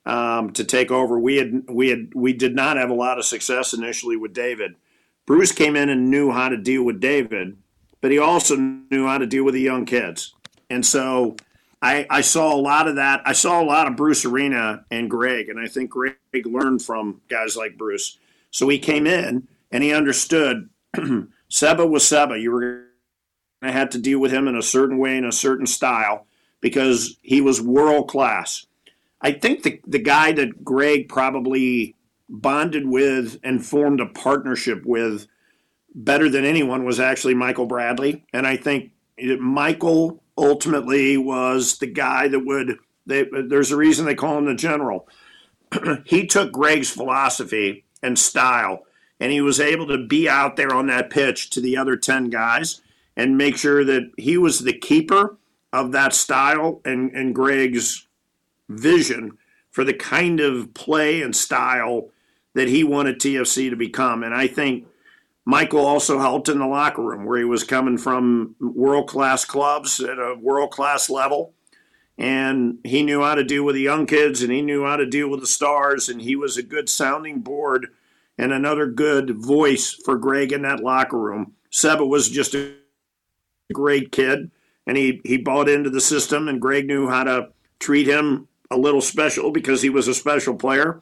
um, 0.05 0.53
to 0.53 0.65
take 0.65 0.91
over. 0.91 1.19
We 1.19 1.37
had 1.37 1.65
we 1.69 1.89
had 1.89 2.13
we 2.15 2.33
did 2.33 2.55
not 2.55 2.77
have 2.77 2.91
a 2.91 2.95
lot 2.95 3.19
of 3.19 3.25
success 3.25 3.73
initially 3.73 4.17
with 4.17 4.33
David. 4.33 4.75
Bruce 5.27 5.53
came 5.53 5.77
in 5.77 5.89
and 5.89 6.11
knew 6.11 6.31
how 6.33 6.49
to 6.49 6.57
deal 6.57 6.83
with 6.83 7.01
David, 7.01 7.57
but 8.01 8.11
he 8.11 8.19
also 8.19 8.57
knew 8.57 9.07
how 9.07 9.19
to 9.19 9.27
deal 9.27 9.45
with 9.45 9.55
the 9.55 9.61
young 9.61 9.85
kids. 9.85 10.35
And 10.69 10.85
so 10.85 11.37
I, 11.81 12.07
I 12.11 12.21
saw 12.23 12.55
a 12.55 12.57
lot 12.57 12.89
of 12.89 12.97
that. 12.97 13.23
I 13.25 13.33
saw 13.33 13.63
a 13.63 13.65
lot 13.65 13.87
of 13.87 13.97
Bruce 13.97 14.25
Arena 14.25 14.85
and 14.91 15.09
Greg, 15.09 15.49
and 15.49 15.61
I 15.61 15.67
think 15.67 15.91
Greg 15.91 16.17
learned 16.45 16.83
from 16.83 17.21
guys 17.29 17.57
like 17.57 17.79
Bruce. 17.79 18.19
So 18.51 18.69
he 18.69 18.79
came 18.79 19.07
in 19.07 19.49
and 19.71 19.83
he 19.83 19.93
understood 19.93 20.69
Seba 21.49 21.87
was 21.87 22.07
Seba. 22.07 22.39
You 22.39 22.51
were 22.51 22.61
going 22.61 22.85
to 23.63 23.73
have 23.73 23.91
to 23.91 23.99
deal 23.99 24.19
with 24.19 24.33
him 24.33 24.49
in 24.49 24.57
a 24.57 24.63
certain 24.63 24.99
way, 24.99 25.17
in 25.17 25.25
a 25.25 25.33
certain 25.33 25.67
style 25.67 26.27
because 26.63 27.19
he 27.21 27.43
was 27.43 27.61
world 27.61 28.09
class. 28.09 28.65
I 29.21 29.33
think 29.33 29.63
the, 29.63 29.81
the 29.87 29.99
guy 29.99 30.33
that 30.33 30.65
Greg 30.65 31.11
probably 31.11 31.95
bonded 32.31 32.87
with 32.87 33.39
and 33.45 33.65
formed 33.65 34.01
a 34.01 34.07
partnership 34.07 34.87
with 34.87 35.27
better 35.95 36.31
than 36.31 36.47
anyone 36.47 36.85
was 36.85 36.99
actually 36.99 37.35
Michael 37.35 37.67
Bradley. 37.67 38.25
And 38.33 38.47
I 38.47 38.57
think 38.57 38.93
Michael 39.39 40.23
ultimately 40.39 41.19
was 41.19 41.79
the 41.79 41.87
guy 41.87 42.29
that 42.29 42.41
would, 42.41 42.79
they, 43.05 43.27
there's 43.31 43.71
a 43.71 43.77
reason 43.77 44.07
they 44.07 44.15
call 44.15 44.39
him 44.39 44.47
the 44.47 44.55
general. 44.55 45.07
he 46.07 46.27
took 46.27 46.53
Greg's 46.53 46.91
philosophy 46.91 47.85
and 48.03 48.19
style, 48.19 48.85
and 49.21 49.31
he 49.31 49.41
was 49.41 49.61
able 49.61 49.87
to 49.89 49.99
be 49.99 50.29
out 50.29 50.57
there 50.57 50.75
on 50.75 50.87
that 50.87 51.11
pitch 51.11 51.51
to 51.51 51.61
the 51.61 51.77
other 51.77 51.97
10 51.97 52.31
guys 52.31 52.81
and 53.17 53.37
make 53.37 53.57
sure 53.57 53.85
that 53.85 54.11
he 54.17 54.39
was 54.39 54.61
the 54.61 54.73
keeper 54.73 55.37
of 55.73 55.93
that 55.93 56.13
style 56.13 56.81
and, 56.85 57.13
and 57.13 57.35
Greg's 57.35 58.07
vision 58.69 59.39
for 59.71 59.85
the 59.85 59.95
kind 59.95 60.41
of 60.41 60.75
play 60.75 61.23
and 61.23 61.35
style 61.35 62.11
that 62.55 62.69
he 62.69 62.85
wanted 62.85 63.19
TFC 63.19 63.71
to 63.71 63.77
become. 63.77 64.23
And 64.23 64.35
I 64.35 64.47
think 64.47 64.87
Michael 65.45 65.85
also 65.85 66.19
helped 66.19 66.49
in 66.49 66.59
the 66.59 66.67
locker 66.67 67.03
room 67.03 67.25
where 67.25 67.39
he 67.39 67.45
was 67.45 67.65
coming 67.65 67.97
from 67.97 68.55
world 68.61 69.09
class 69.09 69.45
clubs 69.45 69.99
at 70.01 70.19
a 70.19 70.37
world 70.39 70.71
class 70.71 71.09
level. 71.09 71.55
And 72.19 72.79
he 72.85 73.03
knew 73.03 73.23
how 73.23 73.35
to 73.35 73.43
deal 73.43 73.65
with 73.65 73.75
the 73.75 73.81
young 73.81 74.07
kids 74.07 74.43
and 74.43 74.53
he 74.53 74.61
knew 74.61 74.85
how 74.85 74.97
to 74.97 75.07
deal 75.07 75.29
with 75.29 75.41
the 75.41 75.47
stars. 75.47 76.11
And 76.11 76.21
he 76.21 76.37
was 76.37 76.59
a 76.59 76.63
good 76.63 76.91
sounding 76.91 77.41
board 77.41 77.87
and 78.37 78.53
another 78.53 78.87
good 78.87 79.31
voice 79.31 79.93
for 79.93 80.19
Greg 80.19 80.53
in 80.53 80.63
that 80.63 80.81
locker 80.81 81.19
room. 81.19 81.55
Seba 81.71 82.05
was 82.05 82.29
just 82.29 82.55
a 82.55 82.75
great 83.73 84.13
kid 84.13 84.51
and 84.87 84.97
he 84.97 85.21
he 85.25 85.37
bought 85.37 85.69
into 85.69 85.91
the 85.91 86.01
system, 86.01 86.49
and 86.49 86.61
Greg 86.61 86.87
knew 86.87 87.09
how 87.09 87.25
to 87.25 87.49
treat 87.79 88.07
him 88.07 88.49
a 88.71 88.77
little 88.77 89.01
special 89.01 89.51
because 89.51 89.83
he 89.83 89.91
was 89.91 90.09
a 90.09 90.15
special 90.15 90.55
player. 90.55 91.01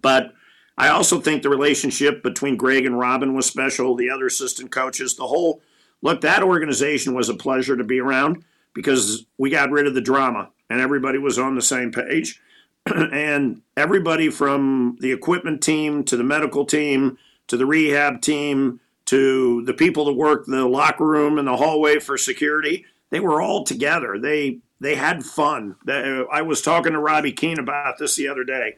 But 0.00 0.32
I 0.76 0.88
also 0.88 1.20
think 1.20 1.42
the 1.42 1.48
relationship 1.48 2.22
between 2.22 2.56
Greg 2.56 2.86
and 2.86 2.98
Robin 2.98 3.34
was 3.34 3.46
special. 3.46 3.96
The 3.96 4.10
other 4.10 4.26
assistant 4.26 4.70
coaches, 4.70 5.16
the 5.16 5.26
whole 5.26 5.60
look, 6.02 6.20
that 6.20 6.42
organization 6.42 7.14
was 7.14 7.28
a 7.28 7.34
pleasure 7.34 7.76
to 7.76 7.84
be 7.84 8.00
around 8.00 8.44
because 8.74 9.26
we 9.38 9.50
got 9.50 9.70
rid 9.70 9.86
of 9.86 9.94
the 9.94 10.00
drama 10.00 10.50
and 10.70 10.80
everybody 10.80 11.18
was 11.18 11.38
on 11.38 11.56
the 11.56 11.62
same 11.62 11.90
page. 11.90 12.40
and 12.86 13.62
everybody 13.76 14.30
from 14.30 14.96
the 15.00 15.12
equipment 15.12 15.62
team 15.62 16.04
to 16.04 16.16
the 16.16 16.24
medical 16.24 16.64
team 16.64 17.18
to 17.48 17.56
the 17.56 17.66
rehab 17.66 18.20
team 18.20 18.80
to 19.08 19.62
the 19.64 19.72
people 19.72 20.04
that 20.04 20.12
work 20.12 20.44
the 20.44 20.68
locker 20.68 21.06
room 21.06 21.38
and 21.38 21.48
the 21.48 21.56
hallway 21.56 21.98
for 21.98 22.18
security. 22.18 22.84
They 23.10 23.20
were 23.20 23.40
all 23.40 23.64
together. 23.64 24.18
They 24.18 24.60
they 24.80 24.94
had 24.94 25.24
fun. 25.24 25.76
I 25.88 26.42
was 26.42 26.62
talking 26.62 26.92
to 26.92 27.00
Robbie 27.00 27.32
Keane 27.32 27.58
about 27.58 27.98
this 27.98 28.16
the 28.16 28.28
other 28.28 28.44
day. 28.44 28.76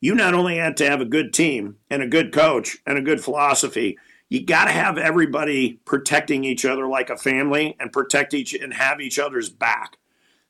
You 0.00 0.14
not 0.14 0.32
only 0.32 0.56
had 0.56 0.76
to 0.78 0.88
have 0.88 1.00
a 1.00 1.06
good 1.06 1.34
team 1.34 1.76
and 1.90 2.02
a 2.02 2.06
good 2.06 2.32
coach 2.32 2.78
and 2.86 2.96
a 2.96 3.02
good 3.02 3.22
philosophy, 3.22 3.98
you 4.28 4.44
got 4.44 4.66
to 4.66 4.70
have 4.70 4.96
everybody 4.96 5.80
protecting 5.84 6.44
each 6.44 6.64
other 6.64 6.86
like 6.86 7.10
a 7.10 7.16
family 7.16 7.76
and 7.78 7.92
protect 7.92 8.32
each 8.32 8.54
and 8.54 8.72
have 8.72 9.00
each 9.00 9.18
other's 9.18 9.50
back. 9.50 9.98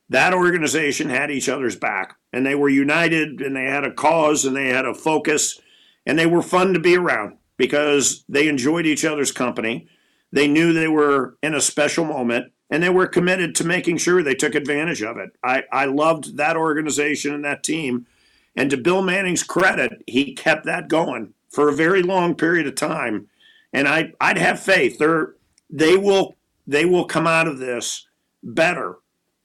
That 0.09 0.33
organization 0.33 1.09
had 1.09 1.31
each 1.31 1.49
other's 1.49 1.75
back 1.75 2.15
and 2.31 2.45
they 2.45 2.55
were 2.55 2.69
united 2.69 3.41
and 3.41 3.55
they 3.55 3.65
had 3.65 3.83
a 3.83 3.91
cause 3.91 4.45
and 4.45 4.55
they 4.55 4.69
had 4.69 4.85
a 4.85 4.93
focus 4.93 5.59
and 6.05 6.17
they 6.17 6.27
were 6.27 6.43
fun 6.43 6.73
to 6.73 6.79
be 6.79 6.95
around 6.95 7.37
because 7.57 8.23
they 8.27 8.47
enjoyed 8.47 8.85
each 8.85 9.05
other's 9.05 9.31
company. 9.31 9.87
They 10.31 10.47
knew 10.47 10.73
they 10.73 10.87
were 10.87 11.37
in 11.41 11.53
a 11.53 11.61
special 11.61 12.05
moment 12.05 12.51
and 12.69 12.81
they 12.81 12.89
were 12.89 13.07
committed 13.07 13.55
to 13.55 13.63
making 13.63 13.97
sure 13.97 14.21
they 14.21 14.35
took 14.35 14.55
advantage 14.55 15.01
of 15.01 15.17
it. 15.17 15.29
I, 15.43 15.63
I 15.71 15.85
loved 15.85 16.37
that 16.37 16.57
organization 16.57 17.33
and 17.33 17.45
that 17.45 17.63
team. 17.63 18.07
And 18.55 18.69
to 18.71 18.77
Bill 18.77 19.01
Manning's 19.01 19.43
credit, 19.43 20.03
he 20.07 20.33
kept 20.33 20.65
that 20.65 20.87
going 20.87 21.33
for 21.49 21.69
a 21.69 21.75
very 21.75 22.01
long 22.01 22.35
period 22.35 22.67
of 22.67 22.75
time. 22.75 23.27
And 23.71 23.87
I, 23.87 24.13
I'd 24.19 24.37
have 24.37 24.59
faith 24.59 24.97
they're, 24.97 25.35
they 25.69 25.97
will 25.97 26.35
they 26.67 26.85
will 26.85 27.05
come 27.05 27.27
out 27.27 27.47
of 27.47 27.59
this 27.59 28.07
better 28.41 28.97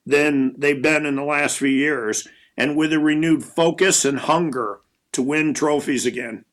than 0.07 0.55
they've 0.59 0.81
been 0.81 1.05
in 1.05 1.17
the 1.17 1.25
last 1.25 1.59
few 1.59 1.69
years 1.69 2.27
and 2.57 2.77
with 2.77 2.93
a 2.93 2.99
renewed 2.99 3.45
focus 3.45 4.05
and 4.05 4.19
hunger 4.19 4.81
to 5.13 5.23
win 5.23 5.53
trophies 5.55 6.07
again. 6.07 6.45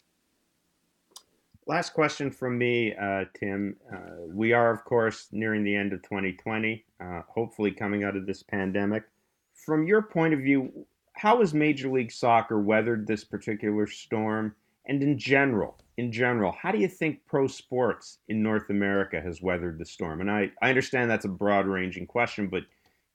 Last 1.67 1.89
question 1.89 2.31
from 2.31 2.57
me, 2.57 2.95
uh, 2.95 3.25
Tim. 3.37 3.75
Uh, 3.93 4.23
we 4.31 4.53
are, 4.53 4.71
of 4.71 4.85
course, 4.85 5.27
nearing 5.33 5.65
the 5.65 5.75
end 5.75 5.91
of 5.91 6.01
2020, 6.01 6.85
uh, 7.01 7.21
hopefully 7.27 7.71
coming 7.71 8.05
out 8.05 8.15
of 8.15 8.25
this 8.25 8.41
pandemic. 8.41 9.03
From 9.53 9.85
your 9.85 10.01
point 10.01 10.33
of 10.33 10.39
view, 10.39 10.71
how 11.11 11.41
has 11.41 11.53
Major 11.53 11.89
League 11.89 12.13
Soccer 12.13 12.61
weathered 12.61 13.05
this 13.05 13.25
particular 13.25 13.85
storm? 13.85 14.55
And 14.85 15.03
in 15.03 15.19
general, 15.19 15.77
in 15.97 16.09
general, 16.09 16.53
how 16.53 16.71
do 16.71 16.77
you 16.77 16.87
think 16.87 17.19
pro 17.25 17.47
sports 17.47 18.19
in 18.29 18.41
North 18.41 18.69
America 18.69 19.19
has 19.19 19.41
weathered 19.41 19.77
the 19.77 19.85
storm? 19.85 20.21
And 20.21 20.31
I, 20.31 20.49
I 20.61 20.69
understand 20.69 21.11
that's 21.11 21.25
a 21.25 21.29
broad 21.29 21.67
ranging 21.67 22.07
question, 22.07 22.47
but 22.47 22.63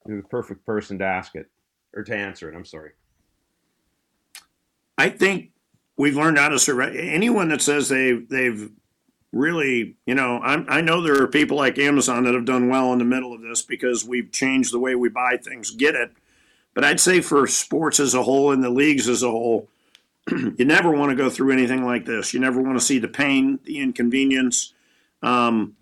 you're 0.06 0.20
the 0.20 0.28
perfect 0.28 0.66
person 0.66 0.98
to 0.98 1.06
ask 1.06 1.36
it 1.36 1.48
or 1.94 2.02
to 2.02 2.14
answer 2.14 2.50
it. 2.50 2.54
I'm 2.54 2.66
sorry. 2.66 2.90
I 4.98 5.08
think 5.08 5.51
we've 6.02 6.16
learned 6.16 6.36
how 6.36 6.48
to 6.48 6.58
survive. 6.58 6.96
Anyone 6.96 7.48
that 7.50 7.62
says 7.62 7.88
they 7.88 8.14
they've 8.14 8.72
really, 9.30 9.94
you 10.04 10.16
know, 10.16 10.40
I'm, 10.42 10.66
I 10.68 10.80
know 10.80 11.00
there 11.00 11.22
are 11.22 11.28
people 11.28 11.56
like 11.56 11.78
Amazon 11.78 12.24
that 12.24 12.34
have 12.34 12.44
done 12.44 12.68
well 12.68 12.92
in 12.92 12.98
the 12.98 13.04
middle 13.04 13.32
of 13.32 13.40
this 13.40 13.62
because 13.62 14.04
we've 14.04 14.32
changed 14.32 14.74
the 14.74 14.80
way 14.80 14.96
we 14.96 15.08
buy 15.08 15.36
things. 15.36 15.70
Get 15.70 15.94
it? 15.94 16.10
But 16.74 16.82
I'd 16.82 16.98
say 16.98 17.20
for 17.20 17.46
sports 17.46 18.00
as 18.00 18.14
a 18.14 18.24
whole 18.24 18.50
and 18.50 18.64
the 18.64 18.68
leagues 18.68 19.08
as 19.08 19.22
a 19.22 19.30
whole, 19.30 19.68
you 20.30 20.64
never 20.64 20.90
want 20.90 21.10
to 21.10 21.16
go 21.16 21.30
through 21.30 21.52
anything 21.52 21.84
like 21.84 22.04
this. 22.04 22.34
You 22.34 22.40
never 22.40 22.60
want 22.60 22.76
to 22.76 22.84
see 22.84 22.98
the 22.98 23.06
pain, 23.06 23.60
the 23.62 23.78
inconvenience, 23.78 24.74
um, 25.22 25.76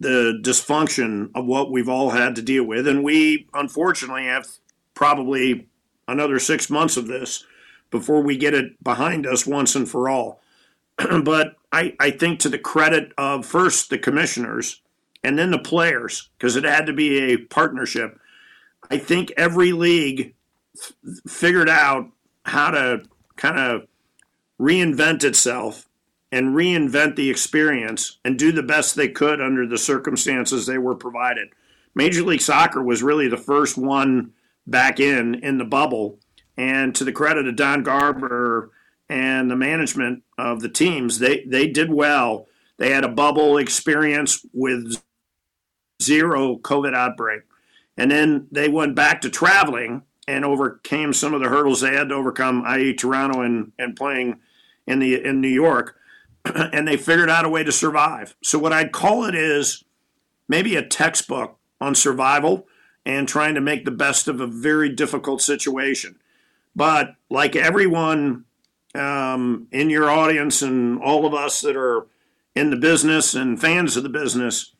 the 0.00 0.40
dysfunction 0.42 1.30
of 1.32 1.46
what 1.46 1.70
we've 1.70 1.88
all 1.88 2.10
had 2.10 2.34
to 2.34 2.42
deal 2.42 2.64
with. 2.64 2.88
And 2.88 3.04
we, 3.04 3.46
unfortunately, 3.54 4.24
have 4.24 4.48
probably 4.94 5.68
another 6.08 6.40
six 6.40 6.68
months 6.68 6.96
of 6.96 7.06
this 7.06 7.44
before 7.90 8.22
we 8.22 8.36
get 8.36 8.54
it 8.54 8.82
behind 8.82 9.26
us 9.26 9.46
once 9.46 9.74
and 9.74 9.88
for 9.88 10.08
all. 10.08 10.40
but 11.24 11.56
I, 11.72 11.94
I 12.00 12.10
think 12.10 12.40
to 12.40 12.48
the 12.48 12.58
credit 12.58 13.12
of 13.16 13.46
first 13.46 13.90
the 13.90 13.98
commissioners 13.98 14.80
and 15.22 15.38
then 15.38 15.50
the 15.50 15.58
players, 15.58 16.30
because 16.36 16.56
it 16.56 16.64
had 16.64 16.86
to 16.86 16.92
be 16.92 17.18
a 17.18 17.36
partnership, 17.36 18.18
I 18.90 18.98
think 18.98 19.32
every 19.36 19.72
league 19.72 20.34
f- 20.76 20.92
figured 21.28 21.68
out 21.68 22.10
how 22.44 22.70
to 22.70 23.02
kind 23.36 23.58
of 23.58 23.86
reinvent 24.60 25.24
itself 25.24 25.86
and 26.32 26.54
reinvent 26.54 27.16
the 27.16 27.30
experience 27.30 28.18
and 28.24 28.38
do 28.38 28.52
the 28.52 28.62
best 28.62 28.94
they 28.94 29.08
could 29.08 29.40
under 29.40 29.66
the 29.66 29.78
circumstances 29.78 30.66
they 30.66 30.78
were 30.78 30.94
provided. 30.94 31.48
Major 31.94 32.22
League 32.22 32.40
Soccer 32.40 32.82
was 32.82 33.02
really 33.02 33.28
the 33.28 33.36
first 33.36 33.76
one 33.76 34.32
back 34.66 35.00
in 35.00 35.34
in 35.36 35.58
the 35.58 35.64
bubble, 35.64 36.18
and 36.60 36.94
to 36.94 37.04
the 37.04 37.12
credit 37.12 37.48
of 37.48 37.56
Don 37.56 37.82
Garber 37.82 38.70
and 39.08 39.50
the 39.50 39.56
management 39.56 40.22
of 40.36 40.60
the 40.60 40.68
teams, 40.68 41.18
they 41.18 41.42
they 41.44 41.66
did 41.66 41.90
well. 41.90 42.48
They 42.76 42.90
had 42.90 43.02
a 43.02 43.08
bubble 43.08 43.56
experience 43.56 44.44
with 44.52 45.02
zero 46.02 46.56
COVID 46.56 46.94
outbreak, 46.94 47.42
and 47.96 48.10
then 48.10 48.46
they 48.52 48.68
went 48.68 48.94
back 48.94 49.22
to 49.22 49.30
traveling 49.30 50.02
and 50.28 50.44
overcame 50.44 51.14
some 51.14 51.32
of 51.32 51.40
the 51.40 51.48
hurdles 51.48 51.80
they 51.80 51.94
had 51.94 52.10
to 52.10 52.14
overcome, 52.14 52.62
i.e., 52.66 52.94
Toronto 52.94 53.40
and, 53.40 53.72
and 53.78 53.96
playing 53.96 54.38
in 54.86 54.98
the 54.98 55.24
in 55.24 55.40
New 55.40 55.48
York, 55.48 55.96
and 56.44 56.86
they 56.86 56.98
figured 56.98 57.30
out 57.30 57.46
a 57.46 57.48
way 57.48 57.64
to 57.64 57.72
survive. 57.72 58.36
So 58.42 58.58
what 58.58 58.74
I'd 58.74 58.92
call 58.92 59.24
it 59.24 59.34
is 59.34 59.82
maybe 60.46 60.76
a 60.76 60.86
textbook 60.86 61.56
on 61.80 61.94
survival 61.94 62.66
and 63.06 63.26
trying 63.26 63.54
to 63.54 63.62
make 63.62 63.86
the 63.86 63.90
best 63.90 64.28
of 64.28 64.42
a 64.42 64.46
very 64.46 64.90
difficult 64.90 65.40
situation. 65.40 66.19
But 66.74 67.16
like 67.28 67.56
everyone 67.56 68.44
um, 68.94 69.68
in 69.70 69.90
your 69.90 70.10
audience 70.10 70.62
and 70.62 71.00
all 71.00 71.26
of 71.26 71.34
us 71.34 71.60
that 71.60 71.76
are 71.76 72.06
in 72.54 72.70
the 72.70 72.76
business 72.76 73.34
and 73.34 73.60
fans 73.60 73.96
of 73.96 74.02
the 74.02 74.08
business, 74.08 74.72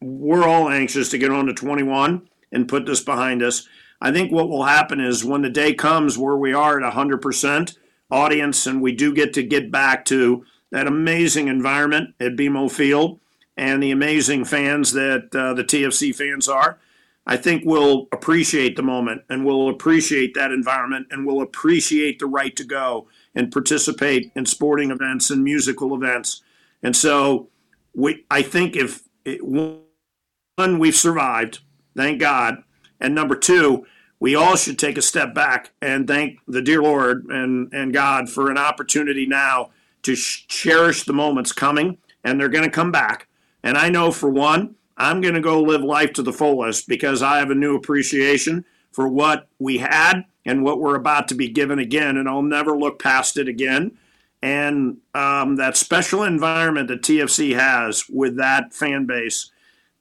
we're 0.00 0.44
all 0.44 0.68
anxious 0.68 1.08
to 1.10 1.18
get 1.18 1.30
on 1.30 1.46
to 1.46 1.54
21 1.54 2.28
and 2.50 2.68
put 2.68 2.86
this 2.86 3.00
behind 3.00 3.42
us. 3.42 3.68
I 4.00 4.10
think 4.10 4.32
what 4.32 4.48
will 4.48 4.64
happen 4.64 5.00
is 5.00 5.24
when 5.24 5.42
the 5.42 5.50
day 5.50 5.74
comes 5.74 6.18
where 6.18 6.36
we 6.36 6.52
are 6.52 6.82
at 6.82 6.92
100% 6.92 7.76
audience 8.10 8.66
and 8.66 8.82
we 8.82 8.92
do 8.92 9.14
get 9.14 9.32
to 9.34 9.42
get 9.42 9.70
back 9.70 10.04
to 10.06 10.44
that 10.70 10.86
amazing 10.86 11.48
environment 11.48 12.14
at 12.18 12.36
BMO 12.36 12.70
Field 12.70 13.20
and 13.56 13.82
the 13.82 13.90
amazing 13.90 14.44
fans 14.44 14.92
that 14.92 15.34
uh, 15.34 15.54
the 15.54 15.64
TFC 15.64 16.14
fans 16.14 16.48
are, 16.48 16.78
I 17.26 17.36
think 17.36 17.62
we'll 17.64 18.08
appreciate 18.12 18.76
the 18.76 18.82
moment 18.82 19.22
and 19.28 19.44
we'll 19.44 19.68
appreciate 19.68 20.34
that 20.34 20.50
environment 20.50 21.06
and 21.10 21.26
we'll 21.26 21.40
appreciate 21.40 22.18
the 22.18 22.26
right 22.26 22.54
to 22.56 22.64
go 22.64 23.08
and 23.34 23.52
participate 23.52 24.32
in 24.34 24.44
sporting 24.46 24.90
events 24.90 25.30
and 25.30 25.44
musical 25.44 25.94
events. 25.94 26.42
And 26.82 26.96
so 26.96 27.48
we, 27.94 28.24
I 28.30 28.42
think 28.42 28.74
if 28.74 29.02
it, 29.24 29.44
one, 29.44 30.78
we've 30.78 30.96
survived, 30.96 31.60
thank 31.96 32.18
God. 32.18 32.64
And 33.00 33.14
number 33.14 33.36
two, 33.36 33.86
we 34.18 34.34
all 34.34 34.56
should 34.56 34.78
take 34.78 34.98
a 34.98 35.02
step 35.02 35.34
back 35.34 35.72
and 35.80 36.06
thank 36.06 36.38
the 36.46 36.62
dear 36.62 36.82
Lord 36.82 37.24
and, 37.26 37.72
and 37.72 37.92
God 37.92 38.30
for 38.30 38.50
an 38.50 38.58
opportunity 38.58 39.26
now 39.26 39.70
to 40.02 40.14
sh- 40.14 40.46
cherish 40.46 41.04
the 41.04 41.12
moments 41.12 41.52
coming, 41.52 41.98
and 42.22 42.38
they're 42.38 42.48
going 42.48 42.64
to 42.64 42.70
come 42.70 42.92
back. 42.92 43.28
And 43.62 43.76
I 43.76 43.88
know 43.88 44.12
for 44.12 44.30
one, 44.30 44.76
I'm 45.02 45.20
going 45.20 45.34
to 45.34 45.40
go 45.40 45.60
live 45.60 45.82
life 45.82 46.12
to 46.12 46.22
the 46.22 46.32
fullest 46.32 46.86
because 46.86 47.22
I 47.22 47.38
have 47.38 47.50
a 47.50 47.56
new 47.56 47.74
appreciation 47.74 48.64
for 48.92 49.08
what 49.08 49.48
we 49.58 49.78
had 49.78 50.22
and 50.46 50.62
what 50.62 50.78
we're 50.78 50.94
about 50.94 51.26
to 51.28 51.34
be 51.34 51.48
given 51.48 51.80
again, 51.80 52.16
and 52.16 52.28
I'll 52.28 52.40
never 52.40 52.78
look 52.78 53.02
past 53.02 53.36
it 53.36 53.48
again. 53.48 53.98
And 54.42 54.98
um, 55.12 55.56
that 55.56 55.76
special 55.76 56.22
environment 56.22 56.86
that 56.86 57.02
TFC 57.02 57.54
has 57.54 58.04
with 58.08 58.36
that 58.36 58.72
fan 58.72 59.06
base, 59.06 59.50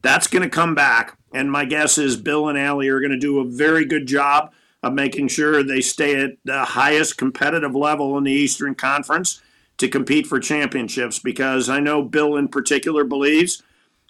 that's 0.04 0.28
going 0.28 0.44
to 0.44 0.50
come 0.50 0.76
back. 0.76 1.18
And 1.34 1.52
my 1.52 1.66
guess 1.66 1.98
is 1.98 2.16
Bill 2.16 2.48
and 2.48 2.58
Ali 2.58 2.88
are 2.90 3.00
going 3.00 3.12
to 3.12 3.18
do 3.18 3.40
a 3.40 3.46
very 3.46 3.86
good 3.86 4.06
job 4.06 4.52
of 4.84 4.94
making 4.94 5.30
sure 5.30 5.64
they 5.64 5.82
stay 5.82 6.22
at 6.22 6.38
the 6.46 6.64
highest 6.64 7.18
competitive 7.18 7.74
level 7.74 8.20
in 8.20 8.24
the 8.24 8.32
Eastern 8.32 8.76
Conference 8.76 9.42
to 9.78 9.88
compete 9.88 10.28
for 10.28 10.40
championships 10.40 11.18
because 11.18 11.70
I 11.70 11.80
know 11.80 12.04
Bill 12.04 12.36
in 12.36 12.50
particular 12.50 13.04
believes 13.04 13.64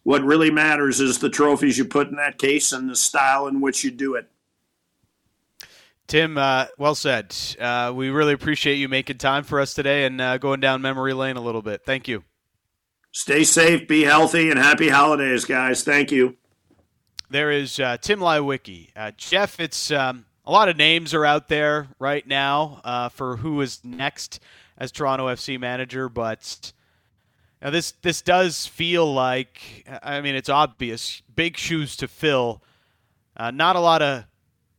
what 0.04 0.24
really 0.24 0.52
matters 0.52 1.00
is 1.00 1.20
the 1.20 1.30
trophies 1.30 1.78
you 1.78 1.86
put 1.86 2.10
in 2.10 2.16
that 2.16 2.38
case 2.38 2.72
and 2.72 2.90
the 2.90 2.96
style 2.96 3.48
in 3.48 3.62
which 3.62 3.84
you 3.84 3.92
do 3.92 4.16
it. 4.16 4.28
Tim, 6.08 6.38
uh, 6.38 6.66
well 6.78 6.96
said. 6.96 7.34
Uh, 7.60 7.94
we 7.96 8.10
really 8.10 8.34
appreciate 8.34 8.76
you 8.76 8.90
making 8.90 9.18
time 9.18 9.44
for 9.44 9.62
us 9.62 9.74
today 9.74 10.06
and 10.06 10.20
uh, 10.20 10.38
going 10.38 10.60
down 10.60 10.82
memory 10.82 11.14
lane 11.14 11.38
a 11.38 11.42
little 11.42 11.62
bit. 11.62 11.86
Thank 11.86 12.08
you. 12.08 12.24
Stay 13.14 13.44
safe, 13.44 13.88
be 13.88 14.04
healthy, 14.04 14.50
and 14.50 14.60
happy 14.60 14.90
holidays, 14.90 15.46
guys. 15.46 15.84
Thank 15.84 16.12
you. 16.12 16.38
There 17.30 17.52
is 17.52 17.80
uh, 17.80 17.98
Tim 17.98 18.20
Leiweke. 18.20 18.90
Uh, 18.96 19.12
Jeff, 19.16 19.60
it's 19.60 19.90
um, 19.92 20.26
a 20.46 20.52
lot 20.52 20.68
of 20.68 20.76
names 20.76 21.14
are 21.14 21.26
out 21.26 21.48
there 21.48 21.88
right 22.00 22.26
now 22.28 22.82
uh, 22.84 23.10
for 23.10 23.38
who 23.38 23.62
is 23.62 23.80
next 23.84 24.42
as 24.78 24.92
Toronto 24.92 25.28
FC 25.28 25.60
manager, 25.60 26.10
but 26.10 26.74
now 27.62 27.70
this 27.70 27.92
this 28.02 28.22
does 28.22 28.66
feel 28.66 29.12
like 29.12 29.88
I 30.02 30.22
mean 30.22 30.36
it's 30.36 30.50
obvious 30.50 31.22
big 31.36 31.58
shoes 31.58 31.96
to 31.98 32.08
fill. 32.08 32.62
Uh, 33.38 33.52
not 33.52 33.76
a 33.76 33.80
lot 33.80 34.02
of 34.02 34.26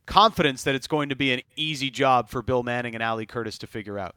confidence 0.05 0.63
that 0.63 0.75
it's 0.75 0.87
going 0.87 1.09
to 1.09 1.15
be 1.15 1.31
an 1.33 1.41
easy 1.55 1.89
job 1.89 2.29
for 2.29 2.41
Bill 2.41 2.63
Manning 2.63 2.93
and 2.93 3.03
Ali 3.03 3.25
Curtis 3.25 3.57
to 3.59 3.67
figure 3.67 3.97
out. 3.97 4.15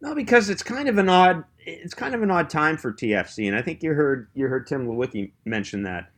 No, 0.00 0.14
because 0.14 0.48
it's 0.48 0.62
kind 0.62 0.88
of 0.88 0.98
an 0.98 1.08
odd 1.08 1.44
it's 1.58 1.94
kind 1.94 2.14
of 2.14 2.22
an 2.22 2.30
odd 2.30 2.48
time 2.48 2.76
for 2.76 2.92
TFC, 2.92 3.46
and 3.46 3.56
I 3.56 3.62
think 3.62 3.82
you 3.82 3.92
heard 3.92 4.28
you 4.34 4.46
heard 4.46 4.66
Tim 4.66 4.86
Leiweke 4.86 5.32
mention 5.44 5.82
that. 5.84 6.10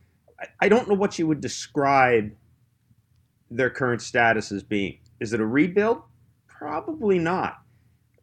I 0.59 0.69
don't 0.69 0.87
know 0.87 0.95
what 0.95 1.17
you 1.17 1.27
would 1.27 1.41
describe 1.41 2.31
their 3.49 3.69
current 3.69 4.01
status 4.01 4.51
as 4.51 4.63
being. 4.63 4.99
Is 5.19 5.33
it 5.33 5.39
a 5.39 5.45
rebuild? 5.45 6.01
Probably 6.47 7.19
not. 7.19 7.61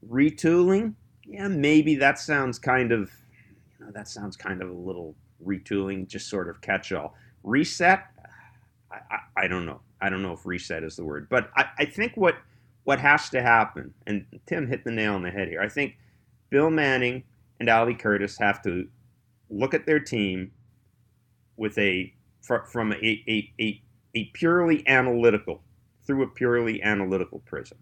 Retooling? 0.06 0.94
Yeah, 1.30 1.46
maybe 1.46 1.94
that 1.94 2.18
sounds 2.18 2.58
kind 2.58 2.90
of, 2.90 3.08
you 3.78 3.86
know, 3.86 3.92
that 3.92 4.08
sounds 4.08 4.36
kind 4.36 4.60
of 4.62 4.68
a 4.68 4.74
little 4.74 5.14
retooling, 5.44 6.08
just 6.08 6.28
sort 6.28 6.48
of 6.48 6.60
catch-all. 6.60 7.14
Reset? 7.44 8.04
I, 8.90 8.96
I, 8.96 9.44
I 9.44 9.48
don't 9.48 9.64
know. 9.64 9.80
I 10.00 10.10
don't 10.10 10.22
know 10.22 10.32
if 10.32 10.44
reset 10.44 10.82
is 10.82 10.96
the 10.96 11.04
word, 11.04 11.28
but 11.30 11.50
I, 11.56 11.66
I 11.78 11.84
think 11.84 12.16
what 12.16 12.36
what 12.84 12.98
has 12.98 13.28
to 13.30 13.42
happen, 13.42 13.94
and 14.06 14.24
Tim 14.46 14.66
hit 14.66 14.82
the 14.84 14.90
nail 14.90 15.14
on 15.14 15.22
the 15.22 15.30
head 15.30 15.48
here. 15.48 15.60
I 15.60 15.68
think 15.68 15.96
Bill 16.48 16.70
Manning 16.70 17.22
and 17.60 17.68
Ali 17.68 17.94
Curtis 17.94 18.38
have 18.38 18.62
to 18.62 18.88
look 19.50 19.74
at 19.74 19.86
their 19.86 20.00
team 20.00 20.50
with 21.56 21.78
a 21.78 22.12
from 22.72 22.92
a, 22.92 22.96
a, 22.96 23.52
a, 23.60 23.82
a 24.16 24.24
purely 24.32 24.86
analytical 24.88 25.62
through 26.06 26.22
a 26.24 26.28
purely 26.28 26.82
analytical 26.82 27.40
prism. 27.40 27.78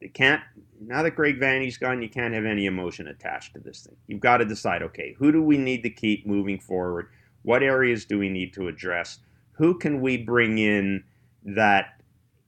It 0.00 0.12
can't 0.14 0.42
now 0.86 1.02
that 1.02 1.12
Greg 1.12 1.40
Vanney's 1.40 1.78
gone, 1.78 2.02
you 2.02 2.08
can't 2.08 2.34
have 2.34 2.44
any 2.44 2.66
emotion 2.66 3.06
attached 3.06 3.54
to 3.54 3.60
this 3.60 3.82
thing. 3.82 3.96
You've 4.06 4.20
got 4.20 4.38
to 4.38 4.44
decide, 4.44 4.82
okay, 4.82 5.14
who 5.18 5.32
do 5.32 5.42
we 5.42 5.56
need 5.56 5.82
to 5.84 5.90
keep 5.90 6.26
moving 6.26 6.58
forward? 6.58 7.08
What 7.42 7.62
areas 7.62 8.04
do 8.04 8.18
we 8.18 8.28
need 8.28 8.52
to 8.54 8.68
address? 8.68 9.18
Who 9.52 9.78
can 9.78 10.00
we 10.00 10.16
bring 10.16 10.58
in 10.58 11.04
that 11.44 12.00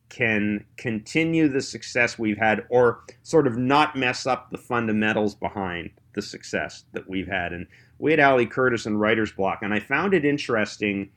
can 0.09 0.64
continue 0.77 1.49
the 1.49 1.61
success 1.61 2.18
we've 2.18 2.39
had 2.39 2.64
or 2.68 3.01
sort 3.22 3.47
of 3.47 3.57
not 3.57 3.97
mess 3.97 4.27
up 4.27 4.51
the 4.51 4.59
fundamentals 4.59 5.35
behind 5.35 5.91
the 6.14 6.22
success 6.22 6.85
that 6.93 7.09
we've 7.09 7.29
had? 7.29 7.53
And 7.53 7.66
we 7.99 8.11
had 8.11 8.20
Ali 8.20 8.47
Curtis 8.47 8.87
and 8.87 9.01
writer's 9.01 9.33
block, 9.33 9.61
and 9.62 9.72
I 9.72 9.81
found 9.81 10.14
it 10.14 10.25
interesting 10.25 11.11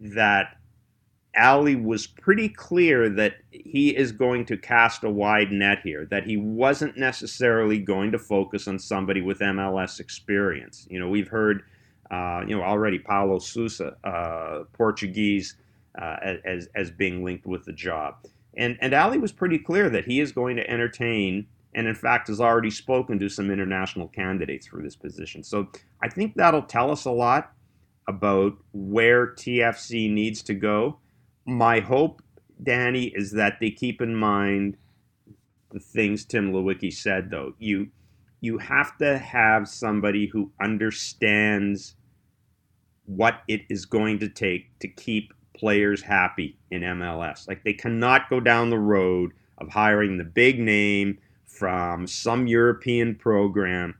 that 0.00 0.56
Ali 1.38 1.76
was 1.76 2.06
pretty 2.06 2.48
clear 2.48 3.08
that 3.10 3.36
he 3.50 3.96
is 3.96 4.12
going 4.12 4.44
to 4.46 4.56
cast 4.56 5.04
a 5.04 5.10
wide 5.10 5.52
net 5.52 5.80
here, 5.84 6.06
that 6.06 6.24
he 6.24 6.36
wasn't 6.36 6.96
necessarily 6.96 7.78
going 7.78 8.12
to 8.12 8.18
focus 8.18 8.66
on 8.66 8.78
somebody 8.78 9.20
with 9.20 9.38
MLS 9.38 10.00
experience. 10.00 10.86
You 10.90 10.98
know, 10.98 11.08
we've 11.08 11.28
heard, 11.28 11.62
uh, 12.10 12.42
you 12.46 12.56
know, 12.56 12.62
already 12.62 12.98
Paulo 12.98 13.38
Sousa, 13.38 13.96
uh, 14.02 14.64
Portuguese, 14.72 15.56
uh, 16.00 16.16
as, 16.44 16.68
as 16.74 16.90
being 16.90 17.24
linked 17.24 17.46
with 17.46 17.64
the 17.64 17.72
job. 17.72 18.16
And, 18.56 18.76
and 18.80 18.92
Ali 18.92 19.18
was 19.18 19.32
pretty 19.32 19.58
clear 19.58 19.88
that 19.90 20.04
he 20.04 20.20
is 20.20 20.32
going 20.32 20.56
to 20.56 20.68
entertain 20.68 21.46
and 21.74 21.86
in 21.86 21.94
fact 21.94 22.28
has 22.28 22.40
already 22.40 22.70
spoken 22.70 23.18
to 23.18 23.28
some 23.28 23.50
international 23.50 24.08
candidates 24.08 24.66
for 24.66 24.82
this 24.82 24.96
position. 24.96 25.42
So 25.42 25.68
I 26.02 26.08
think 26.08 26.34
that'll 26.34 26.62
tell 26.62 26.90
us 26.90 27.04
a 27.04 27.10
lot 27.10 27.52
about 28.08 28.56
where 28.72 29.28
TFC 29.28 30.10
needs 30.10 30.42
to 30.42 30.54
go. 30.54 30.98
My 31.50 31.80
hope, 31.80 32.22
Danny, 32.62 33.06
is 33.06 33.32
that 33.32 33.58
they 33.60 33.72
keep 33.72 34.00
in 34.00 34.14
mind 34.14 34.76
the 35.72 35.80
things 35.80 36.24
Tim 36.24 36.52
Leiweke 36.52 36.92
said. 36.92 37.28
Though 37.28 37.54
you 37.58 37.88
you 38.40 38.58
have 38.58 38.96
to 38.98 39.18
have 39.18 39.68
somebody 39.68 40.26
who 40.26 40.52
understands 40.62 41.96
what 43.04 43.42
it 43.48 43.62
is 43.68 43.84
going 43.84 44.20
to 44.20 44.28
take 44.28 44.78
to 44.78 44.86
keep 44.86 45.34
players 45.52 46.02
happy 46.02 46.56
in 46.70 46.82
MLS. 46.82 47.48
Like 47.48 47.64
they 47.64 47.72
cannot 47.72 48.30
go 48.30 48.38
down 48.38 48.70
the 48.70 48.78
road 48.78 49.32
of 49.58 49.68
hiring 49.68 50.18
the 50.18 50.24
big 50.24 50.60
name 50.60 51.18
from 51.46 52.06
some 52.06 52.46
European 52.46 53.16
program. 53.16 53.96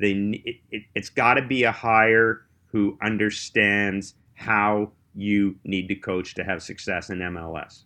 They 0.00 0.14
it, 0.44 0.56
it, 0.72 0.82
it's 0.96 1.10
got 1.10 1.34
to 1.34 1.42
be 1.42 1.62
a 1.62 1.70
hire 1.70 2.42
who 2.72 2.98
understands 3.00 4.14
how 4.34 4.90
you 5.14 5.56
need 5.64 5.88
to 5.88 5.94
coach 5.94 6.34
to 6.34 6.44
have 6.44 6.62
success 6.62 7.10
in 7.10 7.18
MLS. 7.18 7.84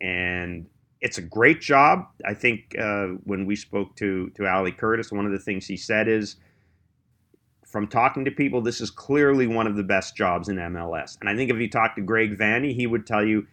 And 0.00 0.66
it's 1.00 1.18
a 1.18 1.22
great 1.22 1.60
job. 1.60 2.06
I 2.24 2.34
think 2.34 2.76
uh, 2.78 3.08
when 3.24 3.46
we 3.46 3.56
spoke 3.56 3.96
to 3.96 4.30
to 4.30 4.46
Ali 4.46 4.72
Curtis, 4.72 5.12
one 5.12 5.26
of 5.26 5.32
the 5.32 5.38
things 5.38 5.66
he 5.66 5.76
said 5.76 6.08
is, 6.08 6.36
from 7.66 7.86
talking 7.86 8.24
to 8.24 8.30
people, 8.30 8.60
this 8.60 8.80
is 8.80 8.90
clearly 8.90 9.46
one 9.46 9.66
of 9.66 9.76
the 9.76 9.82
best 9.82 10.16
jobs 10.16 10.48
in 10.48 10.56
MLS. 10.56 11.18
And 11.20 11.28
I 11.28 11.36
think 11.36 11.50
if 11.50 11.58
you 11.58 11.68
talk 11.68 11.94
to 11.96 12.02
Greg 12.02 12.36
Vanney, 12.38 12.74
he 12.74 12.86
would 12.86 13.06
tell 13.06 13.24
you 13.24 13.46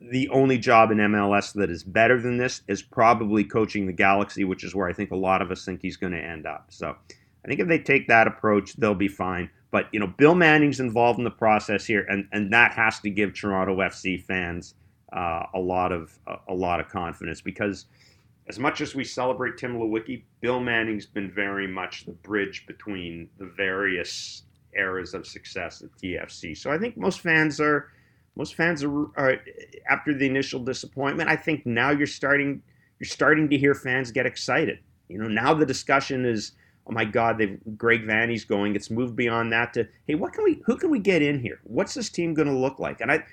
the 0.00 0.28
only 0.28 0.58
job 0.58 0.90
in 0.90 0.98
MLS 0.98 1.52
that 1.54 1.70
is 1.70 1.82
better 1.82 2.20
than 2.20 2.36
this 2.36 2.62
is 2.68 2.82
probably 2.82 3.44
coaching 3.44 3.86
the 3.86 3.92
Galaxy, 3.92 4.44
which 4.44 4.64
is 4.64 4.74
where 4.74 4.88
I 4.88 4.92
think 4.92 5.10
a 5.10 5.16
lot 5.16 5.42
of 5.42 5.50
us 5.50 5.64
think 5.64 5.80
he's 5.82 5.96
going 5.96 6.12
to 6.12 6.22
end 6.22 6.46
up. 6.46 6.66
So 6.68 6.96
I 7.44 7.48
think 7.48 7.60
if 7.60 7.68
they 7.68 7.78
take 7.78 8.08
that 8.08 8.26
approach, 8.26 8.74
they'll 8.74 8.94
be 8.94 9.08
fine. 9.08 9.50
But 9.70 9.88
you 9.92 10.00
know, 10.00 10.06
Bill 10.06 10.34
Manning's 10.34 10.80
involved 10.80 11.18
in 11.18 11.24
the 11.24 11.30
process 11.30 11.84
here, 11.84 12.06
and, 12.08 12.28
and 12.32 12.52
that 12.52 12.72
has 12.72 13.00
to 13.00 13.10
give 13.10 13.34
Toronto 13.34 13.76
FC 13.76 14.22
fans 14.22 14.74
uh, 15.12 15.44
a 15.54 15.58
lot 15.58 15.92
of 15.92 16.18
a, 16.26 16.36
a 16.48 16.54
lot 16.54 16.80
of 16.80 16.88
confidence 16.88 17.40
because 17.40 17.86
as 18.48 18.58
much 18.58 18.80
as 18.80 18.94
we 18.94 19.02
celebrate 19.02 19.56
Tim 19.56 19.76
Leiweke, 19.76 20.22
Bill 20.40 20.60
Manning's 20.60 21.06
been 21.06 21.30
very 21.30 21.66
much 21.66 22.04
the 22.04 22.12
bridge 22.12 22.64
between 22.66 23.28
the 23.38 23.46
various 23.46 24.44
eras 24.76 25.14
of 25.14 25.26
success 25.26 25.82
at 25.82 25.90
TFC. 26.00 26.56
So 26.56 26.70
I 26.70 26.78
think 26.78 26.96
most 26.96 27.20
fans 27.20 27.60
are 27.60 27.90
most 28.36 28.54
fans 28.54 28.84
are, 28.84 29.06
are, 29.16 29.38
after 29.88 30.12
the 30.12 30.26
initial 30.26 30.60
disappointment. 30.60 31.30
I 31.30 31.36
think 31.36 31.64
now 31.66 31.90
you're 31.90 32.06
starting 32.06 32.62
you're 33.00 33.08
starting 33.08 33.48
to 33.50 33.58
hear 33.58 33.74
fans 33.74 34.10
get 34.10 34.26
excited. 34.26 34.78
You 35.08 35.18
know, 35.18 35.28
now 35.28 35.54
the 35.54 35.66
discussion 35.66 36.24
is, 36.24 36.52
oh 36.86 36.92
my 36.92 37.04
God, 37.04 37.38
they've 37.38 37.58
Greg 37.76 38.06
Vanney's 38.06 38.44
going. 38.44 38.76
It's 38.76 38.90
moved 38.90 39.16
beyond 39.16 39.52
that 39.52 39.72
to, 39.74 39.88
hey, 40.06 40.14
what 40.14 40.32
can 40.32 40.44
we 40.44 40.62
who 40.64 40.76
can 40.76 40.90
we 40.90 40.98
get 40.98 41.22
in 41.22 41.40
here? 41.40 41.60
What's 41.64 41.94
this 41.94 42.10
team 42.10 42.34
going 42.34 42.48
to 42.48 42.54
look 42.54 42.78
like? 42.78 43.00
And 43.00 43.10
I, 43.10 43.24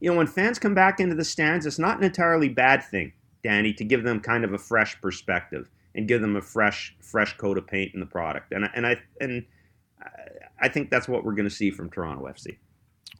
you 0.00 0.10
know, 0.10 0.16
when 0.16 0.26
fans 0.26 0.58
come 0.58 0.74
back 0.74 1.00
into 1.00 1.14
the 1.14 1.24
stands, 1.24 1.66
it's 1.66 1.78
not 1.78 1.98
an 1.98 2.04
entirely 2.04 2.48
bad 2.48 2.82
thing, 2.84 3.12
Danny, 3.42 3.72
to 3.74 3.84
give 3.84 4.04
them 4.04 4.20
kind 4.20 4.44
of 4.44 4.52
a 4.52 4.58
fresh 4.58 5.00
perspective 5.00 5.68
and 5.94 6.06
give 6.06 6.20
them 6.20 6.36
a 6.36 6.42
fresh 6.42 6.96
fresh 7.00 7.36
coat 7.36 7.58
of 7.58 7.66
paint 7.66 7.94
in 7.94 8.00
the 8.00 8.06
product. 8.06 8.52
And 8.52 8.64
I, 8.64 8.70
and 8.74 8.86
I 8.86 8.96
and 9.20 9.44
I 10.60 10.68
think 10.68 10.90
that's 10.90 11.08
what 11.08 11.24
we're 11.24 11.34
going 11.34 11.48
to 11.48 11.54
see 11.54 11.70
from 11.70 11.90
Toronto 11.90 12.26
FC. 12.26 12.58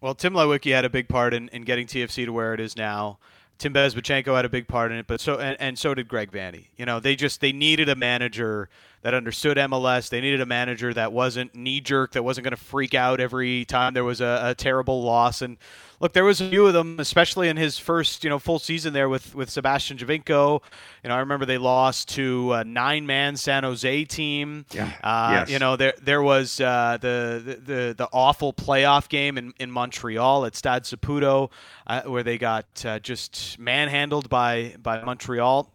Well, 0.01 0.15
Tim 0.15 0.33
Leiweke 0.33 0.73
had 0.73 0.85
a 0.85 0.91
big 0.91 1.09
part 1.09 1.35
in, 1.35 1.49
in 1.49 1.63
getting 1.63 1.87
TFC 1.87 2.25
to 2.25 2.33
where 2.33 2.55
it 2.55 2.61
is 2.61 2.77
now. 2.77 3.19
Tim 3.59 3.75
Bezbatchenko 3.75 4.35
had 4.35 4.47
a 4.47 4.49
big 4.49 4.69
part 4.69 4.91
in 4.91 4.99
it, 4.99 5.07
but 5.07 5.21
so 5.21 5.39
and, 5.39 5.55
and 5.61 5.79
so 5.79 5.95
did 5.95 6.09
Greg 6.09 6.33
Vanney. 6.33 6.69
You 6.77 6.87
know, 6.87 6.99
they 6.99 7.15
just 7.15 7.43
they 7.43 7.53
needed 7.53 7.91
a 7.91 7.97
manager 7.97 8.71
that 9.03 9.15
understood 9.15 9.57
MLS. 9.57 10.09
They 10.09 10.21
needed 10.21 10.41
a 10.41 10.47
manager 10.47 10.93
that 10.95 11.13
wasn't 11.13 11.55
knee 11.55 11.81
jerk, 11.81 12.13
that 12.13 12.23
wasn't 12.23 12.45
going 12.45 12.57
to 12.57 12.63
freak 12.63 12.95
out 12.95 13.21
every 13.21 13.65
time 13.65 13.95
there 13.95 14.05
was 14.05 14.21
a, 14.21 14.41
a 14.45 14.55
terrible 14.55 15.03
loss. 15.03 15.41
And 15.41 15.57
look, 16.01 16.13
there 16.13 16.25
was 16.25 16.41
a 16.41 16.49
few 16.51 16.67
of 16.67 16.75
them, 16.75 17.01
especially 17.01 17.49
in 17.49 17.57
his 17.57 17.79
first, 17.79 18.25
you 18.25 18.31
know, 18.31 18.39
full 18.39 18.59
season 18.59 18.93
there 18.93 19.09
with 19.09 19.35
with 19.35 19.49
Sebastian 19.49 19.97
Giovinco. 19.97 20.61
You 21.03 21.09
know, 21.09 21.15
I 21.15 21.21
remember 21.21 21.47
they 21.47 21.59
lost 21.59 22.09
to 22.11 22.53
a 22.53 22.65
nine 22.65 23.07
man 23.07 23.37
San 23.37 23.63
Jose 23.63 24.05
team. 24.05 24.67
Yeah. 24.73 24.93
Uh, 25.03 25.29
yes. 25.41 25.51
You 25.51 25.59
know, 25.59 25.77
there 25.77 25.95
there 26.03 26.23
was 26.23 26.61
uh, 26.61 26.99
the, 27.01 27.43
the, 27.45 27.55
the 27.55 27.95
the 27.97 28.09
awful 28.13 28.53
playoff 28.53 29.09
game 29.09 29.39
in, 29.39 29.55
in 29.59 29.71
Montreal 29.71 30.45
at 30.45 30.55
Stade 30.57 30.83
Saputo, 30.83 31.51
uh, 31.87 32.03
where 32.03 32.23
they 32.23 32.37
got 32.39 32.67
uh, 32.85 32.99
just 32.99 33.59
manhandled 33.59 34.29
by 34.29 34.75
by 34.83 35.03
Montreal. 35.03 35.71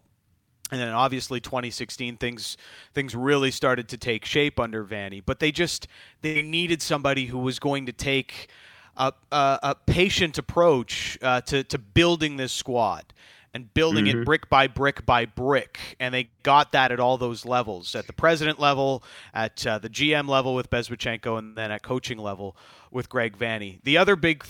And 0.72 0.80
then 0.80 0.88
obviously 0.88 1.38
2016 1.38 2.16
things 2.16 2.56
things 2.92 3.14
really 3.14 3.52
started 3.52 3.88
to 3.90 3.96
take 3.96 4.24
shape 4.24 4.58
under 4.58 4.84
Vanney, 4.84 5.22
but 5.24 5.38
they 5.38 5.52
just 5.52 5.86
they 6.22 6.42
needed 6.42 6.82
somebody 6.82 7.26
who 7.26 7.38
was 7.38 7.60
going 7.60 7.86
to 7.86 7.92
take 7.92 8.48
a, 8.96 9.12
a, 9.30 9.58
a 9.62 9.74
patient 9.86 10.38
approach 10.38 11.18
uh, 11.22 11.40
to, 11.42 11.62
to 11.64 11.78
building 11.78 12.36
this 12.36 12.52
squad 12.52 13.12
and 13.54 13.72
building 13.74 14.04
Mm-hmm. 14.04 14.22
it 14.22 14.24
brick 14.24 14.50
by 14.50 14.66
brick 14.66 15.06
by 15.06 15.24
brick. 15.24 15.78
And 15.98 16.12
they 16.12 16.28
got 16.42 16.72
that 16.72 16.92
at 16.92 17.00
all 17.00 17.16
those 17.16 17.46
levels 17.46 17.94
at 17.94 18.06
the 18.06 18.12
president 18.12 18.60
level, 18.60 19.02
at 19.32 19.66
uh, 19.66 19.78
the 19.78 19.88
GM 19.88 20.28
level 20.28 20.54
with 20.54 20.68
Bezbatchenko, 20.68 21.38
and 21.38 21.56
then 21.56 21.70
at 21.70 21.82
coaching 21.82 22.18
level 22.18 22.56
with 22.90 23.08
Greg 23.08 23.38
Vanney. 23.38 23.80
The 23.82 23.96
other 23.98 24.14
big 24.14 24.44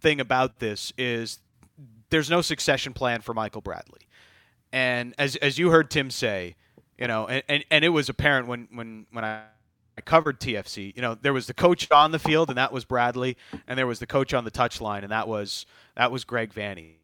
thing 0.00 0.20
about 0.20 0.58
this 0.58 0.92
is 0.96 1.38
there's 2.10 2.30
no 2.30 2.40
succession 2.40 2.92
plan 2.92 3.20
for 3.20 3.34
Michael 3.34 3.60
Bradley. 3.60 4.05
And 4.72 5.14
as, 5.18 5.36
as 5.36 5.58
you 5.58 5.70
heard 5.70 5.90
Tim 5.90 6.10
say, 6.10 6.56
you 6.98 7.06
know, 7.06 7.26
and, 7.26 7.42
and, 7.48 7.64
and 7.70 7.84
it 7.84 7.90
was 7.90 8.08
apparent 8.08 8.48
when, 8.48 8.68
when, 8.72 9.06
when 9.12 9.24
I 9.24 9.42
I 9.98 10.02
covered 10.02 10.40
TFC. 10.40 10.94
You 10.94 11.02
know, 11.02 11.14
there 11.14 11.32
was 11.32 11.46
the 11.46 11.54
coach 11.54 11.90
on 11.90 12.12
the 12.12 12.18
field, 12.18 12.50
and 12.50 12.58
that 12.58 12.72
was 12.72 12.84
Bradley, 12.84 13.36
and 13.66 13.78
there 13.78 13.86
was 13.86 13.98
the 13.98 14.06
coach 14.06 14.34
on 14.34 14.44
the 14.44 14.50
touchline, 14.50 15.02
and 15.02 15.10
that 15.10 15.26
was 15.26 15.64
that 15.96 16.12
was 16.12 16.24
Greg 16.24 16.52
Vanney. 16.52 16.96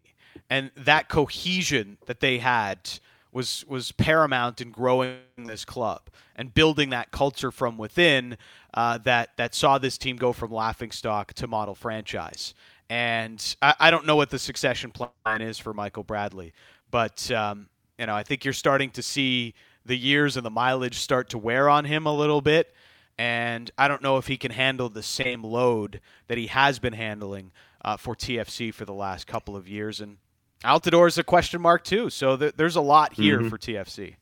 And 0.50 0.70
that 0.76 1.08
cohesion 1.08 1.98
that 2.06 2.20
they 2.20 2.38
had 2.38 2.90
was 3.32 3.64
was 3.66 3.92
paramount 3.92 4.60
in 4.60 4.70
growing 4.70 5.16
this 5.38 5.64
club 5.64 6.02
and 6.36 6.52
building 6.52 6.90
that 6.90 7.10
culture 7.10 7.50
from 7.50 7.78
within 7.78 8.36
uh, 8.74 8.98
that 8.98 9.30
that 9.38 9.54
saw 9.54 9.78
this 9.78 9.96
team 9.96 10.16
go 10.16 10.32
from 10.32 10.52
laughing 10.52 10.90
stock 10.90 11.32
to 11.34 11.46
model 11.46 11.74
franchise. 11.74 12.54
And 12.90 13.56
I, 13.62 13.74
I 13.80 13.90
don't 13.90 14.04
know 14.04 14.16
what 14.16 14.28
the 14.28 14.38
succession 14.38 14.90
plan 14.90 15.40
is 15.40 15.58
for 15.58 15.72
Michael 15.72 16.02
Bradley, 16.02 16.52
but 16.92 17.28
um, 17.32 17.66
you 17.98 18.06
know, 18.06 18.14
I 18.14 18.22
think 18.22 18.44
you're 18.44 18.54
starting 18.54 18.90
to 18.90 19.02
see 19.02 19.54
the 19.84 19.96
years 19.98 20.36
and 20.36 20.46
the 20.46 20.50
mileage 20.50 20.98
start 21.00 21.28
to 21.30 21.38
wear 21.38 21.68
on 21.68 21.84
him 21.86 22.06
a 22.06 22.14
little 22.14 22.40
bit. 22.40 22.72
And 23.18 23.68
I 23.76 23.88
don't 23.88 24.02
know 24.02 24.16
if 24.18 24.28
he 24.28 24.36
can 24.36 24.52
handle 24.52 24.88
the 24.88 25.02
same 25.02 25.42
load 25.42 26.00
that 26.28 26.38
he 26.38 26.46
has 26.46 26.78
been 26.78 26.92
handling 26.92 27.50
uh, 27.84 27.96
for 27.96 28.14
TFC 28.14 28.72
for 28.72 28.84
the 28.84 28.94
last 28.94 29.26
couple 29.26 29.56
of 29.56 29.68
years. 29.68 30.00
And 30.00 30.18
Altidore 30.64 31.08
is 31.08 31.18
a 31.18 31.24
question 31.24 31.60
mark, 31.60 31.82
too. 31.84 32.08
So 32.10 32.36
th- 32.36 32.54
there's 32.56 32.76
a 32.76 32.80
lot 32.80 33.12
here 33.14 33.40
Mhm. 33.40 33.50
for 33.50 33.58
TFC. 33.58 34.14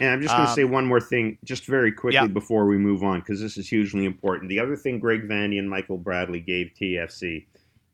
And 0.00 0.10
I'm 0.10 0.20
just 0.20 0.34
going 0.34 0.44
to 0.46 0.50
Um, 0.50 0.56
say 0.56 0.64
one 0.64 0.84
more 0.86 1.00
thing, 1.00 1.38
just 1.44 1.66
very 1.66 1.92
quickly 1.92 2.14
yeah. 2.14 2.26
before 2.26 2.66
we 2.66 2.76
move 2.76 3.04
on, 3.04 3.20
because 3.20 3.40
this 3.40 3.56
is 3.56 3.68
hugely 3.68 4.04
important. 4.04 4.48
The 4.48 4.58
other 4.58 4.74
thing 4.76 4.98
Greg 4.98 5.28
Vandy 5.28 5.58
and 5.58 5.70
Michael 5.70 5.98
Bradley 5.98 6.40
gave 6.40 6.72
TFC 6.74 7.46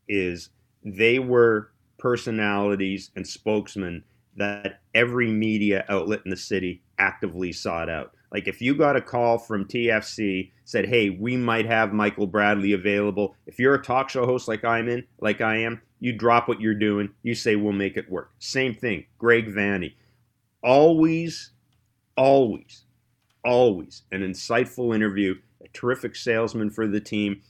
is 0.07 0.49
they 0.83 1.19
were 1.19 1.71
personalities 1.99 3.11
and 3.15 3.25
spokesmen 3.27 4.03
that 4.37 4.81
every 4.93 5.29
media 5.29 5.85
outlet 5.89 6.21
in 6.25 6.31
the 6.31 6.37
city 6.37 6.81
actively 6.99 7.51
sought 7.51 7.89
out. 7.89 8.13
Like 8.31 8.47
if 8.47 8.61
you 8.61 8.75
got 8.75 8.95
a 8.95 9.01
call 9.01 9.37
from 9.37 9.65
TFC 9.65 10.51
said, 10.63 10.85
"Hey, 10.85 11.09
we 11.09 11.35
might 11.35 11.65
have 11.65 11.91
Michael 11.91 12.27
Bradley 12.27 12.71
available." 12.73 13.35
If 13.45 13.59
you're 13.59 13.75
a 13.75 13.83
talk 13.83 14.09
show 14.09 14.25
host 14.25 14.47
like 14.47 14.63
I'm 14.63 14.87
in, 14.87 15.05
like 15.19 15.41
I 15.41 15.57
am, 15.57 15.81
you 15.99 16.13
drop 16.13 16.47
what 16.47 16.61
you're 16.61 16.73
doing, 16.73 17.09
you 17.23 17.35
say 17.35 17.55
we'll 17.57 17.73
make 17.73 17.97
it 17.97 18.09
work. 18.09 18.31
Same 18.39 18.73
thing, 18.73 19.05
Greg 19.17 19.53
Vandy. 19.53 19.95
Always 20.63 21.51
always, 22.17 22.83
always 23.43 24.03
an 24.11 24.21
insightful 24.21 24.93
interview, 24.93 25.35
a 25.63 25.67
terrific 25.69 26.15
salesman 26.15 26.69
for 26.69 26.87
the 26.87 26.99
team. 26.99 27.41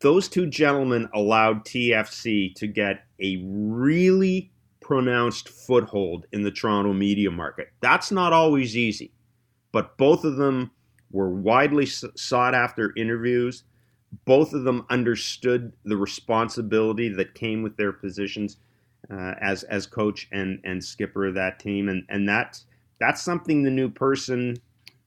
Those 0.00 0.28
two 0.28 0.46
gentlemen 0.46 1.08
allowed 1.14 1.64
TFC 1.64 2.54
to 2.54 2.66
get 2.66 3.04
a 3.20 3.42
really 3.44 4.50
pronounced 4.90 5.48
foothold 5.48 6.26
in 6.32 6.42
the 6.42 6.50
Toronto 6.50 6.92
media 6.92 7.30
market. 7.30 7.68
That's 7.80 8.10
not 8.10 8.32
always 8.32 8.76
easy, 8.76 9.12
but 9.70 9.96
both 9.96 10.24
of 10.24 10.34
them 10.34 10.72
were 11.12 11.30
widely 11.30 11.86
sought 11.86 12.56
after 12.56 12.92
interviews. 12.96 13.62
Both 14.24 14.52
of 14.52 14.64
them 14.64 14.84
understood 14.90 15.72
the 15.84 15.96
responsibility 15.96 17.08
that 17.10 17.36
came 17.36 17.62
with 17.62 17.76
their 17.76 17.92
positions 17.92 18.56
uh, 19.08 19.34
as 19.40 19.62
as 19.62 19.86
coach 19.86 20.26
and 20.32 20.60
and 20.64 20.82
skipper 20.82 21.26
of 21.26 21.34
that 21.34 21.60
team, 21.60 21.88
and 21.88 22.02
and 22.08 22.28
that 22.28 22.60
that's 22.98 23.22
something 23.22 23.62
the 23.62 23.70
new 23.70 23.88
person 23.88 24.56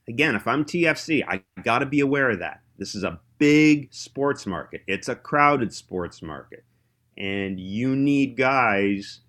again 0.10 0.36
if 0.36 0.48
i'm 0.48 0.66
tfc 0.66 1.24
i 1.30 1.42
got 1.64 1.80
to 1.80 1.86
be 1.86 2.02
aware 2.02 2.32
of 2.32 2.40
that 2.40 2.60
this 2.78 2.96
is 2.96 3.04
a 3.04 3.20
big 3.38 3.88
sports 3.94 4.46
market 4.46 4.82
it's 4.88 5.08
a 5.08 5.16
crowded 5.16 5.74
sports 5.74 6.22
market 6.22 6.66
and 7.18 7.60
you 7.60 7.96
need 7.96 8.36
guys 8.36 9.22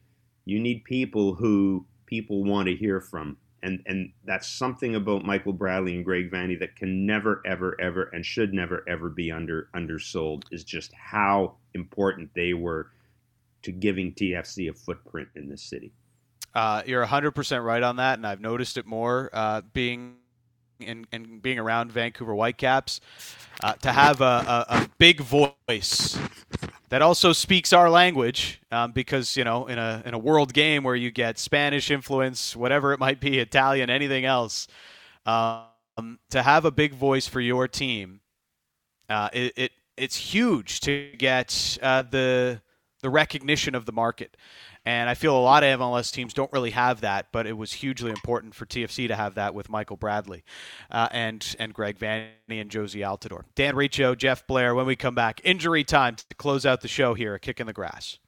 you 0.44 0.60
need 0.60 0.84
people 0.84 1.34
who 1.34 1.84
people 2.06 2.44
want 2.44 2.68
to 2.68 2.76
hear 2.76 3.00
from 3.00 3.36
and 3.64 3.82
and 3.86 4.12
that's 4.24 4.46
something 4.46 4.94
about 4.94 5.24
Michael 5.24 5.54
Bradley 5.54 5.96
and 5.96 6.04
Greg 6.04 6.30
Vanney 6.30 6.58
that 6.60 6.76
can 6.76 7.06
never, 7.06 7.42
ever, 7.46 7.80
ever, 7.80 8.10
and 8.12 8.24
should 8.24 8.52
never, 8.52 8.84
ever 8.86 9.08
be 9.08 9.32
under 9.32 9.68
undersold. 9.74 10.44
Is 10.52 10.62
just 10.62 10.92
how 10.92 11.54
important 11.72 12.30
they 12.34 12.52
were 12.52 12.90
to 13.62 13.72
giving 13.72 14.12
TFC 14.12 14.68
a 14.68 14.74
footprint 14.74 15.28
in 15.34 15.48
this 15.48 15.62
city. 15.62 15.92
Uh, 16.54 16.82
you're 16.86 17.04
100% 17.04 17.64
right 17.64 17.82
on 17.82 17.96
that, 17.96 18.18
and 18.18 18.26
I've 18.26 18.40
noticed 18.40 18.76
it 18.76 18.86
more 18.86 19.30
uh, 19.32 19.62
being 19.72 20.16
and, 20.86 21.06
and 21.10 21.40
being 21.40 21.58
around 21.58 21.90
Vancouver 21.90 22.34
Whitecaps. 22.34 23.00
Uh, 23.62 23.72
to 23.74 23.92
have 23.92 24.20
a, 24.20 24.24
a, 24.24 24.66
a, 24.68 24.88
big 24.98 25.20
voice 25.20 26.18
that 26.94 27.02
also 27.02 27.32
speaks 27.32 27.72
our 27.72 27.90
language, 27.90 28.60
um, 28.70 28.92
because 28.92 29.36
you 29.36 29.42
know, 29.42 29.66
in 29.66 29.80
a 29.80 30.00
in 30.06 30.14
a 30.14 30.18
world 30.18 30.54
game 30.54 30.84
where 30.84 30.94
you 30.94 31.10
get 31.10 31.40
Spanish 31.40 31.90
influence, 31.90 32.54
whatever 32.54 32.92
it 32.92 33.00
might 33.00 33.18
be, 33.18 33.40
Italian, 33.40 33.90
anything 33.90 34.24
else, 34.24 34.68
um, 35.26 36.20
to 36.30 36.40
have 36.40 36.64
a 36.64 36.70
big 36.70 36.94
voice 36.94 37.26
for 37.26 37.40
your 37.40 37.66
team, 37.66 38.20
uh, 39.08 39.28
it, 39.32 39.52
it, 39.56 39.72
it's 39.96 40.14
huge 40.14 40.78
to 40.82 41.10
get 41.18 41.78
uh, 41.82 42.02
the 42.02 42.62
the 43.02 43.10
recognition 43.10 43.74
of 43.74 43.86
the 43.86 43.92
market. 43.92 44.36
And 44.86 45.08
I 45.08 45.14
feel 45.14 45.36
a 45.36 45.40
lot 45.40 45.64
of 45.64 45.80
MLS 45.80 46.12
teams 46.12 46.34
don't 46.34 46.52
really 46.52 46.70
have 46.70 47.00
that, 47.00 47.28
but 47.32 47.46
it 47.46 47.56
was 47.56 47.72
hugely 47.72 48.10
important 48.10 48.54
for 48.54 48.66
TFC 48.66 49.08
to 49.08 49.16
have 49.16 49.34
that 49.34 49.54
with 49.54 49.70
Michael 49.70 49.96
Bradley 49.96 50.44
uh, 50.90 51.08
and 51.10 51.56
and 51.58 51.72
Greg 51.72 51.98
Vanney 51.98 52.28
and 52.48 52.70
Jozy 52.70 53.00
Altidore. 53.00 53.44
Dan 53.54 53.76
Riccio, 53.76 54.14
Jeff 54.14 54.46
Blair, 54.46 54.74
when 54.74 54.84
we 54.84 54.94
come 54.94 55.14
back, 55.14 55.40
injury 55.42 55.84
time 55.84 56.16
to 56.16 56.24
close 56.36 56.66
out 56.66 56.82
the 56.82 56.88
show 56.88 57.14
here, 57.14 57.34
a 57.34 57.40
kick 57.40 57.60
in 57.60 57.66
the 57.66 57.72
grass. 57.72 58.18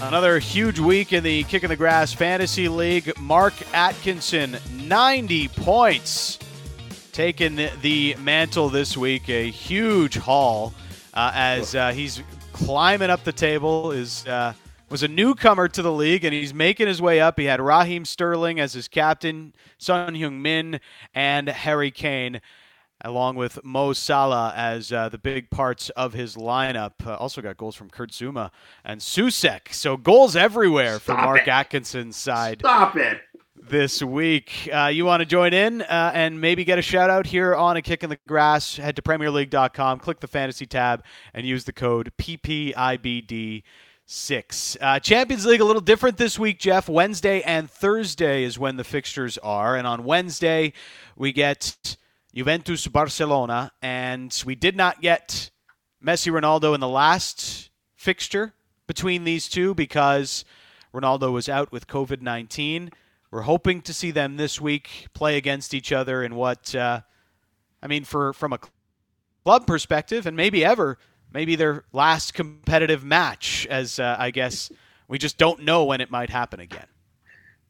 Another 0.00 0.38
huge 0.38 0.78
week 0.78 1.12
in 1.12 1.24
the 1.24 1.42
Kick 1.44 1.64
in 1.64 1.68
the 1.68 1.76
Grass 1.76 2.12
Fantasy 2.12 2.68
League. 2.68 3.18
Mark 3.18 3.54
Atkinson, 3.74 4.56
90 4.84 5.48
points 5.48 6.38
taking 7.16 7.56
the 7.80 8.14
mantle 8.16 8.68
this 8.68 8.94
week. 8.94 9.30
A 9.30 9.50
huge 9.50 10.18
haul 10.18 10.74
uh, 11.14 11.32
as 11.34 11.74
uh, 11.74 11.90
he's 11.90 12.22
climbing 12.52 13.08
up 13.08 13.24
the 13.24 13.32
table. 13.32 13.90
Is 13.90 14.26
uh, 14.26 14.52
was 14.90 15.02
a 15.02 15.08
newcomer 15.08 15.66
to 15.66 15.80
the 15.80 15.90
league 15.90 16.26
and 16.26 16.34
he's 16.34 16.52
making 16.52 16.86
his 16.86 17.00
way 17.00 17.18
up. 17.18 17.38
He 17.38 17.46
had 17.46 17.58
Raheem 17.58 18.04
Sterling 18.04 18.60
as 18.60 18.74
his 18.74 18.86
captain, 18.86 19.54
Son 19.78 20.14
Heung-min, 20.14 20.78
and 21.14 21.48
Harry 21.48 21.90
Kane. 21.90 22.42
Along 23.00 23.34
with 23.34 23.64
Mo 23.64 23.94
Salah 23.94 24.52
as 24.54 24.92
uh, 24.92 25.08
the 25.08 25.18
big 25.18 25.48
parts 25.48 25.88
of 25.90 26.12
his 26.12 26.36
lineup. 26.36 27.06
Uh, 27.06 27.14
also 27.14 27.40
got 27.40 27.56
goals 27.56 27.76
from 27.76 27.88
Kurt 27.88 28.10
Zouma 28.10 28.50
and 28.84 29.00
Soucek. 29.00 29.72
So 29.72 29.96
goals 29.96 30.36
everywhere 30.36 30.98
Stop 30.98 31.18
for 31.18 31.22
Mark 31.22 31.42
it. 31.42 31.48
Atkinson's 31.48 32.16
side 32.16 32.58
Stop 32.60 32.96
it. 32.96 33.22
This 33.62 34.02
week. 34.02 34.68
Uh, 34.72 34.86
you 34.86 35.04
want 35.04 35.20
to 35.20 35.26
join 35.26 35.52
in 35.52 35.82
uh, 35.82 36.10
and 36.14 36.40
maybe 36.40 36.64
get 36.64 36.78
a 36.78 36.82
shout 36.82 37.10
out 37.10 37.26
here 37.26 37.54
on 37.54 37.76
a 37.76 37.82
kick 37.82 38.02
in 38.02 38.10
the 38.10 38.18
grass? 38.28 38.76
Head 38.76 38.96
to 38.96 39.02
PremierLeague.com, 39.02 39.98
click 40.00 40.20
the 40.20 40.26
fantasy 40.26 40.66
tab, 40.66 41.04
and 41.34 41.46
use 41.46 41.64
the 41.64 41.72
code 41.72 42.12
PPIBD. 42.18 43.62
Six. 44.08 44.76
Uh, 44.80 45.00
Champions 45.00 45.44
League 45.44 45.60
a 45.60 45.64
little 45.64 45.82
different 45.82 46.16
this 46.16 46.38
week, 46.38 46.60
Jeff. 46.60 46.88
Wednesday 46.88 47.42
and 47.42 47.68
Thursday 47.68 48.44
is 48.44 48.56
when 48.56 48.76
the 48.76 48.84
fixtures 48.84 49.36
are. 49.38 49.74
And 49.74 49.84
on 49.84 50.04
Wednesday, 50.04 50.74
we 51.16 51.32
get 51.32 51.96
Juventus 52.32 52.86
Barcelona. 52.86 53.72
And 53.82 54.40
we 54.46 54.54
did 54.54 54.76
not 54.76 55.00
get 55.00 55.50
Messi 56.04 56.30
Ronaldo 56.30 56.72
in 56.72 56.80
the 56.80 56.86
last 56.86 57.70
fixture 57.96 58.54
between 58.86 59.24
these 59.24 59.48
two 59.48 59.74
because 59.74 60.44
Ronaldo 60.94 61.32
was 61.32 61.48
out 61.48 61.72
with 61.72 61.88
COVID 61.88 62.22
19. 62.22 62.90
We're 63.30 63.42
hoping 63.42 63.82
to 63.82 63.92
see 63.92 64.10
them 64.10 64.36
this 64.36 64.60
week 64.60 65.08
play 65.12 65.36
against 65.36 65.74
each 65.74 65.92
other 65.92 66.22
in 66.22 66.34
what, 66.34 66.74
uh, 66.74 67.00
I 67.82 67.86
mean, 67.86 68.04
for 68.04 68.32
from 68.32 68.52
a 68.52 68.60
club 69.44 69.66
perspective, 69.66 70.26
and 70.26 70.36
maybe 70.36 70.64
ever, 70.64 70.98
maybe 71.32 71.56
their 71.56 71.84
last 71.92 72.34
competitive 72.34 73.04
match, 73.04 73.66
as 73.68 73.98
uh, 73.98 74.16
I 74.18 74.30
guess 74.30 74.70
we 75.08 75.18
just 75.18 75.38
don't 75.38 75.62
know 75.62 75.84
when 75.84 76.00
it 76.00 76.10
might 76.10 76.30
happen 76.30 76.60
again. 76.60 76.86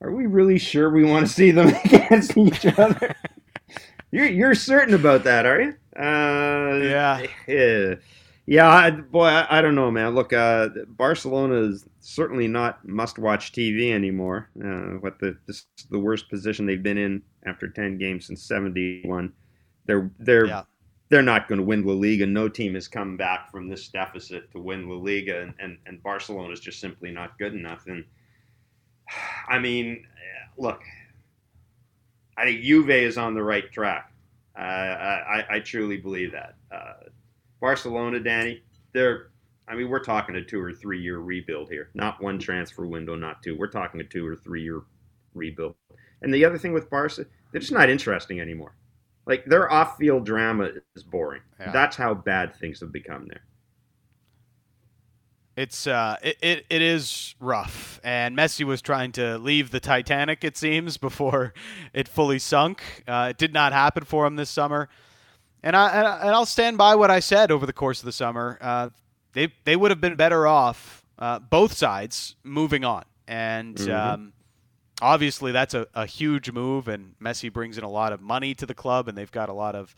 Are 0.01 0.13
we 0.13 0.27
really 0.27 0.59
sure 0.59 0.91
we 0.91 1.05
want 1.05 1.27
to 1.27 1.33
see 1.33 1.51
them 1.51 1.69
against 1.85 2.37
each 2.37 2.67
other? 2.67 3.15
you're 4.11 4.27
you're 4.27 4.55
certain 4.55 4.95
about 4.95 5.25
that, 5.25 5.47
are 5.47 5.61
you? 5.61 5.75
Uh, 5.99 6.85
Yeah. 6.85 7.27
Yeah. 7.49 7.95
Yeah, 8.47 8.69
I, 8.69 8.91
boy, 8.93 9.25
I, 9.27 9.59
I 9.59 9.61
don't 9.61 9.75
know, 9.75 9.91
man. 9.91 10.15
Look, 10.15 10.33
uh, 10.33 10.69
Barcelona 10.89 11.57
is 11.57 11.85
certainly 12.01 12.47
not 12.47 12.87
must-watch 12.87 13.53
TV 13.53 13.91
anymore. 13.93 14.51
Uh, 14.65 14.99
what 15.01 15.19
the 15.19 15.37
this 15.47 15.67
is 15.79 15.87
the 15.91 15.99
worst 15.99 16.31
position 16.31 16.65
they've 16.65 16.83
been 16.83 16.99
in 16.99 17.23
after 17.45 17.69
ten 17.69 17.99
games 17.99 18.27
since 18.27 18.43
'71. 18.45 19.33
They're 19.87 20.11
they're 20.21 20.47
Yeah. 20.47 20.63
they're 21.09 21.23
not 21.23 21.49
going 21.49 21.59
to 21.59 21.65
win 21.65 21.85
La 21.85 21.95
Liga. 21.95 22.25
No 22.27 22.49
team 22.49 22.75
has 22.75 22.87
come 22.89 23.17
back 23.17 23.51
from 23.51 23.69
this 23.69 23.89
deficit 23.89 24.51
to 24.53 24.61
win 24.61 24.89
La 24.89 24.97
Liga, 24.97 25.43
and 25.43 25.55
and, 25.59 25.79
and 25.87 26.03
Barcelona 26.03 26.53
is 26.53 26.61
just 26.61 26.81
simply 26.81 27.11
not 27.11 27.39
good 27.39 27.53
enough. 27.55 27.87
And 27.89 28.05
I 29.49 29.59
mean, 29.59 30.07
look, 30.57 30.83
I 32.37 32.45
think 32.45 32.63
Juve 32.63 32.91
is 32.91 33.19
on 33.19 33.35
the 33.35 33.43
right 33.43 33.71
track. 33.73 34.13
Uh, 34.59 34.63
I, 34.63 35.45
I 35.51 35.61
truly 35.61 35.97
believe 35.99 36.33
that. 36.33 36.55
Uh, 36.71 36.95
Barcelona, 37.61 38.21
Danny, 38.21 38.63
they're. 38.93 39.29
I 39.69 39.75
mean, 39.75 39.89
we're 39.89 40.05
talking 40.05 40.37
a 40.37 40.45
two 40.45 40.61
or 40.61 40.73
three 40.73 41.01
year 41.01 41.19
rebuild 41.19 41.69
here, 41.69 41.91
not 41.95 42.23
one 42.23 42.39
transfer 42.39 42.87
window, 42.87 43.17
not 43.17 43.43
two. 43.43 43.57
We're 43.59 43.67
talking 43.67 44.01
a 44.01 44.05
two 44.05 44.25
or 44.25 44.37
three 44.37 44.63
year 44.63 44.83
rebuild. 45.35 45.75
And 46.23 46.33
the 46.33 46.45
other 46.45 46.57
thing 46.57 46.73
with 46.73 46.89
Barca, 46.89 47.27
they're 47.51 47.61
just 47.61 47.73
not 47.73 47.91
interesting 47.91 48.41
anymore. 48.41 48.77
Like 49.27 49.45
their 49.45 49.71
off 49.71 49.97
field 49.97 50.25
drama 50.25 50.71
is 50.95 51.03
boring. 51.03 51.43
Yeah. 51.59 51.73
That's 51.73 51.97
how 51.97 52.15
bad 52.15 52.55
things 52.55 52.81
have 52.81 52.93
become 52.93 53.27
there. 53.27 53.43
It's 55.57 55.87
uh, 55.87 56.17
it, 56.23 56.37
it, 56.43 56.67
it 56.69 56.83
is 56.83 57.35
rough, 57.41 57.99
and 58.05 58.37
Messi 58.37 58.63
was 58.65 58.83
trying 58.83 59.13
to 59.13 59.39
leave 59.39 59.71
the 59.71 59.81
Titanic. 59.81 60.45
It 60.45 60.57
seems 60.57 60.97
before 60.99 61.55
it 61.95 62.09
fully 62.09 62.39
sunk. 62.39 62.83
Uh, 63.09 63.29
it 63.31 63.39
did 63.39 63.55
not 63.55 63.73
happen 63.73 64.05
for 64.05 64.27
him 64.27 64.37
this 64.37 64.51
summer, 64.51 64.91
and 65.63 65.75
I 65.77 66.19
and 66.21 66.31
I'll 66.31 66.47
stand 66.47 66.79
by 66.79 66.95
what 66.95 67.11
I 67.11 67.21
said 67.21 67.51
over 67.51 67.67
the 67.67 67.73
course 67.73 68.01
of 68.01 68.07
the 68.07 68.13
summer. 68.13 68.59
Uh, 68.61 68.91
they 69.33 69.53
they 69.65 69.77
would 69.77 69.91
have 69.91 70.01
been 70.01 70.17
better 70.17 70.47
off, 70.47 71.05
uh, 71.19 71.39
both 71.39 71.73
sides, 71.75 72.37
moving 72.45 72.85
on, 72.85 73.05
and 73.27 73.77
Mhm. 73.77 73.95
um, 73.95 74.33
obviously 75.03 75.53
that's 75.53 75.75
a, 75.75 75.87
a 75.95 76.07
huge 76.07 76.51
move. 76.53 76.89
And 76.89 77.15
Messi 77.21 77.53
brings 77.53 77.79
in 77.79 77.85
a 77.85 77.91
lot 77.91 78.13
of 78.13 78.21
money 78.21 78.55
to 78.55 78.67
the 78.67 78.75
club, 78.75 79.09
and 79.09 79.17
they've 79.17 79.31
got 79.33 79.49
a 79.49 79.53
lot 79.55 79.75
of 79.75 79.95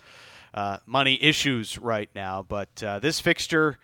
uh, 0.54 0.78
money 0.86 1.22
issues 1.22 1.78
right 1.78 2.10
now. 2.14 2.42
But 2.42 2.82
uh, 2.82 2.98
this 2.98 3.20
fixture 3.20 3.78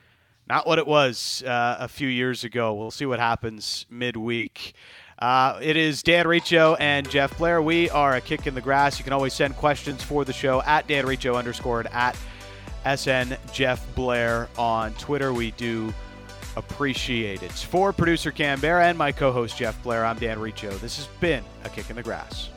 not 0.46 0.66
what 0.66 0.78
it 0.78 0.86
was 0.86 1.42
uh, 1.46 1.76
a 1.80 1.88
few 1.88 2.06
years 2.08 2.44
ago. 2.44 2.74
We'll 2.74 2.90
see 2.90 3.06
what 3.06 3.18
happens 3.18 3.86
midweek. 3.88 4.74
Uh, 5.18 5.58
it 5.62 5.76
is 5.76 6.02
Dan 6.02 6.26
Riccio 6.26 6.74
and 6.74 7.08
Jeff 7.08 7.36
Blair. 7.38 7.62
We 7.62 7.88
are 7.90 8.16
a 8.16 8.20
kick 8.20 8.46
in 8.46 8.54
the 8.54 8.60
grass. 8.60 8.98
You 8.98 9.04
can 9.04 9.12
always 9.12 9.32
send 9.32 9.56
questions 9.56 10.02
for 10.02 10.24
the 10.24 10.32
show 10.32 10.62
at 10.62 10.86
Dan 10.86 11.06
Riccio 11.06 11.34
underscored 11.36 11.86
at 11.92 12.16
SN 12.96 13.36
Jeff 13.52 13.86
Blair 13.94 14.48
on 14.58 14.92
Twitter. 14.94 15.32
We 15.32 15.52
do 15.52 15.94
appreciate 16.56 17.42
it. 17.42 17.52
For 17.52 17.92
producer 17.92 18.30
Canberra 18.30 18.86
and 18.86 18.98
my 18.98 19.12
co 19.12 19.32
host 19.32 19.56
Jeff 19.56 19.80
Blair, 19.82 20.04
I'm 20.04 20.18
Dan 20.18 20.38
Riccio. 20.38 20.70
This 20.78 20.96
has 20.96 21.06
been 21.20 21.44
a 21.64 21.68
kick 21.68 21.90
in 21.90 21.96
the 21.96 22.02
grass. 22.02 22.50